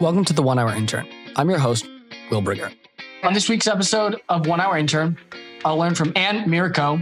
Welcome 0.00 0.24
to 0.26 0.32
the 0.32 0.42
One 0.42 0.60
Hour 0.60 0.72
Intern. 0.76 1.08
I'm 1.34 1.50
your 1.50 1.58
host, 1.58 1.88
Will 2.30 2.40
Brigger. 2.40 2.72
On 3.24 3.34
this 3.34 3.48
week's 3.48 3.66
episode 3.66 4.20
of 4.28 4.46
One 4.46 4.60
Hour 4.60 4.78
Intern, 4.78 5.18
I'll 5.64 5.76
learn 5.76 5.96
from 5.96 6.12
Ann 6.14 6.48
Miura-Ko. 6.48 7.00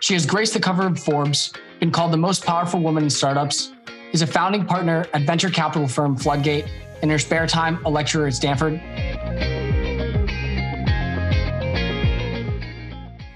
She 0.00 0.14
has 0.14 0.26
graced 0.26 0.52
the 0.52 0.58
cover 0.58 0.84
of 0.84 0.98
Forbes, 0.98 1.52
been 1.78 1.92
called 1.92 2.12
the 2.12 2.16
most 2.16 2.44
powerful 2.44 2.80
woman 2.80 3.04
in 3.04 3.10
startups, 3.10 3.70
is 4.12 4.22
a 4.22 4.26
founding 4.26 4.66
partner 4.66 5.06
at 5.14 5.22
venture 5.22 5.50
capital 5.50 5.86
firm 5.86 6.16
Floodgate, 6.16 6.64
and 6.96 7.04
in 7.04 7.10
her 7.10 7.18
spare 7.20 7.46
time, 7.46 7.78
a 7.84 7.88
lecturer 7.88 8.26
at 8.26 8.34
Stanford. 8.34 8.80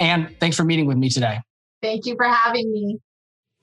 Anne, 0.01 0.35
thanks 0.41 0.57
for 0.57 0.65
meeting 0.65 0.87
with 0.87 0.97
me 0.97 1.11
today. 1.11 1.39
Thank 1.81 2.07
you 2.07 2.17
for 2.17 2.27
having 2.27 2.73
me. 2.73 2.99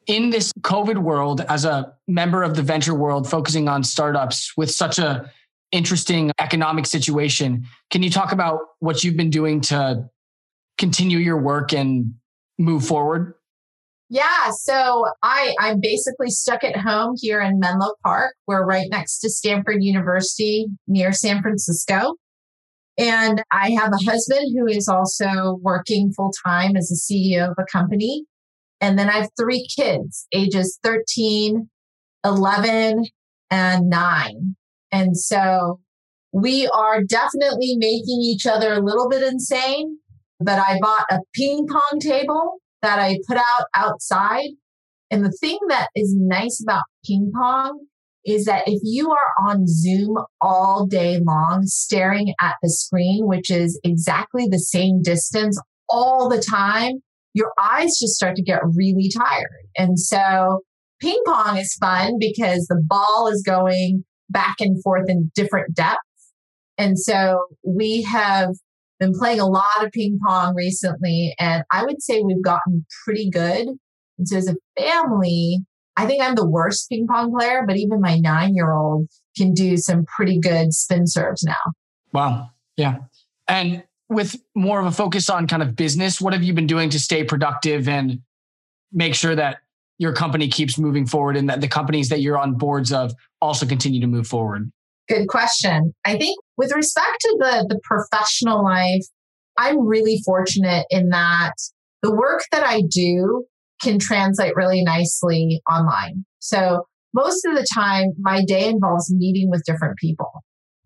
In 0.07 0.29
this 0.29 0.51
COVID 0.61 0.97
world, 0.97 1.41
as 1.47 1.65
a 1.65 1.93
member 2.07 2.43
of 2.43 2.55
the 2.55 2.62
venture 2.62 2.93
world 2.93 3.30
focusing 3.30 3.67
on 3.67 3.84
startups 3.84 4.52
with 4.57 4.70
such 4.70 4.99
a 4.99 5.31
interesting 5.71 6.31
economic 6.39 6.85
situation, 6.85 7.66
can 7.89 8.03
you 8.03 8.09
talk 8.09 8.31
about 8.31 8.59
what 8.79 9.03
you've 9.03 9.17
been 9.17 9.29
doing 9.29 9.62
to 9.62 10.09
continue 10.77 11.17
your 11.17 11.39
work 11.39 11.73
and 11.73 12.13
move 12.59 12.85
forward? 12.85 13.34
Yeah, 14.09 14.52
so 14.52 15.05
I 15.23 15.55
I'm 15.59 15.79
basically 15.79 16.29
stuck 16.29 16.63
at 16.63 16.76
home 16.76 17.15
here 17.20 17.41
in 17.41 17.59
Menlo 17.59 17.95
Park. 18.04 18.35
We're 18.45 18.65
right 18.65 18.88
next 18.91 19.20
to 19.20 19.29
Stanford 19.29 19.84
University 19.84 20.67
near 20.88 21.12
San 21.12 21.41
Francisco. 21.41 22.15
And 22.98 23.41
I 23.51 23.71
have 23.71 23.91
a 23.91 24.05
husband 24.05 24.55
who 24.55 24.67
is 24.67 24.88
also 24.88 25.57
working 25.62 26.13
full 26.13 26.31
time 26.45 26.76
as 26.76 26.91
a 26.91 27.13
CEO 27.13 27.49
of 27.49 27.55
a 27.57 27.65
company. 27.71 28.26
And 28.83 28.99
then 28.99 29.09
I 29.09 29.13
have 29.13 29.29
three 29.39 29.65
kids, 29.73 30.27
ages 30.33 30.77
13, 30.83 31.69
11, 32.25 33.05
and 33.49 33.89
nine. 33.89 34.57
And 34.91 35.17
so 35.17 35.79
we 36.34 36.67
are 36.67 37.01
definitely 37.01 37.77
making 37.77 38.20
each 38.21 38.45
other 38.45 38.73
a 38.73 38.81
little 38.81 39.07
bit 39.07 39.23
insane. 39.23 39.99
But 40.41 40.59
I 40.59 40.79
bought 40.81 41.05
a 41.09 41.20
ping 41.34 41.65
pong 41.65 42.01
table 42.01 42.57
that 42.81 42.99
I 42.99 43.20
put 43.25 43.37
out 43.37 43.67
outside. 43.73 44.49
And 45.09 45.23
the 45.23 45.31
thing 45.31 45.59
that 45.70 45.87
is 45.95 46.13
nice 46.13 46.62
about 46.62 46.84
ping 47.05 47.31
pong 47.34 47.85
is 48.25 48.43
that 48.43 48.63
if 48.68 48.81
you 48.84 49.12
are 49.12 49.49
on 49.49 49.65
Zoom 49.65 50.18
all 50.41 50.85
day 50.87 51.21
long, 51.25 51.62
staring 51.68 52.34
at 52.41 52.55
the 52.62 52.70
screen, 52.70 53.27
which 53.27 53.49
is 53.49 53.79
exactly 53.85 54.45
the 54.45 54.59
same 54.59 55.01
distance 55.01 55.57
all 55.87 56.27
the 56.27 56.41
time, 56.41 57.01
your 57.34 57.51
eyes 57.59 57.98
just 57.99 58.15
start 58.15 58.35
to 58.35 58.43
get 58.43 58.62
really 58.76 59.09
tired. 59.15 59.65
And 59.77 59.99
so 59.99 60.62
ping 60.99 61.20
pong 61.26 61.57
is 61.57 61.75
fun 61.75 62.13
because 62.20 62.65
the 62.67 62.81
ball 62.85 63.27
is 63.27 63.43
going 63.45 64.03
back 64.29 64.56
and 64.59 64.81
forth 64.84 65.09
in 65.09 65.31
different 65.35 65.75
depths. 65.75 66.00
And 66.78 66.97
so 66.97 67.45
we 67.66 68.03
have 68.03 68.50
been 69.00 69.13
playing 69.13 69.40
a 69.40 69.45
lot 69.45 69.84
of 69.84 69.91
ping 69.91 70.19
pong 70.25 70.56
recently, 70.56 71.35
and 71.40 71.63
I 71.72 71.84
would 71.84 72.01
say 72.01 72.22
we've 72.22 72.44
gotten 72.44 72.85
pretty 73.06 73.29
good. 73.29 73.68
And 74.18 74.28
so 74.28 74.38
as 74.38 74.47
a 74.47 74.56
family, 74.79 75.59
I 75.95 76.06
think 76.06 76.23
I'm 76.23 76.35
the 76.35 76.50
worst 76.50 76.90
ping 76.90 77.06
pong 77.07 77.31
player, 77.31 77.63
but 77.68 77.78
even 77.78 78.01
my 78.01 78.18
nine 78.18 78.56
year 78.56 78.72
old 78.72 79.07
can 79.38 79.53
do 79.53 79.78
some 79.78 80.06
pretty 80.06 80.40
good 80.40 80.73
spin 80.73 81.06
serves 81.06 81.44
now. 81.44 81.73
Wow. 82.12 82.50
Yeah. 82.78 82.97
And 83.47 83.84
with 84.13 84.35
more 84.56 84.79
of 84.79 84.85
a 84.85 84.91
focus 84.91 85.29
on 85.29 85.47
kind 85.47 85.61
of 85.61 85.75
business, 85.75 86.22
what 86.22 86.33
have 86.33 86.44
you 86.44 86.53
been 86.53 86.67
doing 86.67 86.89
to 86.91 87.00
stay 87.00 87.23
productive 87.23 87.88
and 87.88 88.19
make 88.91 89.16
sure 89.16 89.35
that 89.35 89.57
your 89.97 90.13
company 90.13 90.47
keeps 90.47 90.78
moving 90.78 91.06
forward 91.06 91.38
and 91.38 91.50
that 91.50 91.61
the 91.61 91.67
companies 91.67 92.09
that 92.09 92.22
you're 92.22 92.38
on 92.38 92.56
boards 92.56 92.91
of 92.91 93.13
also 93.41 93.66
continue 93.66 94.01
to 94.01 94.07
move 94.07 94.28
forward? 94.28 94.72
Good 95.07 95.28
question. 95.28 95.94
I 96.06 96.17
think 96.17 96.39
with 96.57 96.72
respect 96.73 97.17
to 97.22 97.38
the, 97.39 97.66
the 97.69 97.79
professional 97.84 98.63
life, 98.63 99.03
I'm 99.57 99.85
really 99.85 100.22
fortunate 100.25 100.85
in 100.90 101.09
that 101.09 101.53
the 102.02 102.13
work 102.13 102.44
that 102.52 102.63
I 102.63 102.81
do 102.90 103.46
can 103.81 104.00
translate 104.00 104.56
really 104.56 104.84
nicely 104.84 105.62
online. 105.69 106.25
So 106.40 106.85
most 107.13 107.46
of 107.46 107.56
the 107.56 107.68
time, 107.73 108.13
my 108.18 108.44
day 108.44 108.68
involves 108.68 109.13
meeting 109.13 109.50
with 109.50 109.63
different 109.66 109.97
people. 109.97 110.31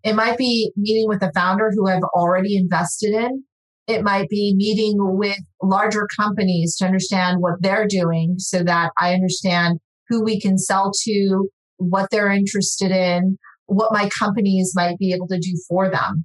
It 0.08 0.14
might 0.14 0.38
be 0.38 0.72
meeting 0.74 1.06
with 1.06 1.22
a 1.22 1.30
founder 1.34 1.70
who 1.70 1.86
I've 1.86 2.02
already 2.14 2.56
invested 2.56 3.12
in. 3.12 3.44
It 3.86 4.02
might 4.02 4.30
be 4.30 4.54
meeting 4.56 4.96
with 4.98 5.36
larger 5.62 6.06
companies 6.16 6.76
to 6.76 6.86
understand 6.86 7.42
what 7.42 7.60
they're 7.60 7.86
doing 7.86 8.36
so 8.38 8.62
that 8.62 8.92
I 8.98 9.12
understand 9.12 9.80
who 10.08 10.24
we 10.24 10.40
can 10.40 10.56
sell 10.56 10.92
to, 11.04 11.50
what 11.76 12.08
they're 12.10 12.30
interested 12.30 12.90
in, 12.90 13.36
what 13.66 13.92
my 13.92 14.08
companies 14.18 14.72
might 14.74 14.96
be 14.96 15.12
able 15.12 15.28
to 15.28 15.38
do 15.38 15.60
for 15.68 15.90
them. 15.90 16.24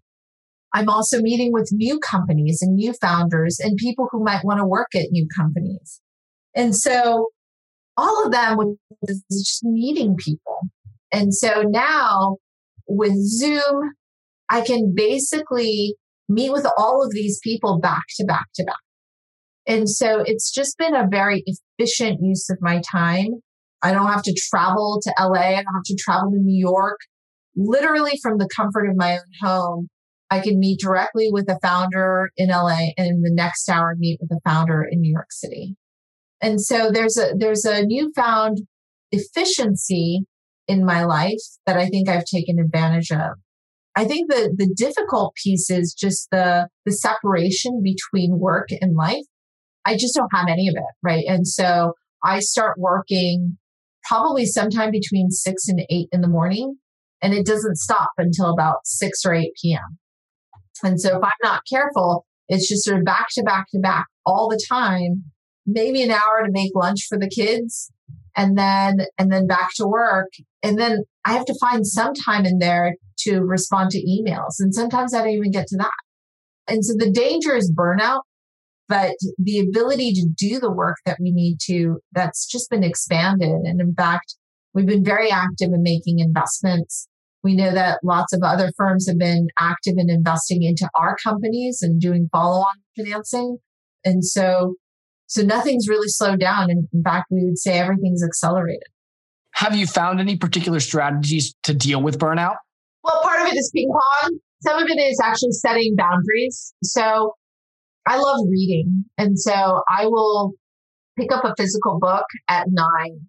I'm 0.74 0.88
also 0.88 1.20
meeting 1.20 1.52
with 1.52 1.70
new 1.74 2.00
companies 2.00 2.62
and 2.62 2.76
new 2.76 2.94
founders 2.94 3.60
and 3.60 3.76
people 3.76 4.08
who 4.12 4.24
might 4.24 4.46
want 4.46 4.60
to 4.60 4.66
work 4.66 4.96
at 4.96 5.12
new 5.12 5.28
companies. 5.36 6.00
And 6.56 6.74
so 6.74 7.32
all 7.98 8.26
of 8.26 8.32
them 8.32 8.56
was 9.02 9.24
just 9.30 9.66
meeting 9.66 10.16
people. 10.16 10.62
And 11.12 11.34
so 11.34 11.64
now 11.64 12.38
with 12.88 13.16
Zoom, 13.16 13.92
I 14.50 14.62
can 14.62 14.94
basically 14.96 15.96
meet 16.30 16.52
with 16.52 16.68
all 16.78 17.04
of 17.04 17.12
these 17.12 17.40
people 17.44 17.80
back 17.80 18.04
to 18.18 18.26
back 18.26 18.46
to 18.56 18.64
back. 18.64 18.76
And 19.66 19.90
so 19.90 20.24
it's 20.26 20.52
just 20.52 20.78
been 20.78 20.96
a 20.96 21.08
very 21.10 21.44
efficient 21.46 22.20
use 22.22 22.50
of 22.50 22.58
my 22.62 22.82
time. 22.92 23.42
I 23.82 23.94
don't 23.94 24.08
have 24.08 24.24
to 24.24 24.36
travel 24.50 25.00
to 25.02 25.14
LA. 25.20 25.40
I 25.40 25.56
don't 25.56 25.74
have 25.74 25.84
to 25.86 25.98
travel 26.00 26.32
to 26.32 26.38
New 26.38 26.60
York. 26.60 27.00
Literally 27.56 28.20
from 28.22 28.38
the 28.38 28.50
comfort 28.56 28.88
of 28.88 28.96
my 28.96 29.14
own 29.14 29.20
home, 29.42 29.88
I 30.30 30.40
can 30.40 30.60
meet 30.60 30.80
directly 30.80 31.30
with 31.32 31.50
a 31.50 31.60
founder 31.62 32.32
in 32.38 32.50
LA 32.50 32.90
and 32.98 33.08
in 33.08 33.22
the 33.22 33.32
next 33.32 33.70
hour 33.70 33.94
meet 33.98 34.20
with 34.20 34.32
a 34.32 34.42
founder 34.50 34.84
in 34.84 35.02
New 35.02 35.12
York 35.12 35.32
City. 35.32 35.76
And 36.42 36.60
so 36.60 36.92
there's 36.92 37.18
a 37.18 37.34
there's 37.38 37.66
a 37.66 37.86
newfound 37.86 38.62
efficiency 39.12 40.26
in 40.68 40.86
my 40.86 41.04
life 41.04 41.42
that 41.66 41.78
I 41.78 41.88
think 41.88 42.10
I've 42.10 42.26
taken 42.26 42.60
advantage 42.60 43.12
of. 43.12 43.38
I 43.96 44.06
think 44.06 44.30
the 44.30 44.54
the 44.56 44.74
difficult 44.76 45.36
piece 45.36 45.70
is 45.70 45.94
just 45.94 46.30
the 46.32 46.68
the 46.86 46.92
separation 46.92 47.82
between 47.84 48.40
work 48.40 48.70
and 48.82 48.96
life. 48.96 49.26
I 49.86 49.98
just 49.98 50.16
don't 50.16 50.34
have 50.34 50.48
any 50.48 50.68
of 50.68 50.76
it, 50.76 50.94
right? 51.04 51.26
And 51.28 51.48
so 51.48 51.94
I 52.24 52.40
start 52.40 52.80
working 52.80 53.58
probably 54.06 54.46
sometime 54.46 54.92
between 54.92 55.30
6 55.30 55.68
and 55.68 55.82
8 55.90 56.08
in 56.12 56.22
the 56.22 56.28
morning 56.28 56.76
and 57.22 57.34
it 57.34 57.46
doesn't 57.46 57.78
stop 57.78 58.12
until 58.18 58.52
about 58.52 58.86
6 58.86 59.26
or 59.26 59.34
8 59.34 59.52
p.m. 59.62 59.98
And 60.84 61.00
so 61.00 61.18
if 61.18 61.24
I'm 61.24 61.32
not 61.42 61.64
careful, 61.70 62.26
it's 62.48 62.68
just 62.68 62.84
sort 62.84 62.98
of 62.98 63.06
back 63.06 63.28
to 63.32 63.44
back 63.44 63.66
to 63.72 63.80
back 63.80 64.08
all 64.26 64.50
the 64.50 64.62
time 64.70 65.24
maybe 65.66 66.02
an 66.02 66.12
hour 66.12 66.44
to 66.46 66.52
make 66.52 66.72
lunch 66.76 67.06
for 67.08 67.18
the 67.18 67.30
kids 67.30 67.92
and 68.36 68.58
then 68.58 69.06
and 69.18 69.32
then 69.32 69.48
back 69.48 69.70
to 69.76 69.88
work. 69.88 70.30
And 70.62 70.80
then 70.80 71.04
i 71.26 71.34
have 71.34 71.46
to 71.46 71.58
find 71.60 71.86
some 71.86 72.14
time 72.14 72.46
in 72.46 72.60
there 72.60 72.96
to 73.20 73.42
respond 73.42 73.92
to 73.92 74.00
emails. 74.00 74.56
And 74.60 74.74
sometimes 74.74 75.14
i 75.14 75.20
don't 75.20 75.30
even 75.30 75.52
get 75.52 75.68
to 75.68 75.78
that. 75.78 75.92
And 76.68 76.84
so 76.86 76.94
the 76.98 77.12
danger 77.12 77.56
is 77.56 77.74
burnout 77.74 78.22
but 78.90 79.16
the 79.40 79.60
ability 79.60 80.14
to 80.14 80.28
do 80.38 80.60
the 80.60 80.72
work 80.72 80.98
that 81.06 81.18
we 81.20 81.32
need 81.32 81.58
to 81.62 82.00
that's 82.12 82.46
just 82.46 82.70
been 82.70 82.84
expanded. 82.84 83.50
And 83.50 83.80
in 83.82 83.94
fact 83.96 84.36
we've 84.74 84.86
been 84.86 85.04
very 85.04 85.32
active 85.32 85.72
in 85.74 85.84
making 85.84 86.20
investments. 86.20 87.08
We 87.44 87.56
know 87.56 87.74
that 87.74 88.00
lots 88.04 88.34
of 88.34 88.42
other 88.44 88.72
firms 88.78 89.08
have 89.08 89.18
been 89.18 89.48
active 89.60 89.96
in 89.98 90.10
investing 90.10 90.64
into 90.64 90.90
our 90.96 91.18
companies 91.24 91.82
and 91.82 92.00
doing 92.00 92.30
follow-on 92.32 92.76
financing. 92.96 93.58
And 94.06 94.24
so 94.24 94.76
so 95.28 95.42
nothing's 95.42 95.88
really 95.88 96.08
slowed 96.08 96.40
down. 96.40 96.70
And 96.70 96.88
in 96.94 97.04
fact, 97.04 97.28
we 97.32 97.44
would 97.44 97.58
say 97.58 97.80
everything's 97.80 98.24
accelerated. 98.24 98.88
Have 99.56 99.76
you 99.76 99.86
found 99.86 100.20
any 100.20 100.36
particular 100.38 100.80
strategies 100.80 101.54
to 101.64 101.74
deal 101.74 102.02
with 102.02 102.18
burnout? 102.18 102.58
Well, 103.04 103.22
part 103.22 103.42
of 103.42 103.48
it 103.48 103.58
is 103.58 103.72
ping 103.74 103.92
pong. 103.92 104.40
Some 104.62 104.82
of 104.82 104.88
it 104.90 105.00
is 105.00 105.20
actually 105.24 105.52
setting 105.52 105.96
boundaries. 105.96 106.74
So 106.84 107.34
I 108.06 108.18
love 108.18 108.40
reading. 108.50 109.06
And 109.18 109.40
so 109.40 109.82
I 109.88 110.08
will 110.08 110.54
pick 111.18 111.32
up 111.32 111.44
a 111.44 111.54
physical 111.58 112.00
book 112.00 112.26
at 112.48 112.68
nine 112.70 113.20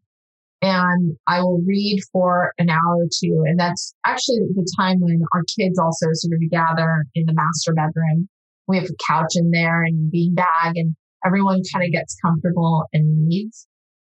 and 0.63 1.17
I 1.27 1.43
will 1.43 1.61
read 1.67 2.01
for 2.11 2.53
an 2.59 2.71
hour 2.71 2.97
or 2.97 3.09
two. 3.23 3.45
And 3.47 3.59
that's 3.59 3.95
actually 4.07 4.39
the 4.55 4.67
time 4.79 4.97
when 5.01 5.21
our 5.35 5.43
kids 5.59 5.79
also 5.79 6.07
sort 6.13 6.35
of 6.35 6.51
gather 6.51 7.05
in 7.15 7.27
the 7.27 7.35
master 7.35 7.75
bedroom. 7.75 8.29
We 8.67 8.79
have 8.79 8.87
a 8.87 9.05
couch 9.07 9.33
in 9.35 9.51
there 9.51 9.83
and 9.83 10.11
beanbag 10.11 10.73
and 10.77 10.97
everyone 11.25 11.63
kind 11.73 11.85
of 11.85 11.93
gets 11.93 12.17
comfortable 12.25 12.85
and 12.93 13.29
reads. 13.29 13.67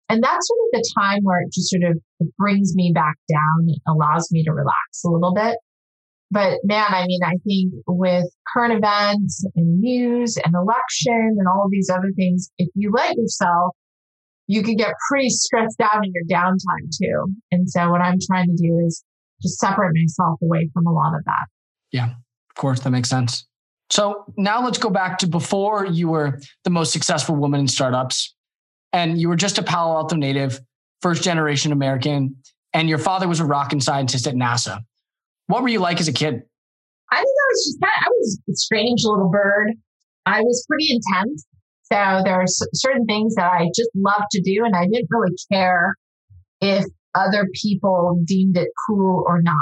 And 0.09 0.23
that's 0.23 0.49
sort 0.49 0.59
of 0.67 0.81
the 0.81 0.93
time 0.99 1.21
where 1.23 1.41
it 1.43 1.53
just 1.53 1.71
sort 1.71 1.83
of 1.85 1.99
brings 2.39 2.75
me 2.75 2.93
back 2.95 3.17
down, 3.31 3.69
allows 3.87 4.29
me 4.31 4.43
to 4.45 4.53
relax 4.53 5.05
a 5.05 5.11
little 5.11 5.35
bit. 5.35 5.57
But 6.31 6.59
man, 6.65 6.87
I 6.89 7.07
mean, 7.07 7.21
I 7.25 7.37
think 7.45 7.73
with 7.87 8.25
current 8.53 8.75
events 8.75 9.45
and 9.55 9.81
news 9.81 10.37
and 10.37 10.55
election 10.55 11.37
and 11.39 11.49
all 11.49 11.65
of 11.65 11.71
these 11.71 11.91
other 11.91 12.11
things, 12.17 12.51
if 12.59 12.69
you 12.75 12.91
let 12.95 13.17
yourself, 13.17 13.75
you 14.47 14.63
can 14.63 14.77
get 14.77 14.95
pretty 15.11 15.29
stressed 15.29 15.81
out 15.81 16.05
in 16.05 16.13
your 16.13 16.25
downtime 16.25 16.89
too. 16.91 17.35
And 17.53 17.69
so 17.69 17.91
what 17.91 18.01
I'm 18.01 18.19
trying 18.27 18.47
to 18.47 18.57
do 18.63 18.79
is 18.87 19.05
just 19.43 19.59
separate 19.59 19.93
myself 19.95 20.39
away 20.43 20.71
from 20.73 20.87
a 20.87 20.93
lot 20.93 21.15
of 21.15 21.25
that. 21.25 21.47
Yeah, 21.93 22.11
of 22.11 22.55
course, 22.57 22.81
that 22.81 22.91
makes 22.91 23.09
sense. 23.09 23.47
So 23.91 24.25
now 24.37 24.63
let's 24.65 24.79
go 24.79 24.91
back 24.91 25.19
to 25.19 25.27
before 25.27 25.87
you 25.87 26.09
were 26.09 26.41
the 26.65 26.71
most 26.71 26.93
successful 26.93 27.35
woman 27.35 27.61
in 27.61 27.69
startups 27.69 28.35
and 28.93 29.21
you 29.21 29.29
were 29.29 29.37
just 29.37 29.59
a 29.59 29.63
Palo 29.63 29.97
Alto 29.97 30.17
native, 30.17 30.61
first 31.03 31.23
generation 31.23 31.73
American, 31.73 32.37
and 32.73 32.89
your 32.89 32.99
father 32.99 33.29
was 33.29 33.41
a 33.41 33.45
rocket 33.45 33.83
scientist 33.83 34.27
at 34.27 34.35
NASA. 34.35 34.81
What 35.47 35.63
were 35.63 35.69
you 35.69 35.81
like 35.81 36.01
as 36.01 36.09
a 36.09 36.13
kid? 36.13 36.43
I 37.11 37.17
think 37.17 37.27
I 37.27 37.47
was 37.51 37.65
just 37.67 37.81
kind 37.81 37.93
of, 37.97 38.05
I 38.05 38.11
was 38.11 38.39
a 38.51 38.55
strange 38.55 39.01
little 39.05 39.31
bird. 39.31 39.73
I 40.27 40.41
was 40.43 40.65
pretty 40.69 40.89
intense. 40.91 41.47
So 41.85 42.23
there 42.23 42.35
are 42.35 42.47
certain 42.47 43.07
things 43.07 43.35
that 43.37 43.51
I 43.51 43.69
just 43.75 43.91
loved 43.95 44.27
to 44.33 44.43
do, 44.43 44.65
and 44.65 44.77
I 44.77 44.85
didn't 44.85 45.09
really 45.09 45.35
care 45.51 45.95
if 46.61 46.85
other 47.15 47.47
people 47.63 48.21
deemed 48.27 48.59
it 48.59 48.69
cool 48.87 49.25
or 49.27 49.41
not. 49.41 49.57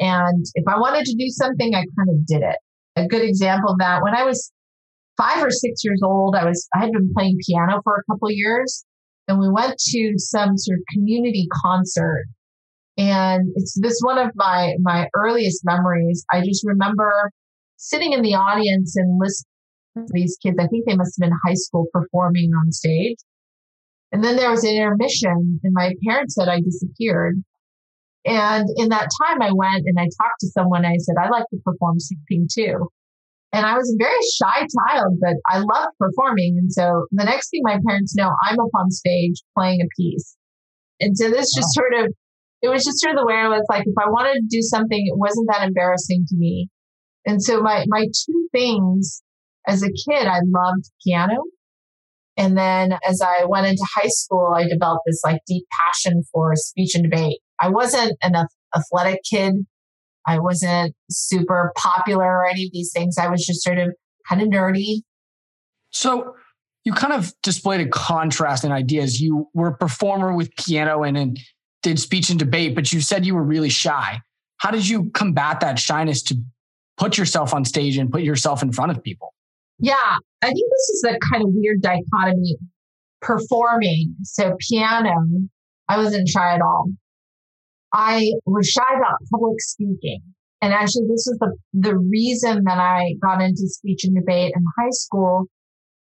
And 0.00 0.44
if 0.54 0.64
I 0.66 0.78
wanted 0.78 1.04
to 1.04 1.14
do 1.16 1.28
something, 1.28 1.74
I 1.74 1.84
kind 1.96 2.10
of 2.10 2.26
did 2.26 2.42
it. 2.42 2.56
A 2.96 3.06
good 3.06 3.22
example 3.22 3.72
of 3.72 3.78
that, 3.78 4.02
when 4.02 4.14
I 4.14 4.24
was 4.24 4.52
five 5.16 5.42
or 5.42 5.50
six 5.50 5.84
years 5.84 6.00
old, 6.02 6.34
I 6.34 6.44
was, 6.44 6.68
I 6.74 6.80
had 6.80 6.92
been 6.92 7.12
playing 7.14 7.38
piano 7.46 7.80
for 7.84 7.94
a 7.94 8.12
couple 8.12 8.30
years 8.30 8.84
and 9.28 9.38
we 9.38 9.48
went 9.48 9.78
to 9.78 10.14
some 10.16 10.56
sort 10.56 10.78
of 10.78 10.84
community 10.92 11.46
concert. 11.62 12.24
And 12.98 13.48
it's 13.54 13.78
this 13.80 14.00
one 14.02 14.18
of 14.18 14.30
my, 14.34 14.74
my 14.80 15.08
earliest 15.14 15.62
memories. 15.64 16.24
I 16.32 16.40
just 16.44 16.66
remember 16.66 17.30
sitting 17.76 18.12
in 18.12 18.22
the 18.22 18.34
audience 18.34 18.96
and 18.96 19.18
listening 19.20 20.06
to 20.08 20.12
these 20.12 20.36
kids. 20.42 20.56
I 20.58 20.66
think 20.66 20.84
they 20.86 20.96
must 20.96 21.16
have 21.18 21.30
been 21.30 21.38
high 21.46 21.54
school 21.54 21.86
performing 21.92 22.50
on 22.52 22.72
stage. 22.72 23.16
And 24.12 24.24
then 24.24 24.36
there 24.36 24.50
was 24.50 24.64
an 24.64 24.74
intermission 24.74 25.60
and 25.62 25.72
my 25.72 25.94
parents 26.06 26.34
said 26.34 26.48
I 26.48 26.60
disappeared. 26.60 27.42
And 28.24 28.68
in 28.76 28.90
that 28.90 29.08
time 29.22 29.40
I 29.40 29.50
went 29.52 29.84
and 29.86 29.98
I 29.98 30.04
talked 30.04 30.40
to 30.40 30.48
someone. 30.48 30.84
I 30.84 30.96
said, 30.98 31.16
I 31.20 31.28
like 31.30 31.46
to 31.50 31.60
perform 31.64 31.98
something 31.98 32.48
too. 32.52 32.88
And 33.52 33.66
I 33.66 33.76
was 33.76 33.90
a 33.90 34.02
very 34.02 34.20
shy 34.38 34.66
child, 34.66 35.16
but 35.20 35.34
I 35.48 35.58
loved 35.58 35.96
performing. 35.98 36.56
And 36.58 36.72
so 36.72 37.06
the 37.10 37.24
next 37.24 37.50
thing 37.50 37.62
my 37.64 37.78
parents 37.86 38.14
know, 38.14 38.30
I'm 38.46 38.60
up 38.60 38.70
on 38.78 38.90
stage 38.90 39.42
playing 39.56 39.80
a 39.80 39.88
piece. 39.98 40.36
And 41.00 41.16
so 41.16 41.30
this 41.30 41.52
just 41.54 41.72
sort 41.72 41.94
of, 41.94 42.12
it 42.62 42.68
was 42.68 42.84
just 42.84 43.00
sort 43.00 43.14
of 43.14 43.20
the 43.20 43.26
way 43.26 43.34
I 43.34 43.48
was 43.48 43.64
like, 43.68 43.86
if 43.86 43.94
I 43.98 44.08
wanted 44.08 44.34
to 44.34 44.46
do 44.48 44.62
something, 44.62 45.04
it 45.06 45.18
wasn't 45.18 45.48
that 45.50 45.66
embarrassing 45.66 46.26
to 46.28 46.36
me. 46.36 46.68
And 47.26 47.42
so 47.42 47.60
my, 47.60 47.84
my 47.88 48.04
two 48.04 48.48
things 48.52 49.22
as 49.66 49.82
a 49.82 49.88
kid, 49.88 50.26
I 50.26 50.40
loved 50.44 50.90
piano. 51.04 51.42
And 52.36 52.56
then 52.56 52.92
as 53.06 53.20
I 53.20 53.44
went 53.46 53.66
into 53.66 53.84
high 53.96 54.08
school, 54.08 54.52
I 54.54 54.68
developed 54.68 55.02
this 55.06 55.20
like 55.24 55.40
deep 55.46 55.64
passion 55.84 56.22
for 56.32 56.52
speech 56.54 56.94
and 56.94 57.04
debate. 57.04 57.40
I 57.60 57.68
wasn't 57.68 58.16
an 58.22 58.34
athletic 58.74 59.20
kid. 59.28 59.54
I 60.26 60.38
wasn't 60.38 60.94
super 61.10 61.72
popular 61.76 62.24
or 62.24 62.46
any 62.46 62.64
of 62.64 62.72
these 62.72 62.92
things. 62.92 63.18
I 63.18 63.28
was 63.28 63.44
just 63.44 63.62
sort 63.62 63.78
of 63.78 63.94
kind 64.28 64.42
of 64.42 64.48
nerdy. 64.48 65.02
So 65.90 66.34
you 66.84 66.92
kind 66.92 67.12
of 67.12 67.32
displayed 67.42 67.80
a 67.80 67.88
contrast 67.88 68.64
in 68.64 68.72
ideas. 68.72 69.20
You 69.20 69.48
were 69.54 69.68
a 69.68 69.76
performer 69.76 70.34
with 70.34 70.54
piano 70.56 71.02
and, 71.02 71.16
and 71.16 71.38
did 71.82 71.98
speech 71.98 72.30
and 72.30 72.38
debate, 72.38 72.74
but 72.74 72.92
you 72.92 73.00
said 73.00 73.26
you 73.26 73.34
were 73.34 73.42
really 73.42 73.68
shy. 73.68 74.20
How 74.58 74.70
did 74.70 74.88
you 74.88 75.10
combat 75.10 75.60
that 75.60 75.78
shyness 75.78 76.22
to 76.24 76.36
put 76.96 77.16
yourself 77.16 77.54
on 77.54 77.64
stage 77.64 77.96
and 77.96 78.10
put 78.10 78.22
yourself 78.22 78.62
in 78.62 78.72
front 78.72 78.92
of 78.92 79.02
people? 79.02 79.34
Yeah, 79.78 79.94
I 80.42 80.46
think 80.46 80.58
this 80.58 80.88
is 80.90 81.04
a 81.04 81.18
kind 81.32 81.42
of 81.42 81.50
weird 81.52 81.80
dichotomy. 81.80 82.56
Performing, 83.22 84.14
so 84.22 84.56
piano, 84.68 85.14
I 85.88 85.98
wasn't 85.98 86.28
shy 86.28 86.54
at 86.54 86.62
all. 86.62 86.86
I 87.92 88.32
was 88.46 88.68
shy 88.68 88.82
about 88.96 89.18
public 89.30 89.60
speaking. 89.60 90.20
And 90.62 90.74
actually, 90.74 91.06
this 91.08 91.26
was 91.26 91.38
the, 91.40 91.56
the 91.72 91.96
reason 91.96 92.64
that 92.64 92.78
I 92.78 93.14
got 93.22 93.40
into 93.40 93.66
speech 93.66 94.04
and 94.04 94.14
debate 94.14 94.52
in 94.54 94.64
high 94.78 94.90
school 94.90 95.46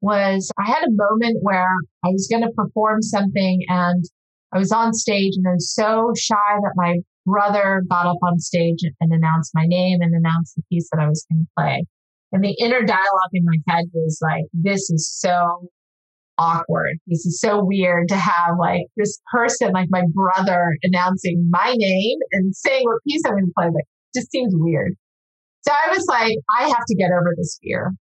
was 0.01 0.51
I 0.57 0.65
had 0.65 0.83
a 0.83 0.91
moment 0.91 1.37
where 1.41 1.69
I 2.03 2.09
was 2.09 2.27
going 2.31 2.43
to 2.43 2.51
perform 2.55 3.01
something 3.01 3.63
and 3.67 4.03
I 4.51 4.57
was 4.57 4.71
on 4.71 4.93
stage 4.93 5.33
and 5.35 5.47
I 5.47 5.53
was 5.53 5.73
so 5.73 6.11
shy 6.17 6.35
that 6.35 6.73
my 6.75 6.97
brother 7.25 7.83
got 7.89 8.07
up 8.07 8.17
on 8.23 8.39
stage 8.39 8.79
and 8.99 9.13
announced 9.13 9.51
my 9.53 9.65
name 9.65 10.01
and 10.01 10.15
announced 10.15 10.55
the 10.55 10.63
piece 10.69 10.89
that 10.91 10.99
I 10.99 11.07
was 11.07 11.25
going 11.31 11.45
to 11.45 11.51
play. 11.57 11.85
And 12.31 12.43
the 12.43 12.55
inner 12.59 12.83
dialogue 12.83 13.33
in 13.33 13.45
my 13.45 13.57
head 13.67 13.85
was 13.93 14.19
like, 14.21 14.45
this 14.53 14.89
is 14.89 15.11
so 15.11 15.69
awkward. 16.39 16.97
This 17.05 17.25
is 17.25 17.39
so 17.39 17.63
weird 17.63 18.07
to 18.07 18.15
have 18.15 18.55
like 18.59 18.83
this 18.97 19.19
person, 19.31 19.71
like 19.73 19.89
my 19.91 20.03
brother, 20.13 20.75
announcing 20.83 21.47
my 21.51 21.73
name 21.75 22.17
and 22.31 22.55
saying 22.55 22.85
what 22.85 23.03
piece 23.07 23.21
I'm 23.25 23.33
going 23.33 23.45
to 23.45 23.51
play. 23.55 23.65
Like, 23.67 23.85
just 24.15 24.31
seems 24.31 24.53
weird. 24.55 24.93
So 25.61 25.73
I 25.73 25.95
was 25.95 26.05
like, 26.07 26.35
I 26.57 26.63
have 26.63 26.85
to 26.87 26.95
get 26.95 27.11
over 27.11 27.33
this 27.37 27.59
fear. 27.61 27.91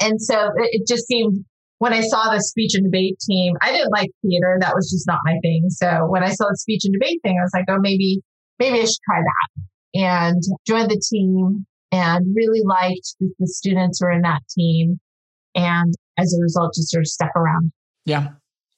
And 0.00 0.20
so 0.20 0.50
it, 0.56 0.86
just 0.86 1.06
seemed 1.06 1.44
when 1.78 1.92
I 1.92 2.02
saw 2.02 2.30
the 2.32 2.40
speech 2.40 2.74
and 2.74 2.84
debate 2.84 3.18
team, 3.28 3.54
I 3.62 3.72
didn't 3.72 3.90
like 3.90 4.10
theater. 4.22 4.58
That 4.60 4.74
was 4.74 4.90
just 4.90 5.06
not 5.06 5.18
my 5.24 5.38
thing. 5.42 5.64
So 5.70 6.06
when 6.08 6.22
I 6.22 6.30
saw 6.30 6.46
the 6.48 6.58
speech 6.58 6.82
and 6.84 6.92
debate 6.92 7.20
thing, 7.24 7.38
I 7.40 7.42
was 7.42 7.52
like, 7.54 7.64
oh, 7.68 7.78
maybe, 7.80 8.20
maybe 8.58 8.80
I 8.80 8.84
should 8.84 8.98
try 9.08 9.20
that 9.20 9.62
and 9.94 10.42
joined 10.66 10.90
the 10.90 11.02
team 11.10 11.66
and 11.90 12.36
really 12.36 12.62
liked 12.64 13.14
the, 13.18 13.32
the 13.38 13.46
students 13.48 13.98
who 13.98 14.06
were 14.06 14.12
in 14.12 14.22
that 14.22 14.42
team. 14.54 15.00
And 15.54 15.94
as 16.18 16.34
a 16.34 16.42
result, 16.42 16.74
just 16.74 16.90
sort 16.90 17.02
of 17.02 17.08
stuck 17.08 17.34
around. 17.34 17.72
Yeah. 18.04 18.28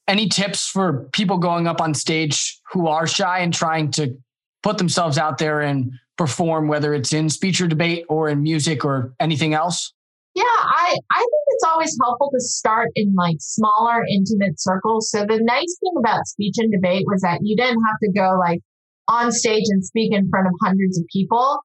Any 0.09 0.29
tips 0.29 0.67
for 0.67 1.09
people 1.13 1.39
going 1.39 1.67
up 1.67 1.81
on 1.81 1.95
stage 1.95 2.61
who 2.73 2.89
are 2.89 3.07
shy 3.07 3.39
and 3.39 3.55
trying 3.55 3.91
to 3.93 4.17
put 4.63 4.79
themselves 4.79 5.19
out 5.19 5.39
there 5.39 5.61
and 5.61 5.93
perform, 6.19 6.69
whether 6.69 6.93
it's 6.95 7.13
in 7.13 7.31
speech 7.31 7.61
or 7.61 7.67
debate 7.67 8.05
or 8.09 8.29
in 8.29 8.43
music 8.43 8.85
or 8.85 9.15
anything 9.21 9.55
else? 9.55 9.93
Yeah, 10.35 10.45
I, 10.45 10.97
I 11.11 11.19
think 11.19 11.45
it's 11.49 11.65
always 11.65 11.97
helpful 12.01 12.31
to 12.33 12.41
start 12.41 12.89
in 12.95 13.15
like 13.15 13.37
smaller, 13.41 14.05
intimate 14.05 14.61
circles. 14.61 15.11
So 15.11 15.21
the 15.21 15.41
nice 15.43 15.77
thing 15.81 15.93
about 15.99 16.27
speech 16.27 16.55
and 16.59 16.73
debate 16.73 17.05
was 17.07 17.23
that 17.23 17.41
you 17.43 17.57
didn't 17.57 17.83
have 17.87 17.97
to 18.03 18.13
go 18.13 18.39
like 18.39 18.61
on 19.09 19.33
stage 19.33 19.65
and 19.69 19.85
speak 19.85 20.13
in 20.15 20.29
front 20.31 20.47
of 20.47 20.53
hundreds 20.63 20.99
of 20.99 21.05
people. 21.13 21.59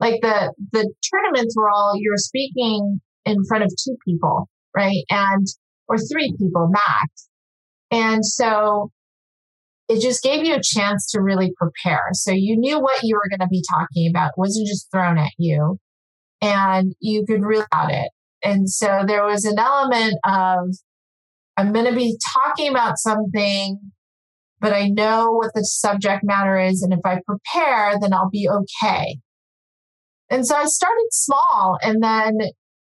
Like 0.00 0.20
the 0.20 0.52
the 0.72 0.92
tournaments 1.10 1.54
were 1.56 1.70
all 1.70 1.94
you're 1.96 2.16
speaking 2.16 3.00
in 3.24 3.44
front 3.44 3.64
of 3.64 3.72
two 3.84 3.96
people, 4.04 4.48
right? 4.76 5.04
And 5.10 5.46
or 5.88 5.96
three 5.98 6.34
people 6.38 6.68
max. 6.70 7.28
And 7.90 8.24
so 8.24 8.90
it 9.88 10.00
just 10.00 10.22
gave 10.22 10.44
you 10.44 10.54
a 10.54 10.62
chance 10.62 11.10
to 11.12 11.22
really 11.22 11.52
prepare. 11.56 12.08
So 12.12 12.30
you 12.30 12.56
knew 12.58 12.78
what 12.78 13.02
you 13.02 13.16
were 13.16 13.28
going 13.30 13.46
to 13.46 13.50
be 13.50 13.64
talking 13.70 14.10
about. 14.10 14.28
It 14.28 14.38
wasn't 14.38 14.68
just 14.68 14.90
thrown 14.92 15.16
at 15.16 15.32
you 15.38 15.78
and 16.42 16.94
you 17.00 17.24
could 17.26 17.42
read 17.42 17.64
about 17.72 17.90
it. 17.92 18.10
And 18.44 18.68
so 18.68 19.04
there 19.06 19.24
was 19.24 19.44
an 19.44 19.58
element 19.58 20.14
of, 20.24 20.76
I'm 21.56 21.72
going 21.72 21.86
to 21.86 21.94
be 21.94 22.18
talking 22.34 22.70
about 22.70 22.98
something, 22.98 23.80
but 24.60 24.72
I 24.72 24.88
know 24.88 25.30
what 25.30 25.52
the 25.54 25.64
subject 25.64 26.22
matter 26.22 26.58
is. 26.58 26.82
And 26.82 26.92
if 26.92 27.00
I 27.04 27.20
prepare, 27.26 27.94
then 28.00 28.12
I'll 28.12 28.30
be 28.30 28.48
okay. 28.48 29.18
And 30.30 30.46
so 30.46 30.54
I 30.54 30.66
started 30.66 31.06
small 31.10 31.78
and 31.82 32.02
then 32.02 32.38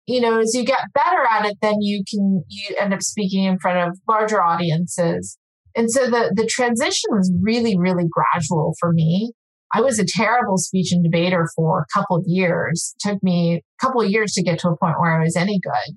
you 0.10 0.20
know, 0.20 0.40
as 0.40 0.56
you 0.56 0.66
get 0.66 0.80
better 0.96 1.24
at 1.30 1.46
it, 1.46 1.58
then 1.62 1.76
you 1.82 2.04
can, 2.10 2.44
you 2.48 2.76
end 2.80 2.96
up 2.96 3.04
speaking 3.04 3.44
in 3.44 3.60
front 3.60 3.88
of 3.88 4.00
larger 4.08 4.42
audiences. 4.42 5.38
And 5.76 5.92
so 5.92 6.10
the, 6.10 6.34
the 6.36 6.48
transition 6.48 7.10
was 7.12 7.32
really, 7.40 7.78
really 7.78 8.06
gradual 8.10 8.74
for 8.80 8.92
me. 8.92 9.34
I 9.72 9.82
was 9.82 10.00
a 10.00 10.06
terrible 10.06 10.58
speech 10.58 10.92
and 10.92 11.04
debater 11.04 11.48
for 11.56 11.82
a 11.82 11.86
couple 11.94 12.16
of 12.18 12.24
years. 12.26 12.96
It 12.96 13.08
took 13.08 13.22
me 13.22 13.58
a 13.58 13.86
couple 13.86 14.02
of 14.02 14.10
years 14.10 14.34
to 14.34 14.42
get 14.42 14.58
to 14.60 14.70
a 14.70 14.78
point 14.78 15.00
where 15.00 15.16
I 15.16 15.24
was 15.24 15.36
any 15.36 15.60
good. 15.62 15.96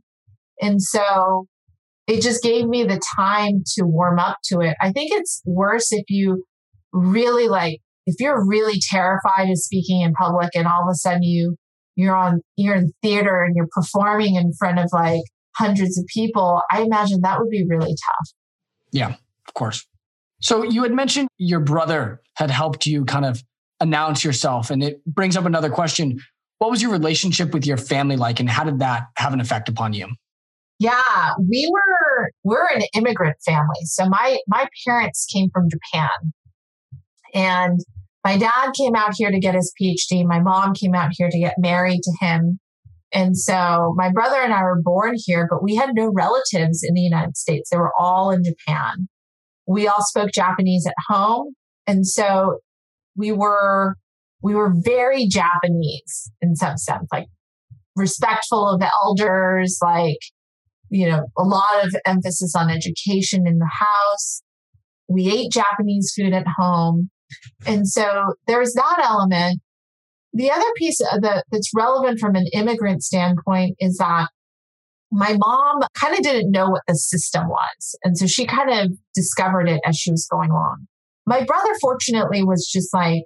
And 0.61 0.83
so 0.83 1.47
it 2.07 2.21
just 2.21 2.42
gave 2.42 2.66
me 2.66 2.85
the 2.85 3.00
time 3.16 3.62
to 3.76 3.87
warm 3.87 4.19
up 4.19 4.37
to 4.50 4.61
it. 4.61 4.76
I 4.83 4.92
think 4.92 5.11
it's 5.14 5.40
worse 5.47 5.90
if 5.90 6.04
you 6.09 6.45
really 6.92 7.49
like, 7.49 7.78
if 8.04 8.16
you're 8.21 8.47
really 8.47 8.78
terrified 8.90 9.49
of 9.49 9.57
speaking 9.57 10.02
in 10.02 10.12
public 10.12 10.50
and 10.54 10.66
all 10.66 10.83
of 10.83 10.88
a 10.90 10.97
sudden 10.97 11.23
you 11.23 11.57
you're 11.96 12.16
on 12.16 12.40
you're 12.56 12.76
in 12.76 12.92
theater 13.02 13.42
and 13.42 13.54
you're 13.56 13.68
performing 13.70 14.37
in 14.37 14.52
front 14.58 14.78
of 14.78 14.88
like 14.92 15.22
hundreds 15.56 15.99
of 15.99 16.04
people 16.06 16.62
i 16.70 16.82
imagine 16.82 17.20
that 17.22 17.38
would 17.38 17.50
be 17.50 17.64
really 17.68 17.94
tough. 18.06 18.28
Yeah 18.92 19.14
of 19.52 19.54
course. 19.54 19.87
So 20.40 20.64
you 20.64 20.82
had 20.82 20.92
mentioned 20.92 21.28
your 21.38 21.61
brother 21.61 22.20
had 22.37 22.50
helped 22.50 22.87
you 22.87 23.04
kind 23.04 23.25
of 23.25 23.42
announce 23.80 24.25
yourself 24.25 24.70
and 24.70 24.82
it 24.82 25.04
brings 25.04 25.37
up 25.37 25.44
another 25.44 25.70
question. 25.70 26.20
What 26.58 26.70
was 26.70 26.80
your 26.80 26.90
relationship 26.90 27.52
with 27.52 27.66
your 27.66 27.76
family 27.76 28.16
like 28.16 28.40
and 28.40 28.49
how 28.49 28.64
did 28.64 28.78
that 28.78 29.04
have 29.16 29.32
an 29.32 29.40
effect 29.40 29.68
upon 29.68 29.92
you? 29.92 30.08
Yeah 30.78 31.32
we 31.38 31.70
were 31.70 32.30
we're 32.44 32.66
an 32.68 32.82
immigrant 32.94 33.37
family. 33.44 33.84
So 33.84 34.08
my 34.08 34.38
my 34.46 34.66
parents 34.87 35.26
came 35.32 35.50
from 35.52 35.68
japan. 35.68 36.32
And 37.34 37.80
my 38.25 38.38
dad 38.38 38.73
came 38.76 38.95
out 38.95 39.14
here 39.17 39.31
to 39.31 39.41
get 39.41 39.55
his 39.55 39.73
PhD. 39.81 40.25
My 40.25 40.41
mom 40.41 40.75
came 40.75 40.95
out 40.95 41.11
here 41.12 41.29
to 41.31 41.38
get 41.38 41.55
married 41.59 42.00
to 42.02 42.12
him. 42.21 42.61
And 43.12 43.37
so 43.37 43.93
my 43.97 44.11
brother 44.11 44.37
and 44.37 44.55
I 44.55 44.62
were 44.62 44.81
born 44.81 45.14
here, 45.17 45.47
but 45.50 45.62
we 45.62 45.75
had 45.75 45.91
no 45.95 46.11
relatives 46.14 46.83
in 46.83 46.95
the 46.95 47.02
United 47.02 47.37
States. 47.37 47.69
They 47.71 47.76
were 47.76 47.93
all 47.99 48.31
in 48.31 48.43
Japan. 48.43 49.09
We 49.67 49.87
all 49.87 50.02
spoke 50.02 50.31
Japanese 50.33 50.87
at 50.87 50.95
home. 51.09 51.55
And 51.87 52.07
so 52.07 52.59
we 53.17 53.33
were 53.33 53.97
we 54.43 54.55
were 54.55 54.73
very 54.75 55.26
Japanese 55.26 56.31
in 56.41 56.57
some 56.57 56.76
sense, 56.76 57.07
like 57.12 57.26
respectful 57.95 58.69
of 58.69 58.81
the 58.81 58.91
elders, 59.05 59.79
like, 59.83 60.19
you 60.91 61.09
know, 61.09 61.26
a 61.38 61.45
lot 61.45 61.85
of 61.85 61.95
emphasis 62.07 62.55
on 62.57 62.69
education 62.69 63.47
in 63.47 63.59
the 63.59 63.71
house. 63.71 64.43
We 65.09 65.31
ate 65.31 65.52
Japanese 65.52 66.12
food 66.17 66.33
at 66.33 66.47
home. 66.59 67.11
And 67.66 67.88
so 67.88 68.34
there's 68.46 68.72
that 68.74 69.04
element. 69.04 69.60
The 70.32 70.50
other 70.50 70.66
piece 70.76 70.98
that, 70.98 71.44
that's 71.50 71.70
relevant 71.74 72.18
from 72.18 72.34
an 72.36 72.46
immigrant 72.52 73.02
standpoint 73.02 73.76
is 73.78 73.98
that 73.98 74.28
my 75.10 75.36
mom 75.36 75.82
kind 75.94 76.14
of 76.14 76.22
didn't 76.22 76.50
know 76.50 76.70
what 76.70 76.82
the 76.88 76.94
system 76.94 77.48
was. 77.48 77.98
And 78.02 78.16
so 78.16 78.26
she 78.26 78.46
kind 78.46 78.70
of 78.70 78.92
discovered 79.14 79.68
it 79.68 79.80
as 79.84 79.96
she 79.96 80.10
was 80.10 80.26
going 80.30 80.50
along. 80.50 80.86
My 81.26 81.44
brother, 81.44 81.70
fortunately, 81.80 82.42
was 82.42 82.66
just 82.66 82.94
like, 82.94 83.24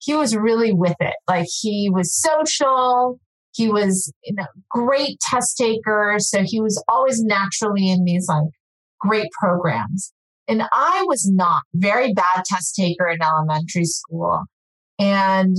he 0.00 0.14
was 0.14 0.36
really 0.36 0.72
with 0.72 0.96
it. 1.00 1.14
Like 1.28 1.46
he 1.60 1.90
was 1.92 2.20
social. 2.20 3.20
He 3.54 3.68
was 3.68 4.12
you 4.24 4.34
know, 4.34 4.46
great 4.68 5.18
test 5.20 5.56
taker. 5.56 6.16
So 6.18 6.42
he 6.44 6.60
was 6.60 6.82
always 6.88 7.22
naturally 7.22 7.88
in 7.88 8.04
these 8.04 8.26
like 8.28 8.48
great 9.00 9.30
programs. 9.40 10.12
And 10.48 10.62
I 10.72 11.04
was 11.06 11.30
not 11.30 11.62
very 11.74 12.14
bad 12.14 12.44
test 12.46 12.74
taker 12.74 13.06
in 13.06 13.22
elementary 13.22 13.84
school. 13.84 14.44
And 14.98 15.56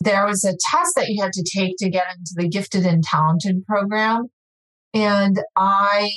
there 0.00 0.26
was 0.26 0.42
a 0.44 0.56
test 0.70 0.94
that 0.96 1.08
you 1.08 1.22
had 1.22 1.32
to 1.32 1.44
take 1.54 1.74
to 1.78 1.90
get 1.90 2.06
into 2.10 2.32
the 2.34 2.48
gifted 2.48 2.84
and 2.86 3.04
talented 3.04 3.64
program. 3.66 4.28
And 4.94 5.38
I, 5.54 6.10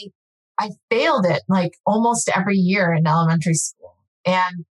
I 0.57 0.69
failed 0.89 1.25
it 1.25 1.41
like 1.49 1.71
almost 1.85 2.29
every 2.33 2.55
year 2.55 2.93
in 2.93 3.05
elementary 3.05 3.55
school. 3.55 3.95
And, 4.25 4.65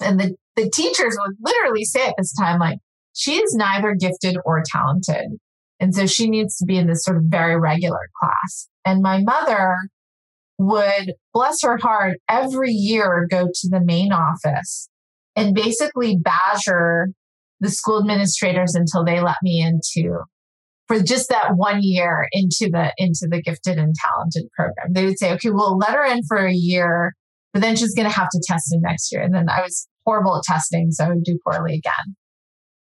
and 0.00 0.18
the, 0.18 0.34
the 0.56 0.68
teachers 0.70 1.16
would 1.20 1.36
literally 1.40 1.84
say 1.84 2.06
at 2.06 2.14
this 2.18 2.34
time, 2.34 2.58
like, 2.58 2.78
she 3.14 3.36
is 3.36 3.54
neither 3.54 3.94
gifted 3.94 4.36
or 4.44 4.62
talented. 4.64 5.38
And 5.80 5.94
so 5.94 6.06
she 6.06 6.28
needs 6.28 6.56
to 6.56 6.64
be 6.64 6.76
in 6.76 6.88
this 6.88 7.04
sort 7.04 7.16
of 7.16 7.24
very 7.26 7.58
regular 7.58 8.08
class. 8.20 8.68
And 8.84 9.00
my 9.00 9.22
mother 9.22 9.76
would, 10.58 11.12
bless 11.32 11.62
her 11.62 11.78
heart, 11.78 12.18
every 12.28 12.72
year 12.72 13.26
go 13.30 13.46
to 13.46 13.68
the 13.68 13.80
main 13.82 14.12
office 14.12 14.88
and 15.36 15.54
basically 15.54 16.16
badger 16.16 17.08
the 17.60 17.70
school 17.70 18.00
administrators 18.00 18.74
until 18.74 19.04
they 19.04 19.20
let 19.20 19.36
me 19.42 19.62
into 19.62 20.20
for 20.88 21.00
just 21.00 21.28
that 21.28 21.52
one 21.54 21.78
year 21.82 22.26
into 22.32 22.70
the 22.72 22.92
into 22.96 23.28
the 23.30 23.42
gifted 23.42 23.78
and 23.78 23.94
talented 23.94 24.44
program. 24.56 24.92
They 24.92 25.04
would 25.04 25.18
say, 25.18 25.32
okay, 25.32 25.50
we'll 25.50 25.76
let 25.76 25.90
her 25.90 26.04
in 26.04 26.22
for 26.26 26.38
a 26.38 26.52
year, 26.52 27.14
but 27.52 27.62
then 27.62 27.76
she's 27.76 27.94
going 27.94 28.08
to 28.08 28.14
have 28.14 28.30
to 28.30 28.42
test 28.46 28.72
in 28.72 28.80
next 28.80 29.12
year. 29.12 29.22
And 29.22 29.34
then 29.34 29.48
I 29.48 29.60
was 29.60 29.86
horrible 30.04 30.36
at 30.36 30.44
testing, 30.44 30.90
so 30.90 31.04
I 31.04 31.08
would 31.10 31.24
do 31.24 31.38
poorly 31.44 31.74
again. 31.74 32.16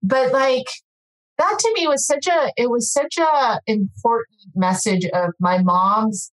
But 0.03 0.33
like 0.33 0.67
that 1.39 1.59
to 1.59 1.73
me 1.75 1.89
was 1.89 2.07
such 2.07 2.27
a 2.27 2.53
it 2.57 2.71
was 2.71 2.93
such 2.93 3.19
a 3.19 3.61
important 3.67 4.39
message 4.55 5.05
of 5.13 5.33
my 5.41 5.63
mom's 5.63 6.33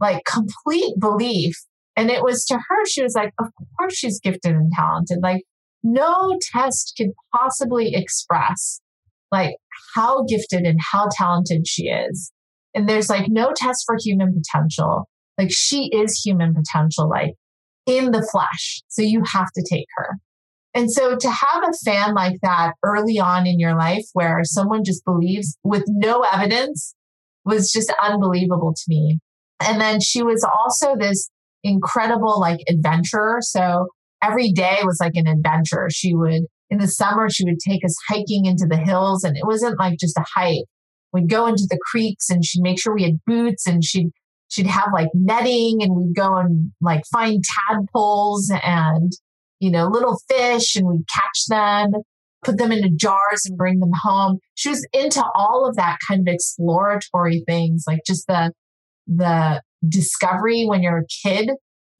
like 0.00 0.24
complete 0.24 0.98
belief. 0.98 1.54
And 1.96 2.10
it 2.10 2.22
was 2.22 2.44
to 2.46 2.54
her, 2.54 2.86
she 2.86 3.02
was 3.02 3.14
like, 3.14 3.32
of 3.40 3.46
course 3.78 3.94
she's 3.94 4.20
gifted 4.20 4.54
and 4.54 4.70
talented. 4.72 5.18
Like 5.22 5.42
no 5.82 6.36
test 6.52 6.94
could 6.96 7.10
possibly 7.34 7.94
express 7.94 8.80
like 9.32 9.56
how 9.94 10.24
gifted 10.24 10.64
and 10.64 10.78
how 10.92 11.08
talented 11.12 11.66
she 11.66 11.84
is. 11.84 12.32
And 12.74 12.88
there's 12.88 13.08
like 13.08 13.26
no 13.28 13.52
test 13.54 13.84
for 13.86 13.96
human 13.98 14.34
potential. 14.34 15.08
Like 15.38 15.50
she 15.50 15.86
is 15.86 16.20
human 16.24 16.54
potential, 16.54 17.08
like 17.08 17.34
in 17.86 18.10
the 18.10 18.26
flesh. 18.30 18.82
So 18.88 19.02
you 19.02 19.22
have 19.32 19.50
to 19.54 19.64
take 19.68 19.86
her. 19.96 20.16
And 20.74 20.92
so 20.92 21.16
to 21.16 21.30
have 21.30 21.62
a 21.64 21.72
fan 21.84 22.14
like 22.14 22.36
that 22.42 22.74
early 22.84 23.18
on 23.18 23.46
in 23.46 23.58
your 23.58 23.74
life 23.74 24.04
where 24.12 24.40
someone 24.44 24.84
just 24.84 25.04
believes 25.06 25.56
with 25.64 25.84
no 25.88 26.20
evidence 26.20 26.94
was 27.46 27.72
just 27.72 27.90
unbelievable 28.02 28.74
to 28.74 28.82
me. 28.88 29.20
And 29.60 29.80
then 29.80 30.00
she 30.00 30.22
was 30.22 30.44
also 30.44 30.96
this 30.96 31.30
incredible 31.64 32.38
like 32.40 32.60
adventurer. 32.68 33.38
So 33.40 33.86
every 34.22 34.52
day 34.52 34.78
was 34.84 34.98
like 35.00 35.14
an 35.14 35.26
adventure. 35.26 35.88
She 35.90 36.14
would 36.14 36.42
in 36.70 36.78
the 36.78 36.88
summer, 36.88 37.30
she 37.30 37.44
would 37.44 37.60
take 37.60 37.84
us 37.84 37.96
hiking 38.08 38.46
into 38.46 38.66
the 38.66 38.76
hills 38.76 39.22
and 39.24 39.36
it 39.36 39.46
wasn't 39.46 39.78
like 39.78 39.98
just 39.98 40.18
a 40.18 40.24
hike. 40.34 40.64
We'd 41.12 41.30
go 41.30 41.46
into 41.46 41.66
the 41.68 41.78
creeks 41.90 42.28
and 42.28 42.44
she'd 42.44 42.62
make 42.62 42.80
sure 42.80 42.94
we 42.94 43.04
had 43.04 43.20
boots 43.24 43.66
and 43.66 43.84
she'd, 43.84 44.10
she'd 44.48 44.66
have 44.66 44.88
like 44.92 45.08
netting 45.14 45.82
and 45.82 45.94
we'd 45.94 46.16
go 46.16 46.36
and 46.36 46.72
like 46.80 47.02
find 47.12 47.42
tadpoles 47.68 48.50
and, 48.64 49.12
you 49.60 49.70
know, 49.70 49.86
little 49.86 50.18
fish 50.28 50.74
and 50.74 50.88
we'd 50.88 51.06
catch 51.08 51.46
them, 51.48 51.92
put 52.44 52.58
them 52.58 52.72
into 52.72 52.90
jars 52.90 53.46
and 53.46 53.56
bring 53.56 53.78
them 53.78 53.92
home. 54.02 54.38
She 54.56 54.68
was 54.68 54.86
into 54.92 55.24
all 55.36 55.68
of 55.68 55.76
that 55.76 55.98
kind 56.08 56.28
of 56.28 56.34
exploratory 56.34 57.44
things, 57.46 57.84
like 57.86 58.00
just 58.04 58.26
the, 58.26 58.52
the 59.06 59.62
discovery 59.88 60.64
when 60.66 60.82
you're 60.82 60.98
a 60.98 61.28
kid 61.28 61.50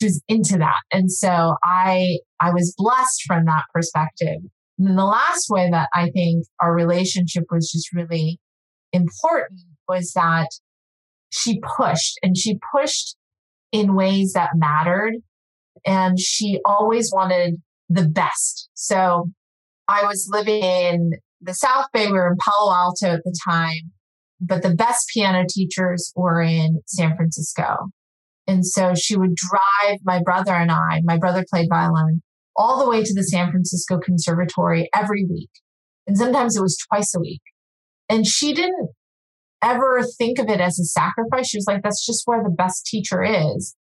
who's 0.00 0.20
into 0.28 0.58
that. 0.58 0.80
And 0.92 1.10
so 1.10 1.54
I, 1.64 2.18
I 2.40 2.50
was 2.52 2.74
blessed 2.76 3.22
from 3.26 3.44
that 3.46 3.64
perspective. 3.72 4.38
And 4.78 4.88
then 4.88 4.96
the 4.96 5.04
last 5.04 5.46
way 5.48 5.70
that 5.70 5.88
I 5.94 6.10
think 6.10 6.44
our 6.60 6.74
relationship 6.74 7.44
was 7.50 7.70
just 7.70 7.92
really 7.94 8.38
important 8.92 9.60
was 9.88 10.12
that 10.12 10.48
she 11.30 11.60
pushed 11.76 12.18
and 12.22 12.36
she 12.36 12.58
pushed 12.74 13.16
in 13.72 13.94
ways 13.94 14.32
that 14.34 14.50
mattered. 14.54 15.14
And 15.84 16.18
she 16.18 16.60
always 16.64 17.10
wanted 17.14 17.62
the 17.88 18.08
best. 18.08 18.68
So 18.74 19.30
I 19.88 20.04
was 20.04 20.28
living 20.30 20.62
in 20.62 21.12
the 21.40 21.54
South 21.54 21.86
Bay. 21.92 22.06
We 22.06 22.12
were 22.12 22.28
in 22.28 22.36
Palo 22.38 22.74
Alto 22.74 23.14
at 23.14 23.24
the 23.24 23.38
time, 23.48 23.92
but 24.40 24.62
the 24.62 24.74
best 24.74 25.08
piano 25.12 25.44
teachers 25.48 26.12
were 26.14 26.42
in 26.42 26.80
San 26.86 27.16
Francisco. 27.16 27.88
And 28.46 28.64
so 28.64 28.94
she 28.94 29.16
would 29.16 29.34
drive 29.34 29.98
my 30.04 30.22
brother 30.22 30.52
and 30.52 30.70
I, 30.70 31.00
my 31.04 31.18
brother 31.18 31.44
played 31.50 31.68
violin, 31.68 32.22
all 32.56 32.78
the 32.78 32.88
way 32.88 33.02
to 33.02 33.14
the 33.14 33.24
San 33.24 33.50
Francisco 33.50 33.98
Conservatory 33.98 34.88
every 34.94 35.26
week. 35.28 35.50
And 36.06 36.16
sometimes 36.16 36.56
it 36.56 36.62
was 36.62 36.78
twice 36.88 37.14
a 37.14 37.20
week. 37.20 37.42
And 38.08 38.26
she 38.26 38.54
didn't 38.54 38.90
ever 39.62 40.02
think 40.18 40.38
of 40.38 40.48
it 40.48 40.60
as 40.60 40.78
a 40.78 40.84
sacrifice. 40.84 41.48
She 41.48 41.58
was 41.58 41.66
like, 41.66 41.82
that's 41.82 42.06
just 42.06 42.22
where 42.26 42.42
the 42.42 42.50
best 42.50 42.86
teacher 42.86 43.24
is. 43.24 43.74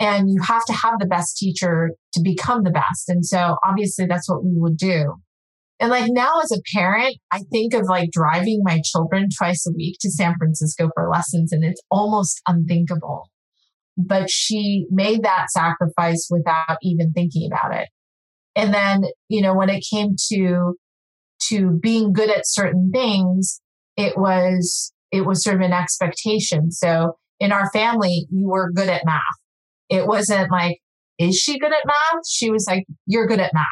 And 0.00 0.30
you 0.30 0.40
have 0.42 0.64
to 0.66 0.72
have 0.72 0.94
the 0.98 1.06
best 1.06 1.36
teacher 1.36 1.90
to 2.14 2.22
become 2.22 2.62
the 2.62 2.70
best. 2.70 3.08
And 3.08 3.26
so 3.26 3.56
obviously 3.64 4.06
that's 4.06 4.28
what 4.28 4.44
we 4.44 4.52
would 4.54 4.76
do. 4.76 5.16
And 5.80 5.90
like 5.90 6.10
now 6.10 6.40
as 6.42 6.50
a 6.50 6.60
parent, 6.74 7.16
I 7.30 7.40
think 7.52 7.72
of 7.72 7.82
like 7.88 8.10
driving 8.10 8.62
my 8.64 8.80
children 8.84 9.28
twice 9.36 9.64
a 9.66 9.72
week 9.72 9.98
to 10.00 10.10
San 10.10 10.34
Francisco 10.36 10.90
for 10.94 11.08
lessons 11.08 11.52
and 11.52 11.64
it's 11.64 11.82
almost 11.90 12.40
unthinkable. 12.48 13.30
But 13.96 14.30
she 14.30 14.86
made 14.90 15.22
that 15.22 15.50
sacrifice 15.50 16.28
without 16.30 16.78
even 16.82 17.12
thinking 17.12 17.48
about 17.50 17.74
it. 17.74 17.88
And 18.56 18.74
then, 18.74 19.04
you 19.28 19.40
know, 19.40 19.54
when 19.54 19.70
it 19.70 19.84
came 19.88 20.16
to, 20.32 20.74
to 21.48 21.78
being 21.80 22.12
good 22.12 22.30
at 22.30 22.42
certain 22.44 22.90
things, 22.92 23.60
it 23.96 24.18
was, 24.18 24.92
it 25.12 25.26
was 25.26 25.44
sort 25.44 25.56
of 25.56 25.62
an 25.62 25.72
expectation. 25.72 26.72
So 26.72 27.18
in 27.38 27.52
our 27.52 27.70
family, 27.70 28.26
you 28.30 28.48
were 28.48 28.72
good 28.72 28.88
at 28.88 29.04
math. 29.04 29.22
It 29.88 30.06
wasn't 30.06 30.50
like, 30.50 30.78
is 31.18 31.36
she 31.36 31.58
good 31.58 31.72
at 31.72 31.86
math? 31.86 32.22
She 32.28 32.50
was 32.50 32.66
like, 32.68 32.84
you're 33.06 33.26
good 33.26 33.40
at 33.40 33.54
math. 33.54 33.64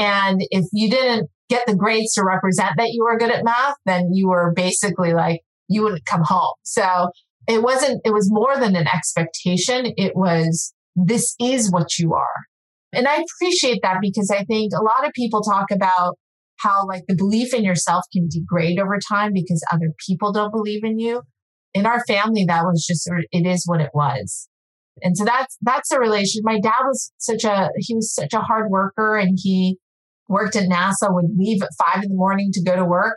And 0.00 0.40
if 0.50 0.64
you 0.72 0.88
didn't 0.88 1.28
get 1.50 1.66
the 1.66 1.76
grades 1.76 2.14
to 2.14 2.24
represent 2.24 2.72
that 2.78 2.88
you 2.92 3.04
were 3.04 3.18
good 3.18 3.30
at 3.30 3.44
math, 3.44 3.74
then 3.84 4.10
you 4.14 4.28
were 4.28 4.52
basically 4.56 5.12
like, 5.12 5.40
you 5.68 5.82
wouldn't 5.82 6.06
come 6.06 6.22
home. 6.24 6.54
So 6.62 7.10
it 7.46 7.62
wasn't, 7.62 8.00
it 8.04 8.14
was 8.14 8.28
more 8.30 8.56
than 8.56 8.76
an 8.76 8.86
expectation. 8.92 9.92
It 9.98 10.12
was, 10.16 10.72
this 10.96 11.34
is 11.38 11.70
what 11.70 11.98
you 11.98 12.14
are. 12.14 12.36
And 12.94 13.06
I 13.06 13.22
appreciate 13.22 13.80
that 13.82 13.98
because 14.00 14.30
I 14.30 14.44
think 14.44 14.72
a 14.72 14.82
lot 14.82 15.06
of 15.06 15.12
people 15.12 15.42
talk 15.42 15.66
about 15.70 16.16
how 16.60 16.86
like 16.86 17.02
the 17.06 17.14
belief 17.14 17.52
in 17.52 17.62
yourself 17.62 18.04
can 18.12 18.26
degrade 18.28 18.78
over 18.78 18.98
time 19.06 19.32
because 19.34 19.62
other 19.70 19.92
people 20.08 20.32
don't 20.32 20.52
believe 20.52 20.82
in 20.82 20.98
you. 20.98 21.22
In 21.74 21.84
our 21.84 22.02
family, 22.06 22.44
that 22.46 22.64
was 22.64 22.86
just, 22.88 23.04
sort 23.04 23.18
of 23.18 23.26
it 23.32 23.46
is 23.46 23.64
what 23.66 23.80
it 23.80 23.90
was. 23.92 24.48
And 25.02 25.16
so 25.16 25.24
that's, 25.24 25.56
that's 25.60 25.90
a 25.92 25.98
relation. 25.98 26.40
My 26.42 26.58
dad 26.58 26.82
was 26.84 27.12
such 27.18 27.44
a, 27.44 27.68
he 27.76 27.94
was 27.94 28.14
such 28.14 28.32
a 28.32 28.40
hard 28.40 28.70
worker 28.70 29.16
and 29.16 29.38
he 29.40 29.78
worked 30.30 30.56
at 30.56 30.68
NASA, 30.68 31.12
would 31.12 31.36
leave 31.36 31.62
at 31.62 31.68
five 31.78 32.02
in 32.02 32.08
the 32.08 32.16
morning 32.16 32.50
to 32.52 32.62
go 32.62 32.76
to 32.76 32.84
work. 32.84 33.16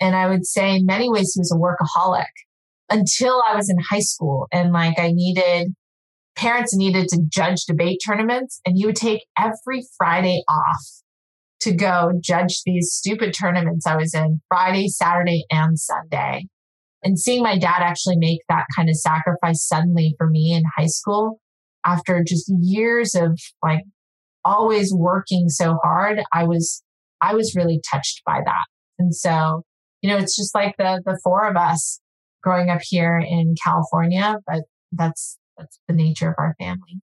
And 0.00 0.14
I 0.14 0.28
would 0.28 0.46
say 0.46 0.76
in 0.76 0.86
many 0.86 1.08
ways, 1.08 1.32
he 1.34 1.40
was 1.40 1.52
a 1.52 1.56
workaholic 1.56 2.26
until 2.90 3.42
I 3.48 3.56
was 3.56 3.70
in 3.70 3.76
high 3.90 4.00
school 4.00 4.46
and 4.52 4.72
like 4.72 4.98
I 4.98 5.12
needed 5.12 5.74
parents 6.36 6.74
needed 6.74 7.08
to 7.08 7.22
judge 7.28 7.64
debate 7.66 8.00
tournaments 8.04 8.60
and 8.64 8.78
you 8.78 8.86
would 8.86 8.96
take 8.96 9.24
every 9.38 9.82
Friday 9.98 10.42
off 10.48 10.82
to 11.60 11.72
go 11.72 12.12
judge 12.22 12.62
these 12.64 12.90
stupid 12.92 13.34
tournaments 13.38 13.86
I 13.86 13.96
was 13.96 14.14
in 14.14 14.40
Friday, 14.48 14.88
Saturday, 14.88 15.44
and 15.50 15.78
Sunday. 15.78 16.46
And 17.02 17.18
seeing 17.18 17.42
my 17.42 17.58
dad 17.58 17.80
actually 17.80 18.16
make 18.16 18.40
that 18.48 18.64
kind 18.74 18.88
of 18.88 18.96
sacrifice 18.96 19.66
suddenly 19.66 20.14
for 20.18 20.28
me 20.28 20.54
in 20.54 20.62
high 20.76 20.86
school 20.86 21.38
after 21.84 22.22
just 22.26 22.50
years 22.60 23.14
of 23.14 23.38
like 23.62 23.82
always 24.44 24.92
working 24.92 25.48
so 25.48 25.78
hard, 25.82 26.22
I 26.32 26.44
was, 26.44 26.82
I 27.20 27.34
was 27.34 27.54
really 27.54 27.80
touched 27.90 28.22
by 28.24 28.40
that. 28.44 28.64
And 28.98 29.14
so, 29.14 29.62
you 30.00 30.10
know, 30.10 30.16
it's 30.16 30.36
just 30.36 30.54
like 30.54 30.76
the 30.76 31.02
the 31.04 31.18
four 31.22 31.48
of 31.48 31.56
us 31.56 32.00
growing 32.42 32.70
up 32.70 32.80
here 32.82 33.18
in 33.18 33.54
California, 33.62 34.36
but 34.46 34.62
that's 34.92 35.38
that's 35.56 35.78
the 35.88 35.94
nature 35.94 36.28
of 36.28 36.34
our 36.38 36.54
family. 36.58 37.00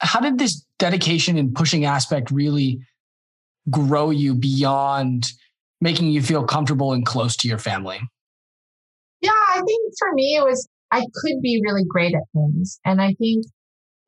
How 0.00 0.20
did 0.20 0.38
this 0.38 0.64
dedication 0.78 1.38
and 1.38 1.54
pushing 1.54 1.84
aspect 1.84 2.30
really 2.30 2.80
grow 3.70 4.10
you 4.10 4.34
beyond 4.34 5.32
making 5.80 6.10
you 6.10 6.22
feel 6.22 6.44
comfortable 6.44 6.92
and 6.92 7.06
close 7.06 7.36
to 7.36 7.48
your 7.48 7.58
family? 7.58 8.00
Yeah, 9.20 9.30
I 9.30 9.62
think 9.66 9.92
for 9.98 10.12
me, 10.12 10.36
it 10.36 10.44
was 10.44 10.68
I 10.92 11.00
could 11.00 11.40
be 11.42 11.60
really 11.64 11.84
great 11.88 12.14
at 12.14 12.22
things. 12.32 12.78
And 12.84 13.00
I 13.00 13.14
think 13.14 13.44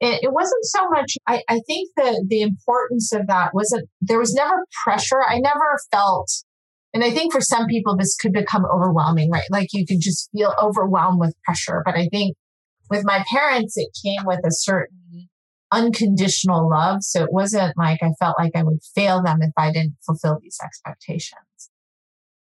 it, 0.01 0.21
it 0.25 0.33
wasn't 0.33 0.65
so 0.65 0.89
much, 0.91 1.15
I, 1.27 1.43
I 1.49 1.61
think 1.67 1.91
the, 1.97 2.25
the 2.29 2.43
importance 2.43 3.13
of 3.13 3.27
that 3.27 3.53
wasn't, 3.55 3.89
there 4.01 4.19
was 4.19 4.33
never 4.35 4.65
pressure. 4.85 5.23
I 5.27 5.39
never 5.39 5.79
felt, 5.91 6.31
and 6.95 7.05
I 7.05 7.11
think 7.11 7.33
for 7.33 7.41
some 7.41 7.67
people, 7.67 7.97
this 7.97 8.17
could 8.17 8.33
become 8.33 8.65
overwhelming, 8.65 9.31
right? 9.31 9.45
Like 9.51 9.69
you 9.73 9.85
could 9.87 10.01
just 10.01 10.31
feel 10.33 10.55
overwhelmed 10.61 11.21
with 11.21 11.35
pressure. 11.45 11.83
But 11.85 11.97
I 11.97 12.09
think 12.09 12.37
with 12.91 13.05
my 13.05 13.25
parents, 13.31 13.77
it 13.77 13.91
came 14.03 14.25
with 14.25 14.41
a 14.45 14.51
certain 14.51 15.29
unconditional 15.71 16.69
love. 16.71 17.03
So 17.03 17.25
it 17.25 17.33
wasn't 17.33 17.77
like 17.77 18.03
I 18.03 18.13
felt 18.19 18.39
like 18.39 18.53
I 18.55 18.63
would 18.63 18.81
fail 18.95 19.23
them 19.23 19.43
if 19.43 19.53
I 19.57 19.71
didn't 19.73 19.97
fulfill 20.05 20.39
these 20.41 20.59
expectations. 20.63 21.71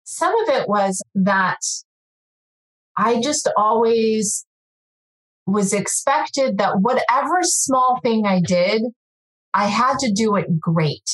Some 0.02 0.34
of 0.42 0.48
it 0.48 0.68
was 0.68 1.02
that 1.14 1.60
I 2.96 3.20
just 3.20 3.48
always 3.56 4.44
was 5.46 5.72
expected 5.72 6.58
that 6.58 6.80
whatever 6.80 7.38
small 7.42 7.98
thing 8.02 8.26
I 8.26 8.40
did, 8.40 8.82
I 9.52 9.66
had 9.66 9.98
to 10.00 10.12
do 10.12 10.36
it 10.36 10.58
great. 10.58 11.08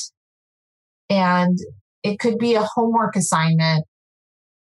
And 1.09 1.57
it 2.03 2.19
could 2.19 2.37
be 2.37 2.55
a 2.55 2.63
homework 2.63 3.15
assignment. 3.15 3.85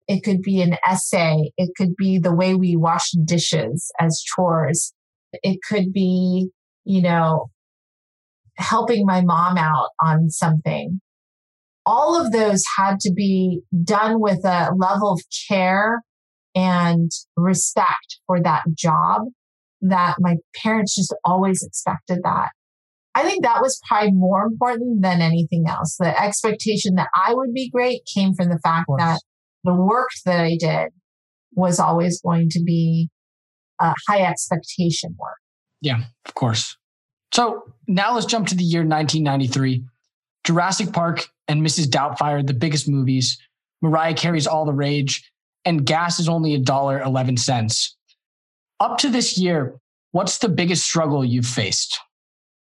It 0.07 0.23
could 0.23 0.43
be 0.43 0.61
an 0.61 0.77
essay. 0.87 1.51
It 1.57 1.71
could 1.77 1.97
be 1.97 2.19
the 2.19 2.35
way 2.35 2.55
we 2.55 2.77
wash 2.77 3.11
dishes 3.25 3.91
as 3.99 4.23
chores. 4.23 4.93
It 5.43 5.59
could 5.69 5.93
be, 5.93 6.51
you 6.85 7.03
know, 7.03 7.47
helping 8.59 9.05
my 9.05 9.23
mom 9.23 9.59
out 9.59 9.89
on 10.01 10.31
something. 10.31 11.01
All 11.85 12.21
of 12.21 12.33
those 12.33 12.63
had 12.79 13.01
to 13.01 13.13
be 13.13 13.63
done 13.85 14.21
with 14.21 14.45
a 14.45 14.73
level 14.77 15.13
of 15.13 15.21
care 15.49 16.03
and 16.55 17.11
respect 17.37 18.19
for 18.27 18.41
that 18.43 18.63
job 18.75 19.23
that 19.89 20.17
my 20.19 20.37
parents 20.55 20.95
just 20.97 21.15
always 21.25 21.63
expected 21.63 22.21
that. 22.25 22.51
I 23.15 23.23
think 23.23 23.43
that 23.45 23.63
was 23.63 23.81
probably 23.89 24.13
more 24.13 24.45
important 24.45 25.03
than 25.03 25.23
anything 25.23 25.65
else. 25.67 25.97
The 25.99 26.21
expectation 26.23 26.97
that 26.97 27.09
I 27.15 27.33
would 27.33 27.55
be 27.55 27.71
great 27.71 28.03
came 28.15 28.35
from 28.35 28.51
the 28.51 28.59
fact 28.59 28.87
that 28.99 29.21
the 29.65 29.75
work 29.75 30.11
that 30.27 30.41
I 30.41 30.57
did 30.59 30.91
was 31.53 31.81
always 31.81 32.21
going 32.21 32.51
to 32.51 32.63
be 32.63 33.09
a 33.81 33.95
high 34.07 34.23
expectation 34.23 35.17
work. 35.19 35.39
Yeah, 35.81 36.03
of 36.27 36.35
course. 36.35 36.77
So 37.33 37.63
now 37.89 38.15
let's 38.15 38.27
jump 38.27 38.49
to 38.49 38.55
the 38.55 38.65
year 38.65 38.81
1993. 38.81 39.85
Jurassic 40.45 40.93
Park 40.93 41.27
and 41.49 41.65
Mrs. 41.65 41.87
Doubtfire, 41.87 42.47
the 42.47 42.55
biggest 42.55 42.89
movies. 42.89 43.39
Mariah 43.83 44.15
Carey's 44.15 44.47
All 44.47 44.65
the 44.65 44.73
Rage, 44.73 45.31
and 45.65 45.85
gas 45.85 46.19
is 46.19 46.29
only 46.29 46.55
a 46.55 46.59
dollar 46.59 47.01
eleven 47.01 47.37
cents. 47.37 47.96
Up 48.79 48.99
to 48.99 49.09
this 49.09 49.39
year, 49.39 49.77
what's 50.13 50.39
the 50.39 50.49
biggest 50.49 50.85
struggle 50.85 51.25
you've 51.25 51.47
faced? 51.47 51.99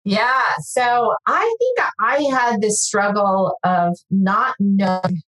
Yeah, 0.03 0.43
so 0.61 1.13
I 1.27 1.55
think 1.59 1.87
I 1.99 2.23
had 2.31 2.61
this 2.61 2.83
struggle 2.83 3.55
of 3.63 3.95
not 4.09 4.55
knowing 4.59 5.21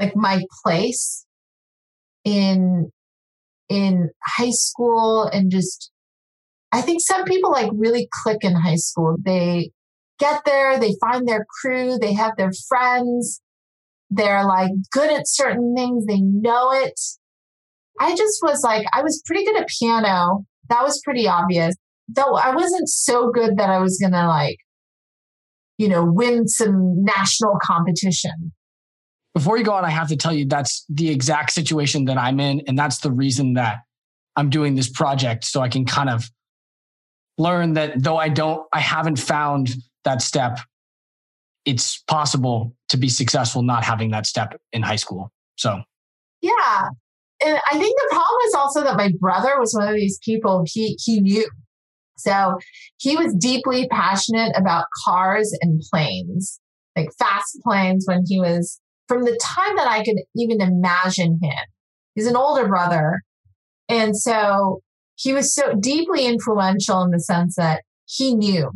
like 0.00 0.16
my 0.16 0.42
place 0.62 1.26
in 2.24 2.90
in 3.68 4.10
high 4.24 4.50
school 4.50 5.24
and 5.24 5.50
just 5.50 5.90
I 6.72 6.80
think 6.80 7.00
some 7.02 7.24
people 7.24 7.50
like 7.50 7.70
really 7.74 8.08
click 8.22 8.38
in 8.42 8.54
high 8.54 8.76
school. 8.76 9.16
They 9.22 9.72
get 10.18 10.42
there, 10.44 10.78
they 10.78 10.94
find 11.00 11.28
their 11.28 11.44
crew, 11.60 11.98
they 11.98 12.14
have 12.14 12.36
their 12.36 12.52
friends, 12.68 13.40
they're 14.08 14.44
like 14.44 14.70
good 14.92 15.10
at 15.10 15.28
certain 15.28 15.74
things, 15.74 16.06
they 16.06 16.20
know 16.20 16.72
it. 16.72 16.98
I 18.00 18.16
just 18.16 18.40
was 18.42 18.62
like, 18.64 18.86
I 18.92 19.02
was 19.02 19.22
pretty 19.26 19.44
good 19.44 19.56
at 19.56 19.68
piano. 19.68 20.44
That 20.68 20.82
was 20.82 21.00
pretty 21.04 21.28
obvious. 21.28 21.74
Though 22.08 22.34
I 22.34 22.54
wasn't 22.54 22.88
so 22.88 23.30
good 23.30 23.58
that 23.58 23.70
I 23.70 23.78
was 23.78 23.98
going 23.98 24.12
to 24.12 24.26
like, 24.26 24.56
you 25.78 25.88
know, 25.88 26.04
win 26.04 26.48
some 26.48 27.04
national 27.04 27.58
competition. 27.62 28.52
Before 29.34 29.56
you 29.56 29.64
go 29.64 29.72
on, 29.72 29.84
I 29.84 29.90
have 29.90 30.08
to 30.08 30.16
tell 30.16 30.32
you 30.32 30.46
that's 30.46 30.84
the 30.88 31.10
exact 31.10 31.52
situation 31.52 32.06
that 32.06 32.18
I'm 32.18 32.40
in. 32.40 32.62
And 32.66 32.76
that's 32.76 32.98
the 32.98 33.12
reason 33.12 33.54
that 33.54 33.78
I'm 34.34 34.50
doing 34.50 34.74
this 34.74 34.88
project. 34.88 35.44
So 35.44 35.60
I 35.60 35.68
can 35.68 35.84
kind 35.84 36.10
of 36.10 36.28
learn 37.38 37.74
that 37.74 38.02
though 38.02 38.16
I 38.16 38.28
don't, 38.28 38.66
I 38.72 38.80
haven't 38.80 39.18
found 39.18 39.74
that 40.04 40.22
step 40.22 40.58
it's 41.64 42.02
possible 42.08 42.74
to 42.88 42.96
be 42.96 43.08
successful 43.08 43.62
not 43.62 43.84
having 43.84 44.10
that 44.10 44.26
step 44.26 44.58
in 44.72 44.82
high 44.82 44.96
school. 44.96 45.30
So, 45.56 45.82
yeah. 46.40 46.88
And 47.44 47.58
I 47.70 47.78
think 47.78 47.96
the 47.96 48.08
problem 48.10 48.38
is 48.46 48.54
also 48.54 48.84
that 48.84 48.96
my 48.96 49.10
brother 49.18 49.58
was 49.58 49.74
one 49.74 49.88
of 49.88 49.94
these 49.94 50.18
people 50.22 50.64
he 50.66 50.96
he 51.02 51.20
knew. 51.20 51.48
So 52.18 52.58
he 52.98 53.16
was 53.16 53.34
deeply 53.34 53.88
passionate 53.88 54.52
about 54.56 54.84
cars 55.04 55.56
and 55.62 55.80
planes, 55.90 56.60
like 56.96 57.08
fast 57.18 57.58
planes 57.64 58.04
when 58.06 58.24
he 58.26 58.38
was 58.38 58.78
from 59.08 59.24
the 59.24 59.38
time 59.42 59.76
that 59.76 59.88
I 59.88 60.04
could 60.04 60.18
even 60.36 60.60
imagine 60.60 61.38
him. 61.42 61.64
He's 62.14 62.26
an 62.26 62.36
older 62.36 62.68
brother. 62.68 63.20
And 63.88 64.16
so 64.16 64.80
he 65.16 65.32
was 65.32 65.54
so 65.54 65.74
deeply 65.74 66.26
influential 66.26 67.02
in 67.02 67.10
the 67.10 67.20
sense 67.20 67.56
that 67.56 67.82
he 68.04 68.34
knew 68.34 68.70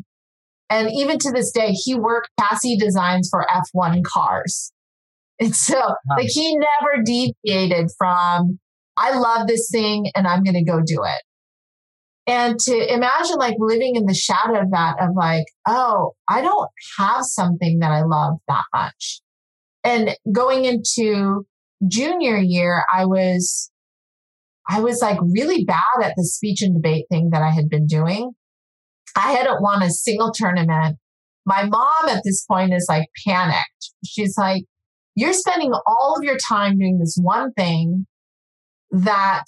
and 0.70 0.90
even 0.90 1.18
to 1.18 1.30
this 1.30 1.50
day, 1.52 1.72
he 1.72 1.94
worked 1.94 2.30
chassis 2.40 2.76
designs 2.76 3.28
for 3.30 3.46
F1 3.48 4.02
cars. 4.04 4.72
And 5.40 5.54
so, 5.56 5.78
wow. 5.78 6.16
like, 6.16 6.28
he 6.28 6.56
never 6.56 7.02
deviated 7.04 7.90
from, 7.98 8.58
I 8.96 9.18
love 9.18 9.46
this 9.46 9.68
thing 9.70 10.10
and 10.14 10.26
I'm 10.26 10.42
going 10.42 10.54
to 10.54 10.64
go 10.64 10.80
do 10.84 11.02
it. 11.04 11.22
And 12.26 12.58
to 12.60 12.92
imagine 12.92 13.36
like 13.36 13.56
living 13.58 13.96
in 13.96 14.06
the 14.06 14.14
shadow 14.14 14.58
of 14.58 14.70
that, 14.70 14.96
of 14.98 15.10
like, 15.14 15.44
oh, 15.68 16.12
I 16.26 16.40
don't 16.40 16.70
have 16.98 17.24
something 17.24 17.80
that 17.80 17.90
I 17.90 18.02
love 18.02 18.38
that 18.48 18.64
much. 18.74 19.20
And 19.84 20.16
going 20.32 20.64
into 20.64 21.46
junior 21.86 22.38
year, 22.38 22.82
I 22.90 23.04
was, 23.04 23.70
I 24.66 24.80
was 24.80 25.02
like 25.02 25.18
really 25.20 25.64
bad 25.66 26.02
at 26.02 26.14
the 26.16 26.24
speech 26.24 26.62
and 26.62 26.74
debate 26.74 27.04
thing 27.10 27.28
that 27.30 27.42
I 27.42 27.50
had 27.50 27.68
been 27.68 27.86
doing. 27.86 28.32
I 29.14 29.32
hadn't 29.32 29.62
won 29.62 29.82
a 29.82 29.90
single 29.90 30.32
tournament. 30.32 30.96
My 31.44 31.66
mom 31.66 32.08
at 32.08 32.22
this 32.24 32.46
point 32.46 32.72
is 32.72 32.86
like 32.88 33.06
panicked. 33.26 33.92
She's 34.02 34.38
like, 34.38 34.64
you're 35.14 35.32
spending 35.32 35.72
all 35.86 36.16
of 36.16 36.24
your 36.24 36.36
time 36.48 36.78
doing 36.78 36.98
this 36.98 37.16
one 37.20 37.52
thing 37.52 38.06
that 38.90 39.44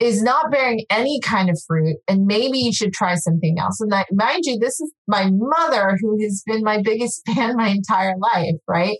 is 0.00 0.22
not 0.22 0.50
bearing 0.50 0.84
any 0.90 1.20
kind 1.20 1.50
of 1.50 1.60
fruit 1.66 1.96
and 2.06 2.26
maybe 2.26 2.58
you 2.58 2.72
should 2.72 2.92
try 2.92 3.14
something 3.16 3.56
else 3.58 3.80
and 3.80 3.90
that, 3.90 4.06
mind 4.12 4.42
you 4.44 4.58
this 4.58 4.80
is 4.80 4.92
my 5.06 5.28
mother 5.30 5.96
who 6.00 6.20
has 6.22 6.42
been 6.46 6.62
my 6.62 6.80
biggest 6.80 7.22
fan 7.26 7.56
my 7.56 7.68
entire 7.68 8.14
life 8.16 8.54
right 8.66 8.96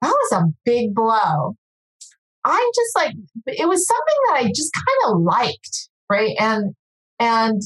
that 0.00 0.08
was 0.08 0.42
a 0.42 0.52
big 0.64 0.94
blow 0.94 1.56
i 2.44 2.72
just 2.74 2.96
like 2.96 3.14
it 3.46 3.68
was 3.68 3.86
something 3.86 4.16
that 4.28 4.36
i 4.40 4.48
just 4.48 4.72
kind 4.74 5.14
of 5.14 5.20
liked 5.22 5.88
right 6.10 6.36
and 6.38 6.74
and 7.18 7.62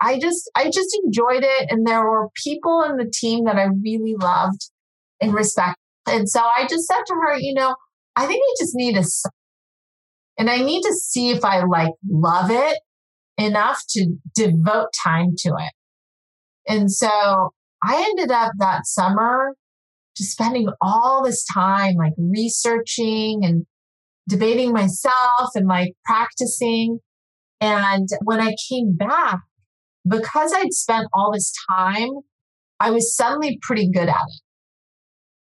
I 0.00 0.18
just, 0.18 0.50
I 0.54 0.64
just 0.66 0.98
enjoyed 1.04 1.42
it. 1.42 1.66
And 1.70 1.86
there 1.86 2.02
were 2.02 2.28
people 2.44 2.82
in 2.82 2.96
the 2.96 3.10
team 3.10 3.44
that 3.44 3.56
I 3.56 3.64
really 3.64 4.14
loved 4.18 4.70
and 5.20 5.32
respect. 5.32 5.76
And 6.06 6.28
so 6.28 6.40
I 6.40 6.66
just 6.68 6.86
said 6.86 7.02
to 7.06 7.14
her, 7.14 7.36
you 7.38 7.54
know, 7.54 7.74
I 8.14 8.26
think 8.26 8.40
I 8.42 8.54
just 8.58 8.74
need 8.74 8.96
a, 8.96 9.04
and 10.38 10.48
I 10.48 10.58
need 10.58 10.82
to 10.82 10.92
see 10.92 11.30
if 11.30 11.44
I 11.44 11.64
like 11.64 11.92
love 12.08 12.50
it 12.50 12.78
enough 13.38 13.82
to 13.90 14.14
devote 14.34 14.88
time 15.04 15.34
to 15.38 15.48
it. 15.50 15.72
And 16.68 16.90
so 16.90 17.50
I 17.82 18.04
ended 18.08 18.30
up 18.30 18.52
that 18.58 18.86
summer 18.86 19.54
just 20.16 20.32
spending 20.32 20.68
all 20.80 21.22
this 21.22 21.44
time 21.52 21.94
like 21.96 22.14
researching 22.16 23.44
and 23.44 23.66
debating 24.28 24.72
myself 24.72 25.50
and 25.54 25.66
like 25.66 25.92
practicing. 26.04 27.00
And 27.60 28.08
when 28.24 28.40
I 28.40 28.54
came 28.68 28.96
back, 28.96 29.40
because 30.08 30.52
I'd 30.54 30.72
spent 30.72 31.08
all 31.12 31.32
this 31.32 31.52
time, 31.70 32.10
I 32.80 32.90
was 32.90 33.14
suddenly 33.14 33.58
pretty 33.62 33.90
good 33.90 34.08
at 34.08 34.14
it. 34.14 34.45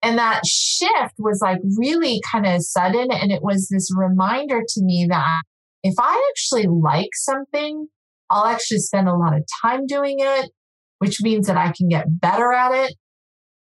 And 0.02 0.18
that 0.18 0.44
shift 0.44 1.14
was 1.18 1.40
like 1.40 1.58
really 1.78 2.20
kind 2.30 2.44
of 2.44 2.62
sudden. 2.62 3.12
And 3.12 3.30
it 3.30 3.42
was 3.42 3.68
this 3.68 3.88
reminder 3.96 4.60
to 4.66 4.82
me 4.82 5.06
that 5.08 5.42
if 5.84 5.94
I 5.98 6.30
actually 6.32 6.66
like 6.66 7.10
something, 7.14 7.86
I'll 8.28 8.46
actually 8.46 8.78
spend 8.78 9.08
a 9.08 9.14
lot 9.14 9.36
of 9.36 9.44
time 9.62 9.86
doing 9.86 10.16
it, 10.18 10.50
which 10.98 11.20
means 11.22 11.46
that 11.46 11.56
I 11.56 11.72
can 11.72 11.88
get 11.88 12.20
better 12.20 12.52
at 12.52 12.72
it. 12.72 12.94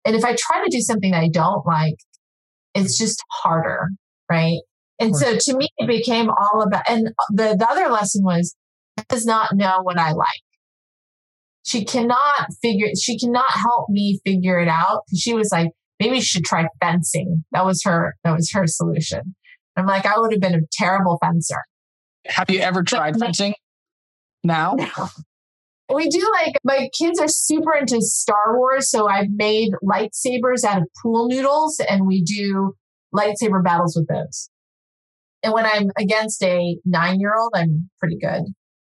And 0.06 0.16
if 0.16 0.26
I 0.26 0.36
try 0.38 0.64
to 0.64 0.70
do 0.70 0.82
something 0.82 1.14
I 1.14 1.30
don't 1.30 1.66
like, 1.66 1.96
it's 2.74 2.98
just 2.98 3.24
harder, 3.32 3.88
right? 4.30 4.60
And 5.00 5.16
so 5.16 5.38
to 5.38 5.58
me, 5.58 5.70
it 5.78 5.88
became 5.88 6.30
all 6.30 6.62
about, 6.62 6.84
and 6.88 7.08
the, 7.32 7.56
the 7.58 7.68
other 7.70 7.90
lesson 7.90 8.24
was, 8.24 8.56
does 9.10 9.26
not 9.26 9.56
know 9.56 9.80
what 9.84 9.98
I 9.98 10.12
like. 10.12 10.42
She 11.66 11.84
cannot 11.84 12.48
figure, 12.62 12.88
she 13.00 13.18
cannot 13.18 13.50
help 13.52 13.90
me 13.90 14.20
figure 14.26 14.60
it 14.60 14.68
out. 14.68 15.02
She 15.16 15.34
was 15.34 15.50
like, 15.52 15.72
maybe 16.00 16.18
you 16.18 16.22
should 16.22 16.44
try 16.44 16.68
fencing. 16.84 17.44
That 17.52 17.66
was 17.66 17.82
her, 17.84 18.16
that 18.24 18.36
was 18.36 18.52
her 18.54 18.68
solution. 18.68 19.36
I'm 19.76 19.86
like, 19.86 20.06
I 20.06 20.18
would 20.18 20.32
have 20.32 20.42
been 20.42 20.56
a 20.56 20.62
terrible 20.72 21.18
fencer. 21.22 21.62
Have 22.28 22.50
you 22.50 22.60
ever 22.60 22.84
tried 22.84 23.20
fencing 23.20 23.54
now? 24.44 24.76
No. 24.76 25.10
We 25.94 26.10
do 26.10 26.28
like, 26.44 26.56
my 26.64 26.90
kids 26.98 27.20
are 27.20 27.28
super 27.28 27.74
into 27.76 28.02
Star 28.02 28.58
Wars. 28.58 28.90
So 28.90 29.08
I've 29.08 29.30
made 29.30 29.72
lightsabers 29.84 30.64
out 30.64 30.82
of 30.82 30.88
pool 31.04 31.28
noodles 31.28 31.80
and 31.80 32.08
we 32.08 32.24
do 32.24 32.74
lightsaber 33.14 33.64
battles 33.64 33.96
with 33.96 34.08
those. 34.08 34.50
And 35.44 35.54
when 35.54 35.66
I'm 35.66 35.92
against 35.96 36.42
a 36.44 36.78
nine 36.86 37.20
year 37.20 37.36
old, 37.40 37.52
I'm 37.56 37.90
pretty 38.00 38.18
good, 38.20 38.46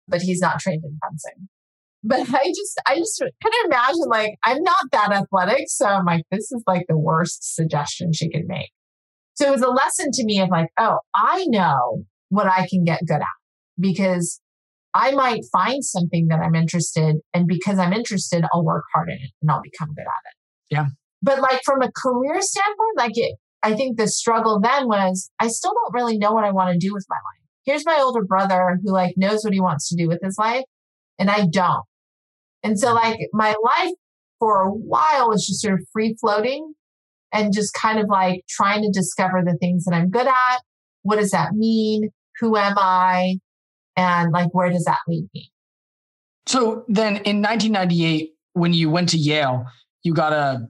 but 0.07 0.23
he's 0.23 0.39
not 0.39 0.59
trained 0.59 0.83
in 0.83 0.97
fencing. 1.03 1.47
But 2.07 2.21
I 2.33 2.47
just, 2.47 2.81
I 2.87 2.97
just 2.97 3.19
kind 3.19 3.31
of 3.43 3.65
imagine 3.65 4.09
like, 4.09 4.35
I'm 4.45 4.63
not 4.63 4.91
that 4.91 5.11
athletic. 5.11 5.65
So 5.67 5.85
I'm 5.85 6.05
like, 6.05 6.23
this 6.31 6.51
is 6.51 6.63
like 6.65 6.85
the 6.87 6.97
worst 6.97 7.55
suggestion 7.55 8.13
she 8.13 8.29
could 8.29 8.45
make. 8.47 8.69
So 9.35 9.47
it 9.47 9.51
was 9.51 9.61
a 9.61 9.69
lesson 9.69 10.11
to 10.13 10.25
me 10.25 10.39
of 10.39 10.49
like, 10.49 10.69
oh, 10.79 10.99
I 11.13 11.45
know 11.47 12.03
what 12.29 12.47
I 12.47 12.65
can 12.67 12.83
get 12.83 13.05
good 13.05 13.17
at 13.17 13.37
because 13.79 14.39
I 14.93 15.11
might 15.11 15.41
find 15.51 15.83
something 15.83 16.27
that 16.29 16.39
I'm 16.39 16.55
interested 16.55 17.17
and 17.33 17.47
because 17.47 17.77
I'm 17.77 17.93
interested, 17.93 18.45
I'll 18.51 18.65
work 18.65 18.85
hard 18.93 19.09
at 19.09 19.15
it 19.21 19.31
and 19.41 19.51
I'll 19.51 19.61
become 19.61 19.89
good 19.89 20.01
at 20.01 20.31
it. 20.31 20.75
Yeah. 20.75 20.85
But 21.21 21.39
like 21.39 21.61
from 21.63 21.81
a 21.81 21.91
career 21.95 22.41
standpoint, 22.41 22.97
like 22.97 23.11
it, 23.15 23.35
I 23.63 23.75
think 23.75 23.97
the 23.97 24.07
struggle 24.07 24.59
then 24.59 24.87
was 24.87 25.29
I 25.39 25.49
still 25.49 25.73
don't 25.73 25.93
really 25.93 26.17
know 26.17 26.31
what 26.31 26.45
I 26.45 26.51
want 26.51 26.71
to 26.71 26.79
do 26.79 26.93
with 26.93 27.05
my 27.09 27.15
life. 27.15 27.47
Here's 27.65 27.85
my 27.85 27.99
older 28.01 28.23
brother 28.23 28.79
who 28.83 28.91
like 28.91 29.15
knows 29.17 29.43
what 29.43 29.53
he 29.53 29.59
wants 29.59 29.89
to 29.89 29.95
do 29.95 30.07
with 30.07 30.19
his 30.23 30.37
life 30.37 30.63
and 31.19 31.29
I 31.29 31.45
don't. 31.51 31.83
And 32.67 32.77
so 32.77 32.93
like 32.93 33.17
my 33.31 33.55
life 33.63 33.93
for 34.39 34.63
a 34.63 34.69
while 34.69 35.29
was 35.29 35.47
just 35.47 35.61
sort 35.61 35.79
of 35.79 35.87
free 35.93 36.17
floating 36.19 36.73
and 37.31 37.53
just 37.53 37.73
kind 37.73 37.97
of 37.97 38.09
like 38.09 38.43
trying 38.49 38.81
to 38.81 38.89
discover 38.91 39.41
the 39.41 39.55
things 39.55 39.85
that 39.85 39.93
I'm 39.93 40.09
good 40.09 40.27
at. 40.27 40.57
What 41.03 41.17
does 41.17 41.31
that 41.31 41.53
mean? 41.53 42.09
Who 42.41 42.57
am 42.57 42.73
I? 42.77 43.37
And 43.95 44.33
like, 44.33 44.53
where 44.53 44.69
does 44.69 44.83
that 44.83 44.97
lead 45.07 45.29
me? 45.33 45.49
So 46.45 46.83
then 46.89 47.17
in 47.17 47.41
1998, 47.41 48.33
when 48.51 48.73
you 48.73 48.89
went 48.89 49.09
to 49.09 49.17
Yale, 49.17 49.65
you 50.03 50.13
got 50.13 50.33
a 50.33 50.67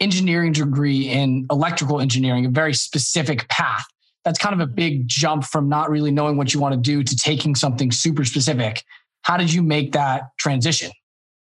engineering 0.00 0.50
degree 0.50 1.08
in 1.08 1.46
electrical 1.52 2.00
engineering, 2.00 2.46
a 2.46 2.50
very 2.50 2.74
specific 2.74 3.48
path. 3.48 3.84
That's 4.24 4.40
kind 4.40 4.54
of 4.54 4.60
a 4.60 4.66
mm-hmm. 4.66 4.74
big 4.74 5.08
jump 5.08 5.44
from 5.44 5.68
not 5.68 5.88
really 5.88 6.10
knowing 6.10 6.36
what 6.36 6.52
you 6.52 6.58
want 6.58 6.74
to 6.74 6.80
do 6.80 7.04
to 7.04 7.16
taking 7.16 7.54
something 7.54 7.92
super 7.92 8.24
specific. 8.24 8.82
How 9.22 9.36
did 9.36 9.52
you 9.52 9.62
make 9.62 9.92
that 9.92 10.22
transition? 10.36 10.90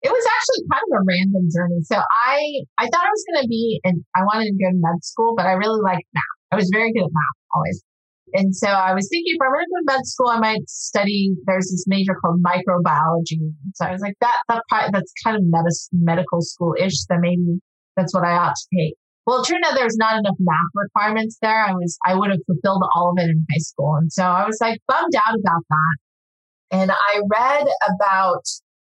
It 0.01 0.09
was 0.09 0.25
actually 0.25 0.65
kind 0.71 0.81
of 0.81 0.91
a 0.97 1.03
random 1.05 1.45
journey. 1.53 1.81
So 1.85 1.97
I 1.97 2.65
I 2.77 2.89
thought 2.89 3.05
I 3.05 3.13
was 3.13 3.25
going 3.29 3.41
to 3.45 3.49
be 3.49 3.79
and 3.83 4.03
I 4.15 4.21
wanted 4.25 4.49
to 4.49 4.57
go 4.57 4.69
to 4.69 4.79
med 4.81 5.03
school, 5.03 5.33
but 5.37 5.45
I 5.45 5.53
really 5.53 5.81
liked 5.81 6.09
math. 6.13 6.37
I 6.51 6.55
was 6.55 6.69
very 6.73 6.91
good 6.91 7.05
at 7.05 7.13
math 7.13 7.37
always. 7.53 7.83
And 8.33 8.55
so 8.55 8.67
I 8.67 8.93
was 8.93 9.07
thinking 9.11 9.35
if 9.35 9.41
I'm 9.43 9.51
going 9.51 9.65
to 9.65 9.69
go 9.69 9.79
to 9.79 9.97
med 9.97 10.05
school, 10.05 10.29
I 10.29 10.39
might 10.39 10.69
study. 10.69 11.35
There's 11.45 11.69
this 11.69 11.85
major 11.87 12.15
called 12.15 12.41
microbiology. 12.41 13.51
So 13.75 13.85
I 13.85 13.91
was 13.91 14.01
like, 14.01 14.15
that, 14.21 14.37
that 14.47 14.63
that's 14.69 15.11
kind 15.23 15.35
of 15.35 15.43
med- 15.45 15.65
medical 15.91 16.41
school 16.41 16.75
ish. 16.79 16.95
So 16.95 17.17
maybe 17.19 17.59
that's 17.97 18.13
what 18.13 18.23
I 18.23 18.31
ought 18.31 18.55
to 18.55 18.67
take. 18.75 18.95
Well, 19.27 19.41
it 19.41 19.47
turned 19.47 19.63
out 19.65 19.75
there 19.75 19.85
was 19.85 19.97
not 19.97 20.17
enough 20.17 20.35
math 20.39 20.71
requirements 20.73 21.37
there. 21.41 21.63
I 21.63 21.73
was, 21.73 21.97
I 22.05 22.15
would 22.15 22.31
have 22.31 22.39
fulfilled 22.47 22.83
all 22.95 23.11
of 23.11 23.17
it 23.19 23.29
in 23.29 23.45
high 23.51 23.59
school. 23.59 23.95
And 23.95 24.11
so 24.11 24.23
I 24.23 24.45
was 24.45 24.57
like 24.61 24.79
bummed 24.87 25.13
out 25.15 25.35
about 25.35 25.63
that. 25.69 25.97
And 26.71 26.91
I 26.91 27.21
read 27.29 27.67
about 27.89 28.43